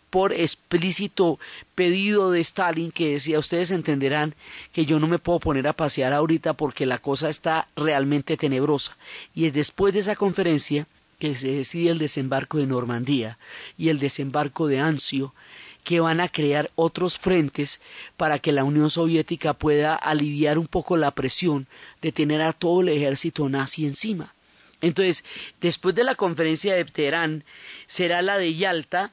por 0.10 0.32
explícito 0.32 1.38
pedido 1.76 2.32
de 2.32 2.40
Stalin 2.40 2.92
que 2.92 3.12
decía 3.14 3.40
ustedes 3.40 3.72
entenderán 3.72 4.36
que 4.72 4.86
yo 4.86 5.00
no 5.00 5.08
me 5.08 5.20
puedo 5.20 5.40
poner 5.40 5.68
a 5.68 5.74
pasear 5.74 6.14
ahorita 6.14 6.54
porque 6.54 6.86
la 6.86 6.98
cosa 6.98 7.28
está 7.30 7.68
realmente 7.76 8.38
tenebrosa 8.38 8.96
y 9.36 9.46
es 9.46 9.54
después 9.54 9.94
de 9.94 10.00
esa 10.02 10.16
conferencia 10.16 10.88
que 11.20 11.36
se 11.36 11.52
decide 11.52 11.92
el 11.92 11.98
desembarco 11.98 12.58
de 12.58 12.68
Normandía 12.68 13.38
y 13.78 13.90
el 13.90 14.00
desembarco 14.00 14.68
de 14.68 14.80
Anzio 14.80 15.34
que 15.84 16.00
van 16.00 16.20
a 16.22 16.30
crear 16.30 16.70
otros 16.76 17.17
frentes 17.17 17.82
para 18.17 18.39
que 18.39 18.52
la 18.52 18.63
Unión 18.63 18.89
Soviética 18.89 19.54
pueda 19.54 19.96
aliviar 19.96 20.58
un 20.58 20.67
poco 20.67 20.98
la 20.98 21.12
presión 21.12 21.67
de 22.02 22.12
tener 22.12 22.41
a 22.41 22.54
todo 22.54 22.82
el 22.82 22.89
ejército 22.89 23.50
nazi 23.50 23.86
encima. 23.86 24.34
Entonces, 24.82 25.24
después 25.62 25.96
de 25.96 26.04
la 26.04 26.15
conferencia 26.15 26.74
de 26.74 26.86
Teherán, 26.86 27.44
será 27.88 28.22
la 28.22 28.38
de 28.38 28.56
Yalta, 28.56 29.12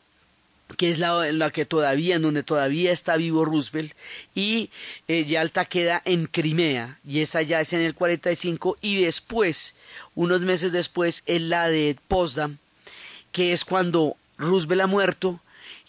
que 0.77 0.91
es 0.91 0.99
la, 0.99 1.31
la, 1.33 1.51
que 1.51 1.65
todavía, 1.65 2.17
en 2.17 2.23
donde 2.23 2.43
todavía 2.43 2.93
está 2.93 3.17
vivo 3.17 3.45
Roosevelt, 3.45 3.93
y 4.35 4.71
eh, 5.09 5.25
Yalta 5.25 5.65
queda 5.65 6.03
en 6.05 6.27
Crimea, 6.27 6.99
y 7.07 7.21
esa 7.21 7.43
ya 7.43 7.61
es 7.61 7.73
en 7.73 7.83
el 7.83 7.95
45, 7.95 8.77
y 8.81 9.03
después, 9.03 9.75
unos 10.15 10.43
meses 10.43 10.73
después, 10.73 11.23
es 11.27 11.41
la 11.43 11.69
de 11.69 11.97
Potsdam, 12.09 12.59
que 13.33 13.53
es 13.53 13.65
cuando 13.65 14.17
Roosevelt 14.37 14.83
ha 14.83 14.87
muerto, 14.87 15.41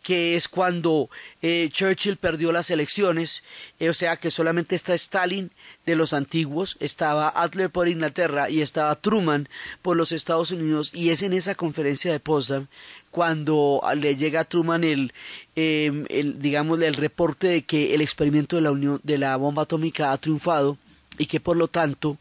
que 0.10 0.36
es 0.36 0.48
cuando 0.48 1.08
eh, 1.44 1.70
Churchill 1.72 2.18
perdió 2.18 2.52
las 2.52 2.72
elecciones, 2.72 3.44
eh, 3.80 3.90
o 3.90 3.94
sea 3.94 4.18
que 4.18 4.32
solamente 4.32 4.74
está 4.74 4.96
Stalin 4.96 5.52
de 5.86 5.96
los 5.96 6.14
antiguos, 6.14 6.78
estaba 6.80 7.30
Adler 7.30 7.70
por 7.70 7.88
Inglaterra 7.88 8.50
y 8.50 8.62
estaba 8.62 8.96
Truman 8.96 9.48
por 9.84 9.96
los 9.96 10.12
Estados 10.12 10.50
Unidos, 10.50 10.90
y 10.96 11.10
es 11.10 11.22
en 11.22 11.34
esa 11.34 11.54
conferencia 11.54 12.12
de 12.12 12.20
Potsdam 12.20 12.66
cuando 13.12 13.84
le 13.98 14.16
llega 14.16 14.40
a 14.40 14.46
Truman 14.46 14.84
el, 14.84 15.14
eh, 15.56 15.92
el 16.10 16.44
el 16.44 16.94
reporte 16.96 17.46
de 17.46 17.62
que 17.62 17.94
el 17.94 18.02
experimento 18.02 18.56
de 18.56 18.64
la 18.64 18.72
unión 18.72 19.00
de 19.04 19.20
la 19.20 19.38
bomba 19.38 19.62
atómica 19.62 20.12
ha 20.12 20.18
triunfado 20.18 20.80
y 21.20 21.28
que 21.28 21.40
por 21.40 21.56
lo 21.56 21.68
tanto 21.68 22.18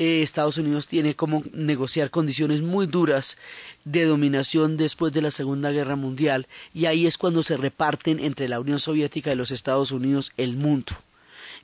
eh, 0.00 0.22
Estados 0.22 0.56
Unidos 0.56 0.86
tiene 0.86 1.14
como 1.14 1.42
negociar 1.52 2.08
condiciones 2.08 2.62
muy 2.62 2.86
duras 2.86 3.36
de 3.84 4.06
dominación 4.06 4.78
después 4.78 5.12
de 5.12 5.20
la 5.20 5.30
Segunda 5.30 5.72
Guerra 5.72 5.94
Mundial 5.94 6.46
y 6.72 6.86
ahí 6.86 7.06
es 7.06 7.18
cuando 7.18 7.42
se 7.42 7.58
reparten 7.58 8.18
entre 8.18 8.48
la 8.48 8.60
Unión 8.60 8.78
Soviética 8.78 9.30
y 9.30 9.36
los 9.36 9.50
Estados 9.50 9.92
Unidos 9.92 10.32
el 10.38 10.56
mundo. 10.56 10.94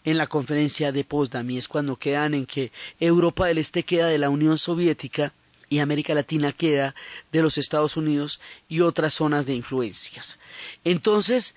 En 0.05 0.19
la 0.19 0.27
conferencia 0.27 0.93
de 0.93 1.03
Potsdam 1.03 1.51
y 1.51 1.57
es 1.57 1.67
cuando 1.67 1.97
quedan 1.97 2.35
en 2.35 2.45
que 2.45 2.73
Europa 3.01 3.47
del 3.47 3.57
Este 3.57 3.85
queda 3.85 4.09
de 4.09 4.19
la 4.19 4.29
Unión 4.29 4.59
Soviética 4.59 5.33
y 5.71 5.79
América 5.79 6.13
Latina 6.13 6.53
queda 6.53 6.95
de 7.33 7.41
los 7.41 7.57
Estados 7.57 7.97
Unidos 7.97 8.39
y 8.69 8.83
otras 8.83 9.15
zonas 9.15 9.47
de 9.47 9.55
influencias. 9.55 10.39
Entonces, 10.85 11.55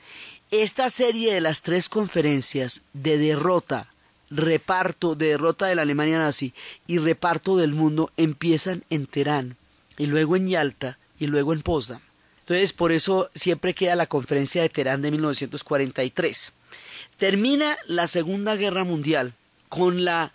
esta 0.49 0.89
serie 0.89 1.33
de 1.33 1.41
las 1.41 1.61
tres 1.61 1.89
conferencias 1.89 2.83
de 2.93 3.17
derrota 3.17 3.89
reparto 4.29 5.15
de 5.15 5.27
derrota 5.27 5.67
de 5.67 5.75
la 5.75 5.81
Alemania 5.81 6.19
nazi 6.19 6.53
y 6.87 6.97
reparto 6.97 7.57
del 7.57 7.73
mundo 7.73 8.11
empiezan 8.17 8.83
en 8.89 9.05
Teherán 9.05 9.57
y 9.97 10.05
luego 10.05 10.35
en 10.35 10.47
Yalta 10.47 10.97
y 11.19 11.27
luego 11.27 11.53
en 11.53 11.61
Potsdam. 11.61 12.01
Entonces, 12.41 12.73
por 12.73 12.91
eso 12.91 13.29
siempre 13.35 13.75
queda 13.75 13.95
la 13.95 14.07
conferencia 14.07 14.61
de 14.61 14.69
Teherán 14.69 15.01
de 15.01 15.11
1943. 15.11 16.53
Termina 17.17 17.77
la 17.85 18.07
Segunda 18.07 18.55
Guerra 18.55 18.83
Mundial 18.83 19.33
con 19.67 20.03
la, 20.03 20.33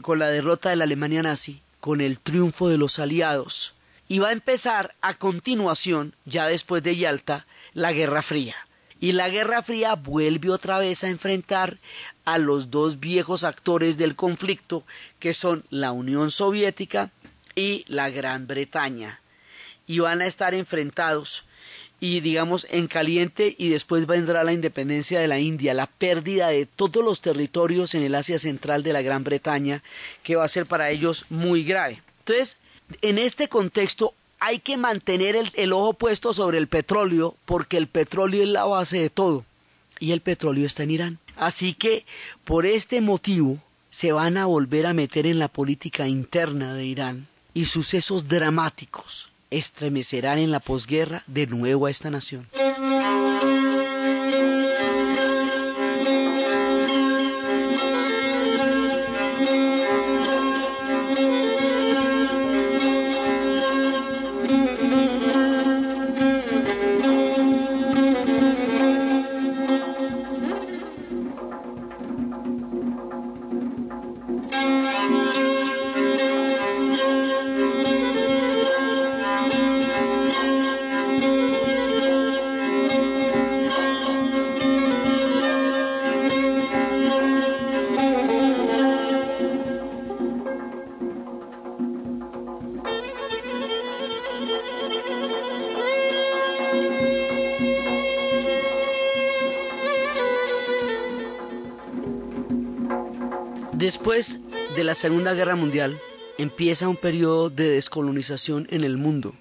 con 0.00 0.18
la 0.18 0.28
derrota 0.28 0.70
de 0.70 0.76
la 0.76 0.84
Alemania 0.84 1.22
nazi, 1.22 1.60
con 1.80 2.00
el 2.00 2.20
triunfo 2.20 2.68
de 2.68 2.78
los 2.78 2.98
aliados, 2.98 3.74
y 4.08 4.18
va 4.18 4.28
a 4.28 4.32
empezar 4.32 4.94
a 5.02 5.14
continuación, 5.14 6.14
ya 6.24 6.46
después 6.46 6.82
de 6.82 6.96
Yalta, 6.96 7.46
la 7.74 7.92
Guerra 7.92 8.22
Fría. 8.22 8.56
Y 9.02 9.10
la 9.10 9.28
Guerra 9.28 9.64
Fría 9.64 9.96
vuelve 9.96 10.48
otra 10.48 10.78
vez 10.78 11.02
a 11.02 11.08
enfrentar 11.08 11.78
a 12.24 12.38
los 12.38 12.70
dos 12.70 13.00
viejos 13.00 13.42
actores 13.42 13.98
del 13.98 14.14
conflicto, 14.14 14.84
que 15.18 15.34
son 15.34 15.64
la 15.70 15.90
Unión 15.90 16.30
Soviética 16.30 17.10
y 17.56 17.84
la 17.88 18.10
Gran 18.10 18.46
Bretaña. 18.46 19.20
Y 19.88 19.98
van 19.98 20.22
a 20.22 20.26
estar 20.26 20.54
enfrentados 20.54 21.42
y 21.98 22.20
digamos 22.20 22.64
en 22.70 22.86
caliente 22.86 23.56
y 23.58 23.70
después 23.70 24.06
vendrá 24.06 24.44
la 24.44 24.52
independencia 24.52 25.18
de 25.18 25.26
la 25.26 25.40
India, 25.40 25.74
la 25.74 25.88
pérdida 25.88 26.50
de 26.50 26.66
todos 26.66 27.04
los 27.04 27.20
territorios 27.20 27.96
en 27.96 28.04
el 28.04 28.14
Asia 28.14 28.38
Central 28.38 28.84
de 28.84 28.92
la 28.92 29.02
Gran 29.02 29.24
Bretaña, 29.24 29.82
que 30.22 30.36
va 30.36 30.44
a 30.44 30.48
ser 30.48 30.66
para 30.66 30.90
ellos 30.90 31.26
muy 31.28 31.64
grave. 31.64 32.00
Entonces, 32.20 32.56
en 33.00 33.18
este 33.18 33.48
contexto 33.48 34.14
hay 34.44 34.58
que 34.58 34.76
mantener 34.76 35.36
el, 35.36 35.52
el 35.54 35.72
ojo 35.72 35.94
puesto 35.94 36.32
sobre 36.32 36.58
el 36.58 36.66
petróleo, 36.66 37.36
porque 37.44 37.76
el 37.76 37.86
petróleo 37.86 38.42
es 38.42 38.48
la 38.48 38.64
base 38.64 38.98
de 38.98 39.08
todo, 39.08 39.44
y 40.00 40.10
el 40.10 40.20
petróleo 40.20 40.66
está 40.66 40.82
en 40.82 40.90
Irán. 40.90 41.18
Así 41.36 41.74
que, 41.74 42.04
por 42.44 42.66
este 42.66 43.00
motivo, 43.00 43.58
se 43.90 44.10
van 44.10 44.36
a 44.36 44.46
volver 44.46 44.86
a 44.86 44.94
meter 44.94 45.28
en 45.28 45.38
la 45.38 45.46
política 45.46 46.08
interna 46.08 46.74
de 46.74 46.84
Irán 46.84 47.28
y 47.54 47.66
sucesos 47.66 48.26
dramáticos 48.26 49.30
estremecerán 49.50 50.38
en 50.38 50.50
la 50.50 50.60
posguerra 50.60 51.22
de 51.26 51.46
nuevo 51.46 51.86
a 51.86 51.90
esta 51.90 52.10
nación. 52.10 52.48
La 104.92 104.96
Segunda 104.96 105.32
Guerra 105.32 105.56
Mundial 105.56 105.98
empieza 106.36 106.86
un 106.86 106.96
periodo 106.96 107.48
de 107.48 107.66
descolonización 107.70 108.68
en 108.70 108.84
el 108.84 108.98
mundo, 108.98 109.34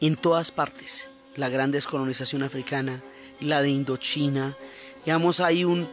en 0.00 0.16
todas 0.16 0.50
partes. 0.50 1.06
La 1.36 1.48
gran 1.48 1.70
descolonización 1.70 2.42
africana, 2.42 3.00
la 3.38 3.62
de 3.62 3.68
Indochina, 3.68 4.56
digamos, 5.04 5.38
hay 5.38 5.62
un, 5.62 5.88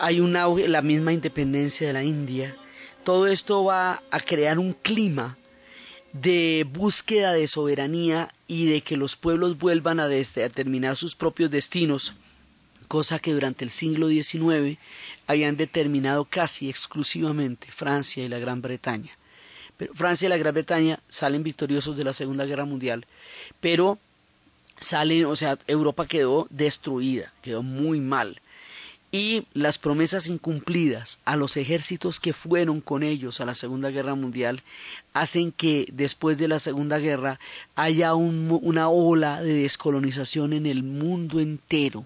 hay 0.00 0.18
un 0.18 0.32
la 0.32 0.82
misma 0.82 1.12
independencia 1.12 1.86
de 1.86 1.92
la 1.92 2.02
India. 2.02 2.56
Todo 3.04 3.28
esto 3.28 3.62
va 3.62 4.02
a 4.10 4.18
crear 4.18 4.58
un 4.58 4.72
clima 4.72 5.38
de 6.12 6.66
búsqueda 6.68 7.32
de 7.32 7.46
soberanía 7.46 8.32
y 8.48 8.66
de 8.66 8.80
que 8.80 8.96
los 8.96 9.14
pueblos 9.14 9.56
vuelvan 9.56 10.00
a 10.00 10.08
determinar 10.08 10.96
sus 10.96 11.14
propios 11.14 11.52
destinos, 11.52 12.14
cosa 12.88 13.20
que 13.20 13.34
durante 13.34 13.62
el 13.64 13.70
siglo 13.70 14.08
XIX 14.08 14.80
habían 15.26 15.56
determinado 15.56 16.24
casi 16.24 16.68
exclusivamente 16.68 17.70
Francia 17.70 18.24
y 18.24 18.28
la 18.28 18.38
Gran 18.38 18.62
Bretaña. 18.62 19.12
Pero 19.76 19.94
Francia 19.94 20.26
y 20.26 20.30
la 20.30 20.36
Gran 20.38 20.54
Bretaña 20.54 21.00
salen 21.08 21.42
victoriosos 21.42 21.96
de 21.96 22.04
la 22.04 22.12
Segunda 22.12 22.44
Guerra 22.46 22.64
Mundial, 22.64 23.06
pero 23.60 23.98
salen, 24.80 25.26
o 25.26 25.36
sea, 25.36 25.58
Europa 25.66 26.06
quedó 26.06 26.46
destruida, 26.50 27.32
quedó 27.42 27.62
muy 27.62 28.00
mal. 28.00 28.40
Y 29.12 29.46
las 29.54 29.78
promesas 29.78 30.26
incumplidas 30.26 31.20
a 31.24 31.36
los 31.36 31.56
ejércitos 31.56 32.18
que 32.20 32.32
fueron 32.32 32.80
con 32.80 33.02
ellos 33.02 33.40
a 33.40 33.46
la 33.46 33.54
Segunda 33.54 33.90
Guerra 33.90 34.14
Mundial 34.14 34.62
hacen 35.14 35.52
que 35.52 35.86
después 35.92 36.38
de 36.38 36.48
la 36.48 36.58
Segunda 36.58 36.98
Guerra 36.98 37.38
haya 37.76 38.14
un, 38.14 38.58
una 38.62 38.88
ola 38.88 39.40
de 39.40 39.54
descolonización 39.54 40.52
en 40.52 40.66
el 40.66 40.82
mundo 40.82 41.40
entero 41.40 42.04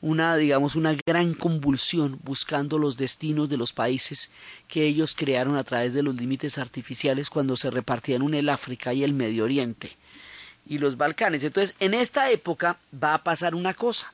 una, 0.00 0.36
digamos, 0.36 0.76
una 0.76 0.96
gran 1.06 1.34
convulsión 1.34 2.18
buscando 2.22 2.78
los 2.78 2.96
destinos 2.96 3.48
de 3.48 3.56
los 3.56 3.72
países 3.72 4.30
que 4.68 4.86
ellos 4.86 5.14
crearon 5.14 5.56
a 5.56 5.64
través 5.64 5.92
de 5.92 6.02
los 6.02 6.14
límites 6.14 6.58
artificiales 6.58 7.30
cuando 7.30 7.56
se 7.56 7.70
repartieron 7.70 8.34
el 8.34 8.48
África 8.48 8.94
y 8.94 9.02
el 9.02 9.12
Medio 9.12 9.44
Oriente 9.44 9.96
y 10.68 10.78
los 10.78 10.96
Balcanes. 10.96 11.42
Entonces, 11.42 11.74
en 11.80 11.94
esta 11.94 12.30
época 12.30 12.78
va 12.92 13.14
a 13.14 13.24
pasar 13.24 13.54
una 13.54 13.74
cosa. 13.74 14.12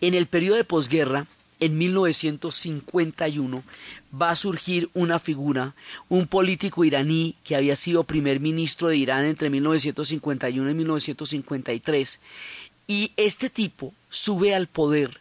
En 0.00 0.14
el 0.14 0.26
periodo 0.26 0.56
de 0.56 0.64
posguerra, 0.64 1.26
en 1.60 1.76
1951, 1.76 3.62
va 4.20 4.30
a 4.30 4.36
surgir 4.36 4.88
una 4.94 5.18
figura, 5.18 5.74
un 6.08 6.26
político 6.26 6.84
iraní 6.84 7.36
que 7.44 7.54
había 7.54 7.76
sido 7.76 8.04
primer 8.04 8.40
ministro 8.40 8.88
de 8.88 8.96
Irán 8.96 9.26
entre 9.26 9.50
1951 9.50 10.70
y 10.70 10.74
1953 10.74 12.20
y 12.86 13.12
este 13.16 13.50
tipo 13.50 13.92
sube 14.10 14.54
al 14.54 14.66
poder 14.66 15.20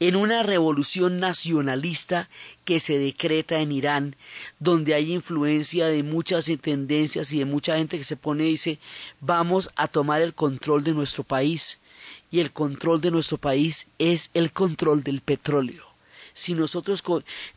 en 0.00 0.16
una 0.16 0.42
revolución 0.42 1.20
nacionalista 1.20 2.28
que 2.64 2.80
se 2.80 2.98
decreta 2.98 3.60
en 3.60 3.72
Irán, 3.72 4.16
donde 4.58 4.94
hay 4.94 5.12
influencia 5.12 5.86
de 5.86 6.02
muchas 6.02 6.50
tendencias 6.60 7.32
y 7.32 7.38
de 7.38 7.44
mucha 7.44 7.76
gente 7.76 7.98
que 7.98 8.04
se 8.04 8.16
pone 8.16 8.44
y 8.44 8.50
dice 8.50 8.78
vamos 9.20 9.70
a 9.76 9.88
tomar 9.88 10.20
el 10.20 10.34
control 10.34 10.84
de 10.84 10.92
nuestro 10.92 11.24
país. 11.24 11.80
Y 12.30 12.40
el 12.40 12.50
control 12.50 13.00
de 13.00 13.12
nuestro 13.12 13.38
país 13.38 13.86
es 13.98 14.30
el 14.34 14.50
control 14.50 15.04
del 15.04 15.20
petróleo. 15.20 15.84
Si 16.32 16.54
nosotros 16.54 17.04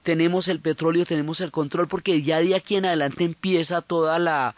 tenemos 0.04 0.48
el 0.48 0.60
petróleo, 0.60 1.04
tenemos 1.04 1.42
el 1.42 1.50
control, 1.50 1.88
porque 1.88 2.22
ya 2.22 2.40
de 2.40 2.54
aquí 2.54 2.76
en 2.76 2.86
adelante 2.86 3.24
empieza 3.24 3.82
toda 3.82 4.20
la, 4.20 4.56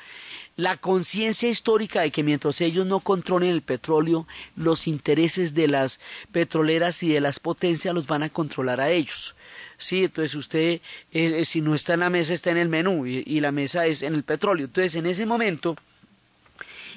la 0.59 0.75
conciencia 0.75 1.47
histórica 1.47 2.01
de 2.01 2.11
que 2.11 2.21
mientras 2.21 2.59
ellos 2.59 2.85
no 2.85 2.99
controlen 2.99 3.49
el 3.49 3.61
petróleo, 3.61 4.27
los 4.57 4.87
intereses 4.87 5.53
de 5.53 5.69
las 5.69 6.01
petroleras 6.33 7.01
y 7.01 7.13
de 7.13 7.21
las 7.21 7.39
potencias 7.39 7.95
los 7.95 8.07
van 8.07 8.23
a 8.23 8.29
controlar 8.29 8.81
a 8.81 8.91
ellos. 8.91 9.35
Sí, 9.77 10.03
entonces 10.03 10.35
usted, 10.35 10.59
eh, 10.59 10.81
eh, 11.13 11.45
si 11.45 11.61
no 11.61 11.75
está 11.75 11.93
en 11.93 12.01
la 12.01 12.09
mesa, 12.09 12.33
está 12.33 12.51
en 12.51 12.57
el 12.57 12.67
menú 12.67 13.05
y, 13.05 13.39
la 13.39 13.53
mesa 13.53 13.85
es 13.85 14.01
en 14.01 14.13
el 14.13 14.23
petróleo. 14.23 14.65
Entonces, 14.65 14.97
en 14.97 15.05
ese 15.05 15.25
momento 15.25 15.77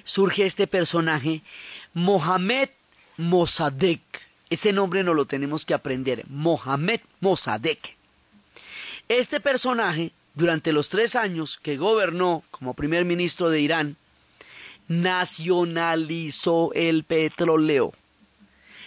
surge 0.02 0.44
este 0.44 0.66
personaje, 0.66 1.42
Mohamed 1.94 2.70
Mossadegh. 3.16 4.02
Ese 4.50 4.72
nombre 4.72 5.04
no 5.04 5.14
lo 5.14 5.26
tenemos 5.26 5.64
que 5.64 5.74
aprender, 5.74 6.24
Mohamed 6.28 7.00
Mossadegh. 7.20 7.94
Este 9.08 9.38
personaje 9.38 10.10
durante 10.34 10.72
los 10.72 10.88
tres 10.88 11.14
años 11.16 11.58
que 11.62 11.76
gobernó 11.76 12.42
como 12.50 12.74
primer 12.74 13.04
ministro 13.04 13.50
de 13.50 13.60
Irán, 13.60 13.96
nacionalizó 14.88 16.72
el 16.74 17.04
petróleo. 17.04 17.92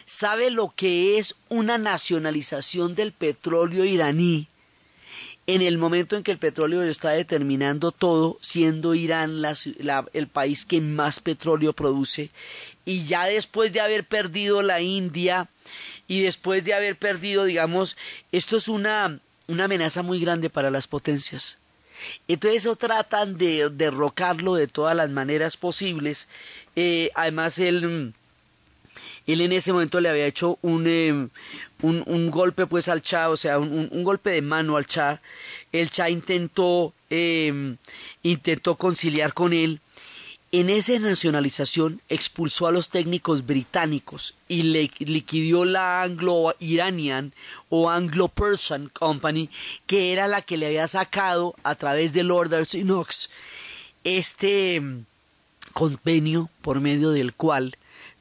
¿Sabe 0.06 0.52
lo 0.52 0.74
que 0.76 1.18
es 1.18 1.36
una 1.50 1.78
nacionalización 1.78 2.96
del 2.96 3.12
petróleo 3.12 3.86
iraní? 3.86 4.48
En 5.48 5.62
el 5.62 5.78
momento 5.78 6.16
en 6.16 6.24
que 6.24 6.32
el 6.32 6.38
petróleo 6.40 6.82
está 6.84 7.12
determinando 7.12 7.92
todo, 7.92 8.38
siendo 8.42 8.96
Irán 8.96 9.42
el 10.14 10.28
país 10.28 10.66
que 10.66 10.82
más 10.82 11.20
petróleo 11.20 11.74
produce, 11.74 12.32
y 12.84 13.06
ya 13.06 13.26
después 13.26 13.72
de 13.72 13.80
haber 13.80 14.06
perdido 14.06 14.62
la 14.64 14.82
India, 14.82 15.50
y 16.08 16.22
después 16.22 16.64
de 16.64 16.74
haber 16.74 16.98
perdido, 16.98 17.46
digamos, 17.46 17.96
esto 18.32 18.58
es 18.58 18.68
una 18.68 19.20
una 19.48 19.66
amenaza 19.66 20.02
muy 20.02 20.20
grande 20.20 20.50
para 20.50 20.72
las 20.72 20.88
potencias. 20.88 21.58
Entonces 22.28 22.62
eso 22.62 22.76
tratan 22.76 23.38
de 23.38 23.70
derrocarlo 23.70 24.56
de 24.56 24.68
todas 24.68 24.96
las 24.96 25.10
maneras 25.10 25.58
posibles. 25.58 26.28
Eh, 26.76 27.10
además 27.16 27.58
él, 27.60 28.14
él 29.28 29.42
en 29.42 29.52
ese 29.54 29.72
momento 29.72 30.02
le 30.02 30.10
había 30.10 30.26
hecho 30.26 30.60
un, 30.62 30.86
eh, 30.88 31.12
un, 31.82 32.04
un, 32.06 32.32
golpe 32.32 32.68
pues 32.68 32.90
al 32.90 33.02
Cha, 33.02 33.30
o 33.30 33.38
sea, 33.38 33.60
un, 33.60 33.88
un, 33.92 34.04
golpe 34.04 34.32
de 34.32 34.42
mano 34.42 34.76
al 34.76 34.86
Cha. 34.86 35.22
El 35.72 35.90
Cha 35.90 36.10
intentó, 36.10 36.94
eh, 37.10 37.76
intentó 38.24 38.76
conciliar 38.76 39.34
con 39.34 39.54
él 39.54 39.80
En 40.52 40.70
esa 40.70 40.98
nacionalización 41.00 42.02
expulsó 42.08 42.68
a 42.68 42.72
los 42.72 42.90
técnicos 42.90 43.46
británicos 43.46 44.36
y 44.48 44.64
le 44.64 44.90
liquidó 45.00 45.66
la 45.66 46.04
Anglo-Iranian 46.04 47.34
o 47.70 47.90
Anglo-Persian 47.90 48.90
Company, 48.90 49.50
que 49.86 50.14
era 50.14 50.28
la 50.28 50.44
que 50.44 50.58
le 50.58 50.68
había 50.68 50.88
sacado 50.88 51.56
a 51.64 51.76
través 51.76 52.14
de 52.14 52.24
Lord 52.24 52.54
Arsinox 52.54 53.30
este 54.06 54.80
mm, 54.80 55.06
convenio 55.74 56.50
por 56.62 56.80
medio 56.80 57.10
del 57.10 57.34
cual 57.34 57.76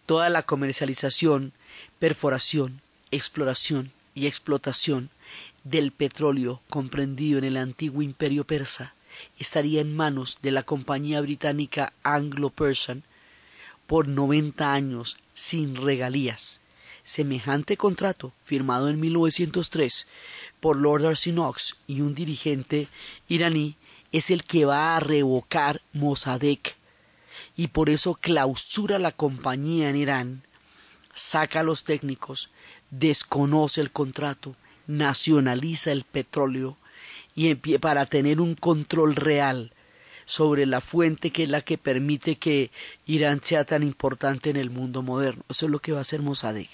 toda 0.07 0.29
la 0.31 0.43
comercialización, 0.43 1.53
perforación, 1.99 2.81
exploración 3.11 3.93
y 4.15 4.27
explotación 4.27 5.11
del 5.63 5.93
petróleo 5.93 6.61
comprendido 6.69 7.39
en 7.39 7.45
el 7.45 7.59
antiguo 7.59 8.03
imperio 8.03 8.45
persa 8.45 8.95
estaría 9.39 9.81
en 9.81 9.95
manos 9.95 10.39
de 10.43 10.51
la 10.51 10.63
compañía 10.63 11.21
británica 11.21 11.93
Anglo-Persian 12.03 13.03
por 13.87 14.09
90 14.09 14.73
años 14.73 15.19
sin 15.35 15.77
regalías. 15.77 16.61
Semejante 17.03 17.77
contrato, 17.77 18.33
firmado 18.45 18.89
en 18.89 18.99
1903 18.99 20.09
por 20.61 20.77
Lord 20.77 21.07
Arsinox 21.07 21.77
y 21.87 22.01
un 22.01 22.15
dirigente 22.15 22.89
iraní, 23.29 23.77
es 24.13 24.31
el 24.31 24.45
que 24.45 24.65
va 24.65 24.97
a 24.97 25.01
revocar 25.01 25.83
Mossadegh 25.93 26.77
y 27.57 27.69
por 27.69 27.91
eso 27.91 28.15
clausura 28.15 28.99
la 28.99 29.13
compañía 29.13 29.91
en 29.91 29.97
Irán, 29.97 30.43
saca 31.15 31.61
a 31.61 31.63
los 31.63 31.85
técnicos, 31.85 32.51
desconoce 32.91 33.81
el 33.81 33.91
contrato, 33.91 34.57
nacionaliza 34.87 35.93
el 35.93 36.05
petróleo 36.05 36.77
y 37.35 37.55
para 37.55 38.07
tener 38.07 38.41
un 38.41 38.55
control 38.55 39.17
real 39.17 39.73
sobre 40.25 40.67
la 40.67 40.81
fuente 40.81 41.31
que 41.31 41.45
es 41.45 41.49
la 41.49 41.61
que 41.61 41.79
permite 41.79 42.37
que 42.37 42.71
Irán 43.07 43.41
sea 43.43 43.65
tan 43.65 43.83
importante 43.83 44.51
en 44.51 44.57
el 44.57 44.71
mundo 44.71 45.03
moderno. 45.03 45.43
Eso 45.49 45.67
es 45.67 45.73
lo 45.73 45.81
que 45.81 45.93
va 45.93 45.99
a 45.99 46.03
hacer 46.03 46.23
Mossadegh. 46.23 46.71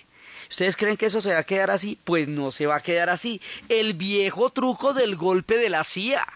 ¿Ustedes 0.51 0.77
creen 0.77 0.97
que 0.97 1.07
eso 1.07 1.21
se 1.21 1.33
va 1.33 1.39
a 1.39 1.45
quedar 1.45 1.71
así? 1.71 1.97
Pues 2.03 2.27
no 2.27 2.51
se 2.51 2.67
va 2.67 2.77
a 2.77 2.83
quedar 2.83 3.09
así. 3.09 3.41
El 3.69 3.95
viejo 3.95 4.51
truco 4.51 4.93
del 4.93 5.15
golpe 5.15 5.57
de 5.57 5.71
la 5.71 5.85
CIA. 5.85 6.27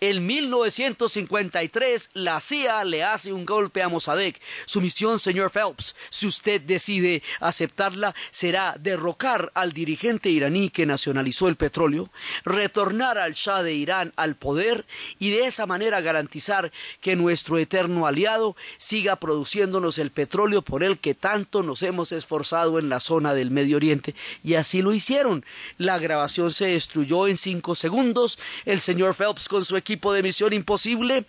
En 0.00 0.26
1953, 0.26 2.10
la 2.14 2.40
CIA 2.40 2.82
le 2.82 3.04
hace 3.04 3.32
un 3.32 3.46
golpe 3.46 3.80
a 3.80 3.88
Mossadegh. 3.88 4.40
Su 4.66 4.80
misión, 4.80 5.20
señor 5.20 5.50
Phelps, 5.50 5.94
si 6.10 6.26
usted 6.26 6.60
decide 6.60 7.22
aceptarla, 7.38 8.16
será 8.32 8.74
derrocar 8.80 9.52
al 9.54 9.72
dirigente 9.72 10.28
iraní 10.28 10.70
que 10.70 10.84
nacionalizó 10.84 11.46
el 11.46 11.54
petróleo, 11.54 12.10
retornar 12.44 13.16
al 13.18 13.34
Shah 13.34 13.62
de 13.62 13.74
Irán 13.74 14.12
al 14.16 14.34
poder 14.34 14.86
y 15.20 15.30
de 15.30 15.46
esa 15.46 15.66
manera 15.66 16.00
garantizar 16.00 16.72
que 17.00 17.14
nuestro 17.14 17.58
eterno 17.58 18.08
aliado 18.08 18.56
siga 18.78 19.16
produciéndonos 19.16 19.98
el 19.98 20.10
petróleo 20.10 20.62
por 20.62 20.82
el 20.82 20.98
que 20.98 21.14
tanto 21.14 21.62
nos 21.62 21.82
hemos 21.82 22.10
esforzado 22.10 22.80
en 22.80 22.88
la 22.88 22.98
zona 22.98 23.34
del 23.34 23.51
Medio 23.52 23.76
Oriente. 23.76 24.14
Y 24.42 24.54
así 24.54 24.82
lo 24.82 24.92
hicieron. 24.92 25.44
La 25.78 25.98
grabación 25.98 26.50
se 26.50 26.66
destruyó 26.66 27.28
en 27.28 27.36
cinco 27.36 27.74
segundos. 27.74 28.38
El 28.64 28.80
señor 28.80 29.14
Phelps 29.14 29.48
con 29.48 29.64
su 29.64 29.76
equipo 29.76 30.12
de 30.12 30.22
Misión 30.22 30.52
Imposible, 30.52 31.24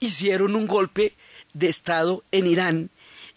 hicieron 0.00 0.54
un 0.56 0.66
golpe 0.66 1.14
de 1.54 1.68
Estado 1.68 2.22
en 2.32 2.46
Irán, 2.46 2.90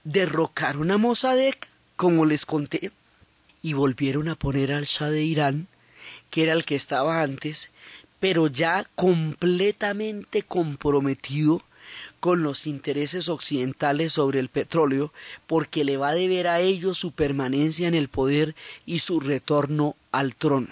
derrocaron 0.03 0.91
a 0.91 0.97
Mossadegh, 0.97 1.59
como 1.95 2.25
les 2.25 2.45
conté, 2.45 2.91
y 3.61 3.73
volvieron 3.73 4.27
a 4.29 4.35
poner 4.35 4.73
al 4.73 4.85
Shah 4.85 5.09
de 5.09 5.23
Irán, 5.23 5.67
que 6.29 6.43
era 6.43 6.53
el 6.53 6.65
que 6.65 6.75
estaba 6.75 7.21
antes, 7.21 7.71
pero 8.19 8.47
ya 8.47 8.85
completamente 8.95 10.43
comprometido 10.43 11.61
con 12.19 12.43
los 12.43 12.67
intereses 12.67 13.29
occidentales 13.29 14.13
sobre 14.13 14.39
el 14.39 14.49
petróleo, 14.49 15.13
porque 15.45 15.83
le 15.83 15.97
va 15.97 16.09
a 16.09 16.15
deber 16.15 16.47
a 16.47 16.59
ellos 16.59 16.97
su 16.97 17.11
permanencia 17.11 17.87
en 17.87 17.95
el 17.95 18.09
poder 18.09 18.55
y 18.85 18.99
su 18.99 19.19
retorno 19.19 19.95
al 20.11 20.35
trono. 20.35 20.67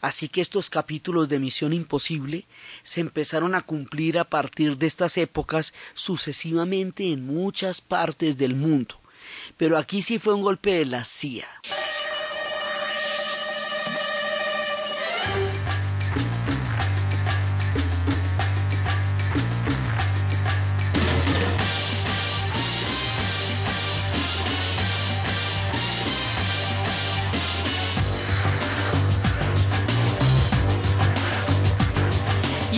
Así 0.00 0.28
que 0.28 0.42
estos 0.42 0.68
capítulos 0.68 1.30
de 1.30 1.38
Misión 1.38 1.72
Imposible 1.72 2.44
se 2.82 3.00
empezaron 3.00 3.54
a 3.54 3.62
cumplir 3.62 4.18
a 4.18 4.24
partir 4.24 4.76
de 4.76 4.86
estas 4.86 5.16
épocas 5.16 5.72
sucesivamente 5.94 7.10
en 7.10 7.26
muchas 7.26 7.80
partes 7.80 8.36
del 8.36 8.54
mundo. 8.54 9.00
Pero 9.56 9.78
aquí 9.78 10.02
sí 10.02 10.18
fue 10.18 10.34
un 10.34 10.42
golpe 10.42 10.74
de 10.74 10.84
la 10.84 11.04
CIA. 11.04 11.48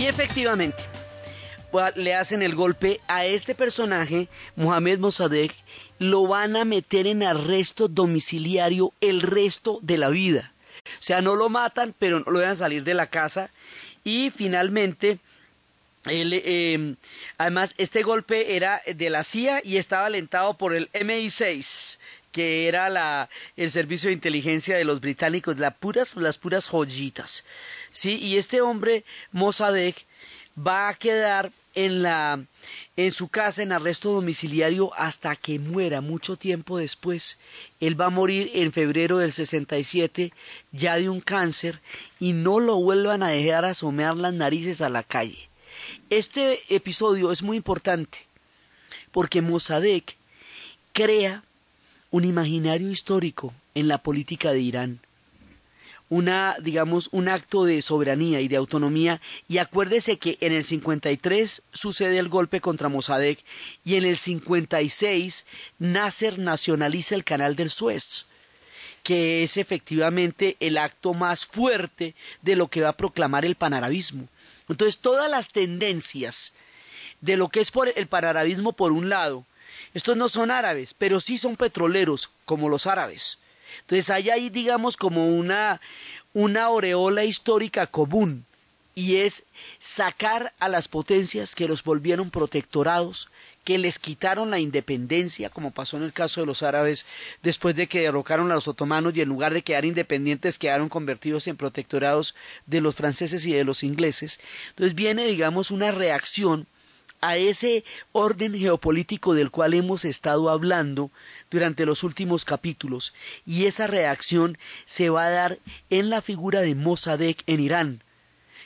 Efectivamente, 0.07 0.83
le 1.95 2.15
hacen 2.15 2.41
el 2.41 2.55
golpe 2.55 3.01
a 3.07 3.25
este 3.25 3.55
personaje, 3.55 4.27
Mohamed 4.55 4.99
Mossadegh, 4.99 5.53
lo 5.99 6.27
van 6.27 6.55
a 6.55 6.65
meter 6.65 7.07
en 7.07 7.23
arresto 7.23 7.87
domiciliario 7.87 8.93
el 9.01 9.21
resto 9.21 9.79
de 9.81 9.97
la 9.97 10.09
vida. 10.09 10.53
O 10.99 11.01
sea, 11.01 11.21
no 11.21 11.35
lo 11.35 11.49
matan, 11.49 11.93
pero 11.97 12.19
no 12.19 12.31
lo 12.31 12.39
dejan 12.39 12.55
salir 12.55 12.83
de 12.83 12.93
la 12.93 13.07
casa. 13.07 13.49
Y 14.03 14.31
finalmente, 14.35 15.19
em, 16.05 16.95
además, 17.37 17.75
este 17.77 18.03
golpe 18.03 18.55
era 18.55 18.81
de 18.85 19.09
la 19.09 19.23
CIA 19.23 19.61
y 19.63 19.77
estaba 19.77 20.05
alentado 20.05 20.53
por 20.53 20.75
el 20.75 20.89
MI6 20.93 21.97
que 22.37 22.67
era 22.67 22.87
la, 22.87 23.31
el 23.55 23.71
servicio 23.71 24.09
de 24.09 24.13
inteligencia 24.13 24.77
de 24.77 24.83
los 24.83 25.01
británicos, 25.01 25.57
las 25.57 25.73
puras, 25.73 26.15
las 26.17 26.37
puras 26.37 26.67
joyitas. 26.67 27.43
¿sí? 27.91 28.13
Y 28.19 28.37
este 28.37 28.61
hombre, 28.61 29.03
Mossadegh, 29.31 29.95
va 30.55 30.89
a 30.89 30.93
quedar 30.93 31.51
en 31.73 32.03
la 32.03 32.39
en 32.95 33.11
su 33.11 33.27
casa 33.29 33.63
en 33.63 33.71
arresto 33.71 34.11
domiciliario 34.11 34.93
hasta 34.93 35.35
que 35.35 35.57
muera 35.57 35.99
mucho 35.99 36.35
tiempo 36.35 36.77
después. 36.77 37.39
Él 37.79 37.99
va 37.99 38.05
a 38.05 38.11
morir 38.11 38.51
en 38.53 38.71
febrero 38.71 39.17
del 39.17 39.33
67 39.33 40.31
ya 40.71 40.97
de 40.97 41.09
un 41.09 41.21
cáncer 41.21 41.79
y 42.19 42.33
no 42.33 42.59
lo 42.59 42.75
vuelvan 42.75 43.23
a 43.23 43.29
dejar 43.29 43.65
asomear 43.65 44.15
las 44.15 44.33
narices 44.33 44.81
a 44.81 44.89
la 44.89 45.01
calle. 45.01 45.49
Este 46.11 46.59
episodio 46.69 47.31
es 47.31 47.41
muy 47.41 47.57
importante 47.57 48.19
porque 49.11 49.41
Mossadegh 49.41 50.15
crea 50.93 51.43
un 52.11 52.25
imaginario 52.25 52.89
histórico 52.89 53.53
en 53.75 53.87
la 53.87 53.97
política 53.99 54.51
de 54.51 54.59
Irán 54.59 54.99
una, 56.09 56.55
digamos, 56.61 57.09
un 57.11 57.27
acto 57.27 57.65
de 57.65 57.81
soberanía 57.81 58.39
y 58.41 58.47
de 58.47 58.55
autonomía. 58.55 59.21
Y 59.47 59.57
acuérdese 59.57 60.17
que 60.17 60.37
en 60.41 60.53
el 60.53 60.63
53 60.63 61.63
sucede 61.73 62.17
el 62.19 62.29
golpe 62.29 62.61
contra 62.61 62.89
Mossadegh 62.89 63.39
y 63.83 63.95
en 63.95 64.05
el 64.05 64.17
56 64.17 65.45
Nasser 65.79 66.39
nacionaliza 66.39 67.15
el 67.15 67.23
canal 67.23 67.55
del 67.55 67.69
Suez 67.69 68.25
que 69.03 69.41
es 69.41 69.55
efectivamente 69.55 70.57
el 70.59 70.77
acto 70.77 71.13
más 71.13 71.45
fuerte 71.45 72.13
de 72.41 72.57
lo 72.57 72.67
que 72.67 72.81
va 72.81 72.89
a 72.89 72.97
proclamar 72.97 73.45
el 73.45 73.55
panarabismo. 73.55 74.27
Entonces, 74.67 74.97
todas 74.97 75.31
las 75.31 75.47
tendencias 75.47 76.51
de 77.21 77.37
lo 77.37 77.47
que 77.47 77.61
es 77.61 77.71
por 77.71 77.87
el 77.87 78.07
panarabismo 78.07 78.73
por 78.73 78.91
un 78.91 79.07
lado, 79.07 79.45
estos 79.93 80.17
no 80.17 80.29
son 80.29 80.51
árabes, 80.51 80.93
pero 80.93 81.19
sí 81.19 81.37
son 81.37 81.55
petroleros, 81.55 82.29
como 82.45 82.69
los 82.69 82.87
árabes. 82.87 83.39
Entonces 83.81 84.09
hay 84.09 84.29
ahí, 84.29 84.49
digamos, 84.49 84.97
como 84.97 85.27
una, 85.27 85.81
una 86.33 86.65
aureola 86.65 87.25
histórica 87.25 87.87
común 87.87 88.45
y 88.95 89.17
es 89.17 89.43
sacar 89.79 90.53
a 90.57 90.67
las 90.67 90.87
potencias 90.87 91.53
que 91.53 91.67
los 91.67 91.83
volvieron 91.83 92.31
protectorados, 92.31 93.29
que 93.63 93.77
les 93.77 93.99
quitaron 93.99 94.49
la 94.49 94.59
independencia, 94.59 95.51
como 95.51 95.69
pasó 95.69 95.97
en 95.97 96.03
el 96.03 96.13
caso 96.13 96.41
de 96.41 96.47
los 96.47 96.63
árabes 96.63 97.05
después 97.43 97.75
de 97.75 97.85
que 97.85 97.99
derrocaron 97.99 98.49
a 98.49 98.55
los 98.55 98.67
otomanos 98.67 99.13
y 99.13 99.21
en 99.21 99.29
lugar 99.29 99.53
de 99.53 99.61
quedar 99.61 99.85
independientes 99.85 100.57
quedaron 100.57 100.89
convertidos 100.89 101.47
en 101.47 101.57
protectorados 101.57 102.33
de 102.65 102.81
los 102.81 102.95
franceses 102.95 103.45
y 103.45 103.53
de 103.53 103.65
los 103.65 103.83
ingleses. 103.83 104.39
Entonces 104.69 104.95
viene, 104.95 105.27
digamos, 105.27 105.69
una 105.69 105.91
reacción 105.91 106.65
a 107.21 107.37
ese 107.37 107.83
orden 108.11 108.57
geopolítico 108.57 109.33
del 109.33 109.51
cual 109.51 109.73
hemos 109.73 110.05
estado 110.05 110.49
hablando 110.49 111.11
durante 111.49 111.85
los 111.85 112.03
últimos 112.03 112.45
capítulos, 112.45 113.13
y 113.45 113.65
esa 113.65 113.87
reacción 113.87 114.57
se 114.85 115.09
va 115.09 115.25
a 115.25 115.31
dar 115.31 115.59
en 115.89 116.09
la 116.09 116.21
figura 116.21 116.61
de 116.61 116.75
Mossadegh 116.75 117.37
en 117.47 117.59
Irán 117.59 118.03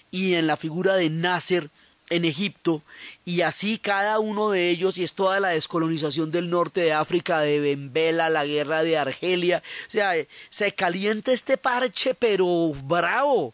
y 0.09 0.33
en 0.33 0.47
la 0.47 0.57
figura 0.57 0.95
de 0.95 1.09
Nasser 1.09 1.69
en 2.09 2.25
Egipto, 2.25 2.83
y 3.23 3.39
así 3.39 3.77
cada 3.77 4.19
uno 4.19 4.51
de 4.51 4.69
ellos, 4.69 4.97
y 4.97 5.03
es 5.05 5.13
toda 5.13 5.39
la 5.39 5.49
descolonización 5.49 6.29
del 6.29 6.49
norte 6.49 6.81
de 6.81 6.91
África, 6.91 7.39
de 7.39 7.61
Bembela, 7.61 8.29
la 8.29 8.45
guerra 8.45 8.83
de 8.83 8.97
Argelia, 8.97 9.63
o 9.87 9.91
sea, 9.91 10.11
se 10.49 10.73
calienta 10.73 11.31
este 11.31 11.55
parche, 11.55 12.13
pero 12.13 12.73
bravo, 12.83 13.53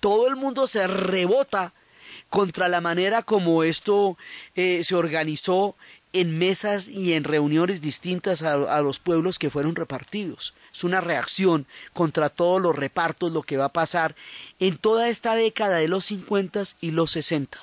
todo 0.00 0.26
el 0.26 0.36
mundo 0.36 0.66
se 0.66 0.86
rebota 0.86 1.74
contra 2.30 2.68
la 2.68 2.80
manera 2.80 3.22
como 3.22 3.62
esto 3.62 4.16
eh, 4.54 4.82
se 4.84 4.94
organizó 4.94 5.76
en 6.12 6.38
mesas 6.38 6.88
y 6.88 7.12
en 7.12 7.24
reuniones 7.24 7.80
distintas 7.80 8.42
a, 8.42 8.54
a, 8.54 8.80
los 8.80 8.98
pueblos 8.98 9.38
que 9.38 9.50
fueron 9.50 9.76
repartidos. 9.76 10.54
Es 10.72 10.84
una 10.84 11.00
reacción 11.00 11.66
contra 11.92 12.30
todos 12.30 12.62
los 12.62 12.74
repartos, 12.74 13.32
lo 13.32 13.42
que 13.42 13.56
va 13.56 13.66
a 13.66 13.72
pasar 13.72 14.14
en 14.58 14.78
toda 14.78 15.08
esta 15.08 15.34
década 15.34 15.76
de 15.76 15.88
los 15.88 16.06
50 16.06 16.64
y 16.80 16.90
los 16.92 17.10
60. 17.12 17.58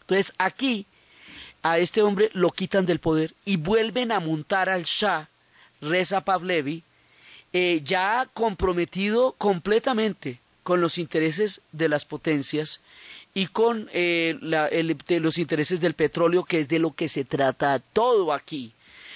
Entonces 0.00 0.34
aquí 0.38 0.86
a 1.62 1.78
este 1.78 2.02
hombre 2.02 2.30
lo 2.32 2.50
quitan 2.50 2.86
del 2.86 2.98
poder 2.98 3.34
y 3.44 3.56
vuelven 3.56 4.12
a 4.12 4.20
montar 4.20 4.68
al 4.68 4.82
Shah, 4.84 5.28
Reza 5.80 6.22
Pavlevi, 6.22 6.82
eh, 7.52 7.82
ya 7.84 8.28
comprometido 8.34 9.32
completamente 9.32 10.40
con 10.62 10.80
los 10.80 10.98
intereses 10.98 11.60
de 11.72 11.88
las 11.88 12.04
potencias 12.04 12.80
y 13.34 13.46
con 13.46 13.88
eh, 13.92 14.36
la, 14.40 14.68
los 15.20 15.38
intereses 15.38 15.80
del 15.80 15.94
petróleo, 15.94 16.44
que 16.44 16.58
es 16.58 16.68
de 16.68 16.78
lo 16.78 16.92
que 16.92 17.08
se 17.08 17.24
trata 17.24 17.78
todo 17.78 18.32
aquí. 18.32 18.72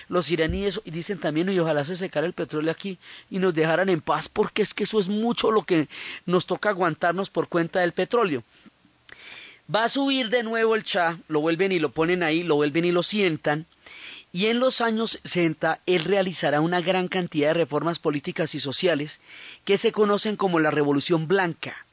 Los 0.08 0.30
iraníes 0.30 0.80
dicen 0.84 1.18
también, 1.18 1.50
y 1.50 1.58
ojalá 1.58 1.84
se 1.84 1.96
secara 1.96 2.26
el 2.26 2.32
petróleo 2.32 2.70
aquí 2.70 2.98
y 3.28 3.38
nos 3.38 3.54
dejaran 3.54 3.88
en 3.88 4.00
paz, 4.00 4.28
porque 4.28 4.62
es 4.62 4.72
que 4.72 4.84
eso 4.84 5.00
es 5.00 5.08
mucho 5.08 5.50
lo 5.50 5.62
que 5.62 5.88
nos 6.24 6.46
toca 6.46 6.70
aguantarnos 6.70 7.28
por 7.28 7.48
cuenta 7.48 7.80
del 7.80 7.92
petróleo. 7.92 8.44
Va 9.74 9.84
a 9.84 9.88
subir 9.88 10.30
de 10.30 10.44
nuevo 10.44 10.76
el 10.76 10.84
Cha, 10.84 11.18
lo 11.26 11.40
vuelven 11.40 11.72
y 11.72 11.80
lo 11.80 11.90
ponen 11.90 12.22
ahí, 12.22 12.44
lo 12.44 12.54
vuelven 12.54 12.84
y 12.84 12.92
lo 12.92 13.02
sientan, 13.02 13.66
y 14.32 14.46
en 14.46 14.60
los 14.60 14.80
años 14.80 15.18
60 15.24 15.80
él 15.86 16.04
realizará 16.04 16.60
una 16.60 16.80
gran 16.80 17.08
cantidad 17.08 17.48
de 17.48 17.54
reformas 17.54 17.98
políticas 17.98 18.54
y 18.54 18.60
sociales 18.60 19.20
que 19.64 19.76
se 19.76 19.90
conocen 19.90 20.36
como 20.36 20.60
la 20.60 20.70
Revolución 20.70 21.26
Blanca 21.26 21.86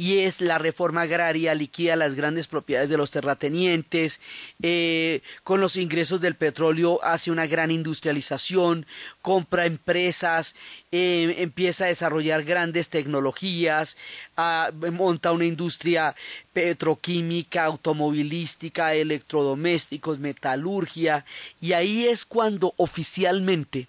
y 0.00 0.20
es 0.20 0.40
la 0.40 0.56
reforma 0.56 1.02
agraria, 1.02 1.54
liquida 1.54 1.94
las 1.94 2.14
grandes 2.14 2.46
propiedades 2.46 2.88
de 2.88 2.96
los 2.96 3.10
terratenientes, 3.10 4.22
eh, 4.62 5.20
con 5.44 5.60
los 5.60 5.76
ingresos 5.76 6.22
del 6.22 6.36
petróleo 6.36 7.00
hace 7.02 7.30
una 7.30 7.46
gran 7.46 7.70
industrialización, 7.70 8.86
compra 9.20 9.66
empresas, 9.66 10.54
eh, 10.90 11.34
empieza 11.40 11.84
a 11.84 11.88
desarrollar 11.88 12.44
grandes 12.44 12.88
tecnologías, 12.88 13.98
a, 14.38 14.70
monta 14.90 15.32
una 15.32 15.44
industria 15.44 16.14
petroquímica, 16.54 17.66
automovilística, 17.66 18.94
electrodomésticos, 18.94 20.18
metalurgia, 20.18 21.26
y 21.60 21.74
ahí 21.74 22.06
es 22.06 22.24
cuando 22.24 22.72
oficialmente 22.78 23.86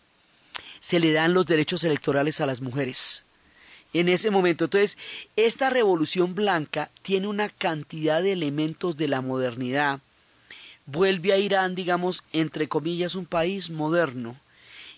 se 0.82 1.00
le 1.00 1.14
dan 1.14 1.34
los 1.34 1.46
derechos 1.46 1.86
electorales 1.86 2.42
a 2.42 2.46
las 2.46 2.60
mujeres 2.60 3.24
en 3.94 4.10
ese 4.10 4.32
momento. 4.32 4.66
Entonces, 4.66 4.98
esta 5.36 5.70
revolución 5.70 6.36
blanca 6.36 6.90
tiene 7.02 7.28
una 7.28 7.50
cantidad 7.50 8.22
de 8.22 8.34
elementos 8.34 8.98
de 8.98 9.08
la 9.08 9.22
modernidad. 9.22 10.00
Vuelve 10.86 11.34
a 11.34 11.38
Irán, 11.38 11.76
digamos, 11.76 12.24
entre 12.34 12.68
comillas, 12.68 13.16
un 13.16 13.26
país 13.26 13.70
moderno. 13.70 14.36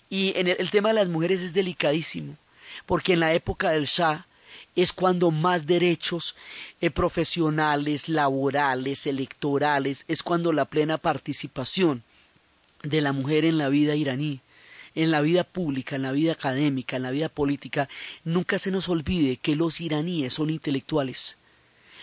Y 0.10 0.34
en 0.38 0.48
el, 0.48 0.70
tema 0.70 0.90
de 0.90 0.96
las 0.96 1.08
mujeres 1.08 1.42
es 1.42 1.54
delicadísimo, 1.54 2.36
porque 2.86 3.14
en 3.14 3.20
la 3.20 3.34
época 3.34 3.72
del 3.72 3.86
Shah 3.86 4.28
es 4.76 4.94
cuando 4.94 5.32
más 5.32 5.66
derechos 5.66 6.36
eh, 6.82 6.90
profesionales, 6.90 8.10
laborales, 8.10 9.08
electorales, 9.08 10.06
es 10.08 10.24
cuando 10.24 10.52
la 10.52 10.66
plena 10.66 10.98
participación 10.98 12.04
de 12.84 13.02
la 13.02 13.12
mujer 13.12 13.46
en 13.46 13.58
la 13.58 13.70
vida 13.70 13.96
iraní 13.96 14.42
en 14.96 15.12
la 15.12 15.22
vida 15.22 15.44
pública, 15.44 15.96
en 15.96 16.04
la 16.04 16.12
vida 16.12 16.34
académica, 16.34 16.98
en 16.98 17.04
la 17.04 17.12
vida 17.12 17.30
política, 17.30 17.90
nunca 18.24 18.60
se 18.60 18.72
nos 18.72 18.90
olvide 18.90 19.38
que 19.38 19.56
los 19.56 19.82
iraníes 19.82 20.34
son 20.34 20.50
intelectuales. 20.50 21.38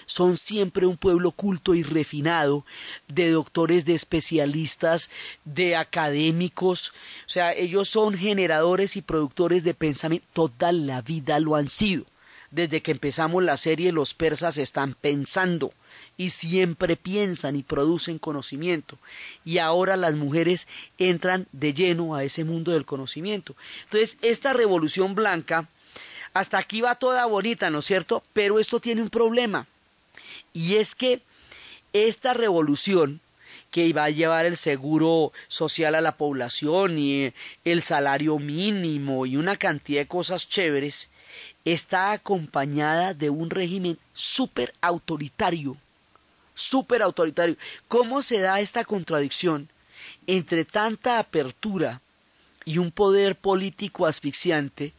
Son 0.07 0.37
siempre 0.37 0.87
un 0.87 0.97
pueblo 0.97 1.31
culto 1.31 1.75
y 1.75 1.85
refinado, 1.85 2.67
de 3.07 3.31
doctores, 3.31 3.85
de 3.85 3.95
especialistas, 3.95 5.09
de 5.45 5.77
académicos. 5.77 6.93
O 7.27 7.31
sea, 7.31 7.53
ellos 7.53 7.89
son 7.89 8.15
generadores 8.15 8.97
y 8.97 9.03
productores 9.03 9.63
de 9.63 9.75
pensamiento. 9.75 10.27
Toda 10.33 10.73
la 10.73 11.01
vida 11.01 11.39
lo 11.39 11.55
han 11.55 11.69
sido. 11.69 12.07
Desde 12.51 12.83
que 12.83 12.91
empezamos 12.91 13.45
la 13.45 13.57
serie, 13.57 13.93
los 13.93 14.15
persas 14.15 14.59
están 14.59 14.95
pensando 14.95 15.73
y 16.17 16.31
siempre 16.31 16.97
piensan 16.97 17.57
y 17.57 17.63
producen 17.63 18.19
conocimiento. 18.19 18.99
Y 19.45 19.59
ahora 19.59 19.97
las 19.97 20.15
mujeres 20.15 20.69
entran 20.99 21.47
de 21.53 21.73
lleno 21.73 22.15
a 22.15 22.25
ese 22.25 22.45
mundo 22.45 22.73
del 22.73 22.85
conocimiento. 22.85 23.57
Entonces, 23.85 24.19
esta 24.21 24.53
revolución 24.53 25.15
blanca, 25.15 25.69
hasta 26.35 26.59
aquí 26.59 26.81
va 26.81 26.97
toda 26.97 27.25
bonita, 27.27 27.71
¿no 27.71 27.79
es 27.79 27.87
cierto? 27.87 28.23
Pero 28.33 28.59
esto 28.59 28.81
tiene 28.81 29.03
un 29.03 29.09
problema. 29.09 29.67
Y 30.53 30.77
es 30.77 30.95
que 30.95 31.23
esta 31.93 32.35
revolución 32.35 33.21
que 33.71 33.87
iba 33.87 34.05
a 34.05 34.11
llevar 34.11 34.47
el 34.47 34.57
seguro 34.57 35.33
social 35.49 35.95
a 35.95 36.01
la 36.01 36.17
población 36.17 36.99
y 36.99 37.33
el 37.65 37.83
salario 37.83 38.39
mínimo 38.39 39.27
y 39.27 39.37
una 39.37 39.57
cantidad 39.57 40.01
de 40.01 40.07
cosas 40.07 40.49
chéveres, 40.49 41.09
está 41.65 42.13
acompañada 42.13 43.15
de 43.15 43.31
un 43.31 43.51
régimen 43.51 43.99
súper 44.13 44.75
autoritario 44.81 45.77
súper 46.55 47.03
autoritario. 47.03 47.57
¿Cómo 47.89 48.23
se 48.23 48.41
da 48.41 48.61
esta 48.61 48.85
contradicción 48.85 49.69
entre 50.27 50.65
tanta 50.65 51.19
apertura 51.19 52.01
y 52.65 52.79
un 52.79 52.91
poder 52.91 53.37
político 53.37 54.07
asfixiante 54.07 54.93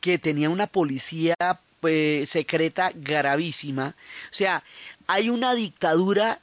que 0.00 0.18
tenía 0.18 0.50
una 0.50 0.66
policía 0.66 1.34
pues, 1.80 2.30
secreta 2.30 2.92
gravísima? 2.94 3.94
O 4.30 4.34
sea, 4.34 4.62
hay 5.06 5.30
una 5.30 5.54
dictadura 5.54 6.40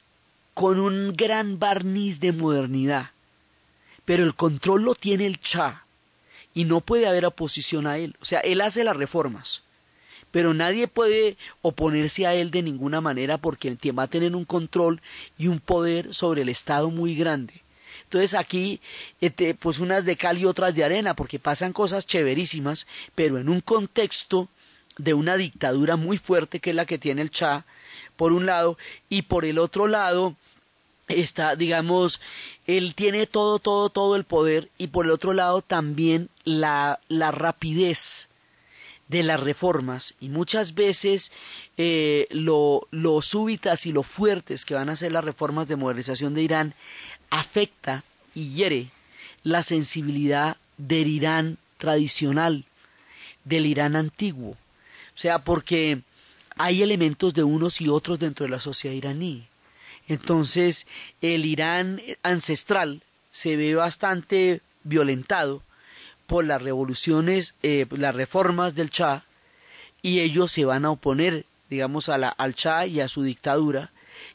con 0.54 0.80
un 0.80 1.14
gran 1.16 1.58
barniz 1.58 2.20
de 2.20 2.32
modernidad, 2.32 3.10
pero 4.04 4.24
el 4.24 4.34
control 4.34 4.82
lo 4.82 4.94
tiene 4.94 5.26
el 5.26 5.40
Cha 5.40 5.84
y 6.52 6.64
no 6.64 6.80
puede 6.80 7.06
haber 7.06 7.26
oposición 7.26 7.86
a 7.86 7.98
él. 7.98 8.16
O 8.20 8.24
sea, 8.24 8.40
él 8.40 8.60
hace 8.60 8.82
las 8.82 8.96
reformas 8.96 9.62
pero 10.30 10.54
nadie 10.54 10.88
puede 10.88 11.36
oponerse 11.62 12.26
a 12.26 12.34
él 12.34 12.50
de 12.50 12.62
ninguna 12.62 13.00
manera 13.00 13.38
porque 13.38 13.76
va 13.92 14.04
a 14.04 14.08
tener 14.08 14.34
un 14.36 14.44
control 14.44 15.00
y 15.38 15.48
un 15.48 15.60
poder 15.60 16.12
sobre 16.12 16.42
el 16.42 16.48
Estado 16.48 16.90
muy 16.90 17.14
grande. 17.14 17.62
Entonces 18.04 18.34
aquí, 18.34 18.80
este, 19.20 19.54
pues 19.54 19.78
unas 19.78 20.04
de 20.04 20.16
cal 20.16 20.38
y 20.38 20.46
otras 20.46 20.74
de 20.74 20.84
arena, 20.84 21.14
porque 21.14 21.38
pasan 21.38 21.74
cosas 21.74 22.06
chéverísimas, 22.06 22.86
pero 23.14 23.38
en 23.38 23.48
un 23.48 23.60
contexto 23.60 24.48
de 24.96 25.14
una 25.14 25.36
dictadura 25.36 25.96
muy 25.96 26.16
fuerte 26.16 26.58
que 26.58 26.70
es 26.70 26.76
la 26.76 26.86
que 26.86 26.98
tiene 26.98 27.22
el 27.22 27.30
Cha, 27.30 27.66
por 28.16 28.32
un 28.32 28.46
lado, 28.46 28.78
y 29.10 29.22
por 29.22 29.44
el 29.44 29.58
otro 29.58 29.86
lado, 29.86 30.36
está, 31.06 31.54
digamos, 31.54 32.20
él 32.66 32.94
tiene 32.94 33.26
todo, 33.26 33.58
todo, 33.58 33.90
todo 33.90 34.16
el 34.16 34.24
poder, 34.24 34.70
y 34.78 34.88
por 34.88 35.04
el 35.04 35.12
otro 35.12 35.34
lado 35.34 35.60
también 35.60 36.30
la, 36.44 37.00
la 37.08 37.30
rapidez 37.30 38.27
de 39.08 39.22
las 39.22 39.40
reformas 39.40 40.14
y 40.20 40.28
muchas 40.28 40.74
veces 40.74 41.32
eh, 41.76 42.26
lo, 42.30 42.86
lo 42.90 43.22
súbitas 43.22 43.86
y 43.86 43.92
lo 43.92 44.02
fuertes 44.02 44.64
que 44.64 44.74
van 44.74 44.90
a 44.90 44.96
ser 44.96 45.12
las 45.12 45.24
reformas 45.24 45.66
de 45.66 45.76
modernización 45.76 46.34
de 46.34 46.42
Irán 46.42 46.74
afecta 47.30 48.04
y 48.34 48.50
hiere 48.50 48.90
la 49.42 49.62
sensibilidad 49.62 50.58
del 50.76 51.08
Irán 51.08 51.58
tradicional, 51.78 52.64
del 53.44 53.66
Irán 53.66 53.96
antiguo. 53.96 54.50
O 54.50 55.20
sea, 55.20 55.38
porque 55.40 56.02
hay 56.56 56.82
elementos 56.82 57.34
de 57.34 57.44
unos 57.44 57.80
y 57.80 57.88
otros 57.88 58.18
dentro 58.18 58.44
de 58.44 58.50
la 58.50 58.58
sociedad 58.58 58.94
iraní. 58.94 59.46
Entonces, 60.06 60.86
el 61.20 61.46
Irán 61.46 62.00
ancestral 62.22 63.02
se 63.30 63.56
ve 63.56 63.74
bastante 63.74 64.60
violentado 64.84 65.62
por 66.28 66.44
las 66.44 66.60
revoluciones, 66.60 67.54
eh, 67.62 67.86
las 67.90 68.14
reformas 68.14 68.74
del 68.74 68.90
Shah, 68.90 69.24
y 70.02 70.20
ellos 70.20 70.52
se 70.52 70.66
van 70.66 70.84
a 70.84 70.90
oponer, 70.90 71.46
digamos, 71.70 72.10
a 72.10 72.18
la, 72.18 72.28
al 72.28 72.54
Shah 72.54 72.86
y 72.86 73.00
a 73.00 73.08
su 73.08 73.22
dictadura, 73.22 73.90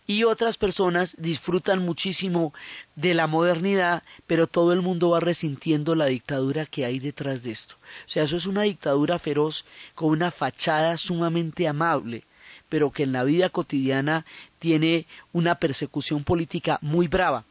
y 0.08 0.24
otras 0.24 0.58
personas 0.58 1.16
disfrutan 1.20 1.86
muchísimo 1.86 2.52
de 2.96 3.14
la 3.14 3.28
modernidad, 3.28 4.02
pero 4.26 4.48
todo 4.48 4.74
el 4.74 4.82
mundo 4.82 5.12
va 5.12 5.20
resintiendo 5.20 5.94
la 5.94 6.08
dictadura 6.08 6.66
que 6.66 6.84
hay 6.84 6.98
detrás 6.98 7.44
de 7.44 7.52
esto. 7.52 7.76
O 8.08 8.10
sea, 8.10 8.24
eso 8.24 8.38
es 8.38 8.48
una 8.48 8.64
dictadura 8.64 9.20
feroz 9.20 9.64
con 9.94 10.10
una 10.10 10.32
fachada 10.32 10.98
sumamente 10.98 11.68
amable, 11.68 12.24
pero 12.70 12.90
que 12.90 13.04
en 13.04 13.12
la 13.12 13.24
vida 13.24 13.50
cotidiana 13.50 14.26
tiene 14.58 15.06
una 15.32 15.56
persecución 15.56 16.24
política 16.24 16.80
muy 16.82 17.08
brava. 17.08 17.46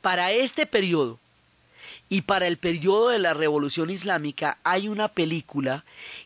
Para 0.00 0.30
este 0.30 0.64
periodo, 0.64 1.18
y 2.12 2.22
para 2.22 2.48
el 2.48 2.58
periodo 2.58 3.08
de 3.08 3.20
la 3.20 3.32
Revolución 3.32 3.88
Islámica 3.88 4.58
hay 4.64 4.88
una 4.88 5.08
película 5.08 5.84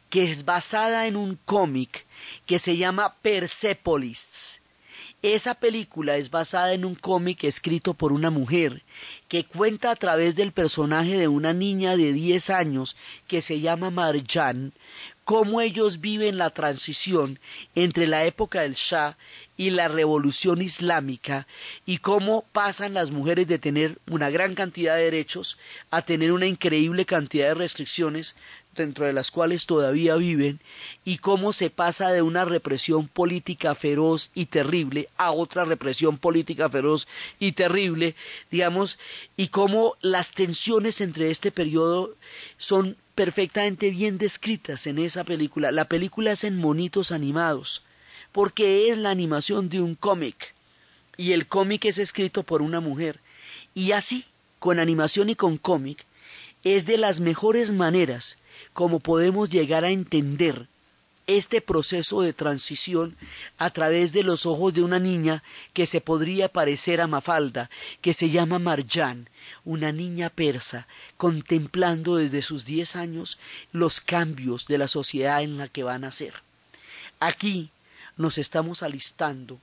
que 0.09 0.25
es 0.25 0.47
basada 0.47 1.07
en 1.07 1.15
un 1.15 1.39
cómic 1.45 2.07
que 2.47 2.59
se 2.59 2.79
llama 2.79 3.15
Persepolis. 3.21 4.63
Esa 5.21 5.55
película 5.55 6.17
es 6.17 6.31
basada 6.31 6.73
en 6.73 6.85
un 6.85 6.95
cómic 6.95 7.45
escrito 7.45 7.95
por 7.95 8.13
una 8.13 8.31
mujer 8.31 8.83
que 9.29 9.45
cuenta 9.45 9.91
a 9.91 9.97
través 9.97 10.37
del 10.37 10.53
personaje 10.53 11.17
de 11.17 11.29
una 11.29 11.53
niña 11.53 11.97
de 11.97 12.13
10 12.13 12.51
años 12.51 12.97
que 13.27 13.43
se 13.43 13.61
llama 13.61 13.91
Marjan 13.91 14.73
cómo 15.25 15.61
ellos 15.61 16.01
viven 16.01 16.39
la 16.39 16.51
transición 16.51 17.39
entre 17.75 18.07
la 18.07 18.25
época 18.25 18.61
del 18.61 18.75
Shah 18.75 19.17
y 19.57 19.71
la 19.71 19.89
revolución 19.89 20.61
islámica 20.61 21.47
y 21.87 21.99
cómo 21.99 22.45
pasan 22.53 22.95
las 22.95 23.11
mujeres 23.11 23.47
de 23.49 23.59
tener 23.59 23.99
una 24.11 24.31
gran 24.31 24.55
cantidad 24.55 24.97
de 24.97 25.05
derechos 25.05 25.59
a 25.91 26.03
tener 26.03 26.33
una 26.33 26.47
increíble 26.47 27.07
cantidad 27.07 27.49
de 27.49 27.55
restricciones 27.55 28.37
dentro 28.75 29.07
de 29.07 29.13
las 29.13 29.31
cuales 29.31 29.67
todavía 29.67 30.17
viven 30.17 30.61
y 31.05 31.19
cómo 31.19 31.53
se 31.53 31.71
pasa 31.71 32.11
de 32.11 32.23
una 32.23 32.45
represión 32.45 33.07
política 33.07 33.75
feroz 33.75 34.31
y 34.35 34.47
terrible 34.47 35.09
a 35.17 35.31
otra 35.31 35.65
represión 35.65 36.19
política 36.19 36.69
feroz 36.69 37.07
y 37.39 37.53
terrible, 37.53 38.15
digamos, 38.51 38.99
y 39.37 39.49
cómo 39.49 39.97
las 40.01 40.33
tensiones 40.33 41.01
entre 41.01 41.31
este 41.31 41.53
periodo 41.53 42.15
son 42.57 42.97
perfectamente 43.15 43.91
bien 43.91 44.19
descritas 44.19 44.87
en 44.87 44.99
esa 44.99 45.25
película. 45.25 45.71
La 45.71 45.87
película 45.87 46.33
es 46.33 46.45
en 46.45 46.57
monitos 46.57 47.13
animados, 47.13 47.83
porque 48.33 48.91
es 48.91 48.99
la 48.99 49.11
animación 49.11 49.69
de 49.69 49.81
un 49.81 49.95
cómic, 49.95 50.55
y 51.17 51.33
el 51.33 51.47
cómic 51.47 51.85
es 51.85 51.99
escrito 51.99 52.43
por 52.43 52.63
una 52.63 52.81
mujer. 52.81 53.21
Y 53.75 53.93
así, 53.93 54.25
con 54.59 54.79
animación 54.81 55.31
y 55.31 55.37
con 55.37 55.57
cómic, 55.57 56.05
es 56.65 56.87
de 56.87 56.99
las 56.99 57.21
mejores 57.21 57.73
maneras 57.73 58.39
como 58.73 59.01
podemos 59.01 59.51
llegar 59.51 59.85
a 59.85 59.91
entender 59.91 60.67
este 61.27 61.61
proceso 61.61 62.21
de 62.21 62.33
transición 62.33 63.17
a 63.57 63.71
través 63.71 64.13
de 64.13 64.23
los 64.23 64.47
ojos 64.47 64.75
de 64.75 64.83
una 64.83 64.99
niña 64.99 65.43
que 65.73 65.87
se 65.87 66.01
podría 66.01 66.49
parecer 66.49 67.01
a 67.01 67.07
Mafalda, 67.07 67.71
que 68.01 68.13
se 68.13 68.31
llama 68.31 68.59
Marjan, 68.59 69.29
una 69.65 69.93
niña 69.93 70.31
persa, 70.31 70.87
contemplando 71.17 72.17
desde 72.17 72.43
sus 72.43 72.65
diez 72.65 72.97
años 72.97 73.39
los 73.73 74.01
cambios 74.01 74.67
de 74.67 74.79
la 74.79 74.89
sociedad 74.89 75.43
en 75.43 75.59
la 75.59 75.69
que 75.69 75.83
va 75.83 75.95
a 75.95 75.99
nacer. 75.99 76.35
Aquí 77.21 77.71
nos 78.17 78.39
estamos 78.39 78.83
alistando 78.83 79.59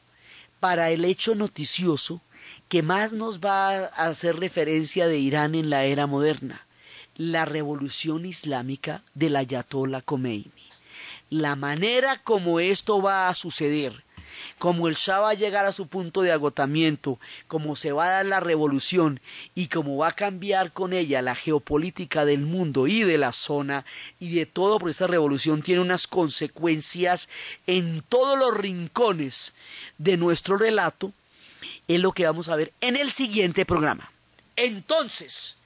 para 0.59 0.91
el 0.91 1.05
hecho 1.05 1.35
noticioso 1.35 2.21
que 2.69 2.83
más 2.83 3.13
nos 3.13 3.39
va 3.39 3.87
a 3.87 4.07
hacer 4.07 4.39
referencia 4.39 5.07
de 5.07 5.17
Irán 5.17 5.55
en 5.55 5.69
la 5.69 5.83
era 5.83 6.07
moderna, 6.07 6.65
la 7.17 7.45
revolución 7.45 8.25
islámica 8.25 9.03
del 9.13 9.35
Ayatollah 9.35 10.01
Khomeini. 10.01 10.51
La 11.29 11.55
manera 11.55 12.21
como 12.23 12.59
esto 12.59 13.01
va 13.01 13.29
a 13.29 13.35
suceder, 13.35 14.03
como 14.57 14.87
el 14.87 14.95
Shah 14.95 15.19
va 15.19 15.29
a 15.31 15.35
llegar 15.35 15.65
a 15.65 15.71
su 15.71 15.87
punto 15.87 16.21
de 16.21 16.31
agotamiento, 16.31 17.19
como 17.47 17.75
se 17.75 17.91
va 17.91 18.05
a 18.05 18.09
dar 18.09 18.25
la 18.25 18.39
revolución 18.39 19.19
y 19.55 19.67
cómo 19.67 19.97
va 19.97 20.09
a 20.09 20.15
cambiar 20.15 20.71
con 20.71 20.93
ella 20.93 21.21
la 21.21 21.35
geopolítica 21.35 22.25
del 22.25 22.41
mundo 22.41 22.87
y 22.87 23.03
de 23.03 23.17
la 23.17 23.33
zona 23.33 23.85
y 24.19 24.35
de 24.35 24.45
todo, 24.45 24.79
porque 24.79 24.91
esta 24.91 25.07
revolución 25.07 25.61
tiene 25.61 25.81
unas 25.81 26.07
consecuencias 26.07 27.29
en 27.67 28.01
todos 28.07 28.37
los 28.37 28.55
rincones 28.55 29.53
de 29.97 30.17
nuestro 30.17 30.57
relato, 30.57 31.11
es 31.87 31.99
lo 31.99 32.11
que 32.11 32.25
vamos 32.25 32.49
a 32.49 32.55
ver 32.55 32.71
en 32.81 32.95
el 32.95 33.11
siguiente 33.11 33.65
programa. 33.65 34.11
Entonces, 34.55 35.57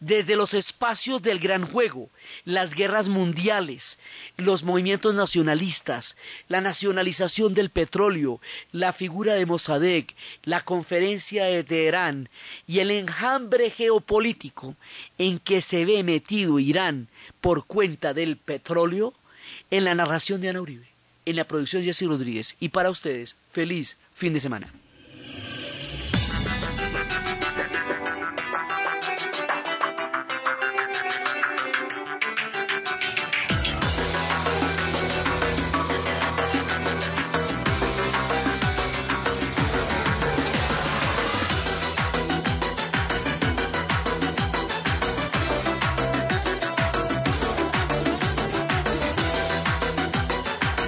desde 0.00 0.36
los 0.36 0.54
espacios 0.54 1.22
del 1.22 1.38
gran 1.38 1.66
juego, 1.66 2.10
las 2.44 2.74
guerras 2.74 3.08
mundiales, 3.08 3.98
los 4.36 4.62
movimientos 4.62 5.14
nacionalistas, 5.14 6.16
la 6.48 6.60
nacionalización 6.60 7.54
del 7.54 7.70
petróleo, 7.70 8.40
la 8.72 8.92
figura 8.92 9.34
de 9.34 9.46
Mossadegh, 9.46 10.14
la 10.44 10.64
conferencia 10.64 11.44
de 11.44 11.64
Teherán 11.64 12.28
y 12.66 12.80
el 12.80 12.90
enjambre 12.90 13.70
geopolítico 13.70 14.76
en 15.18 15.38
que 15.38 15.60
se 15.60 15.84
ve 15.84 16.02
metido 16.02 16.58
Irán 16.58 17.08
por 17.40 17.66
cuenta 17.66 18.14
del 18.14 18.36
petróleo, 18.36 19.14
en 19.70 19.84
la 19.84 19.94
narración 19.94 20.40
de 20.40 20.50
Ana 20.50 20.60
Uribe, 20.60 20.86
en 21.24 21.36
la 21.36 21.44
producción 21.44 21.82
de 21.82 21.86
Jessy 21.86 22.06
Rodríguez. 22.06 22.56
Y 22.60 22.70
para 22.70 22.90
ustedes, 22.90 23.36
feliz 23.52 23.98
fin 24.14 24.32
de 24.32 24.40
semana. 24.40 24.72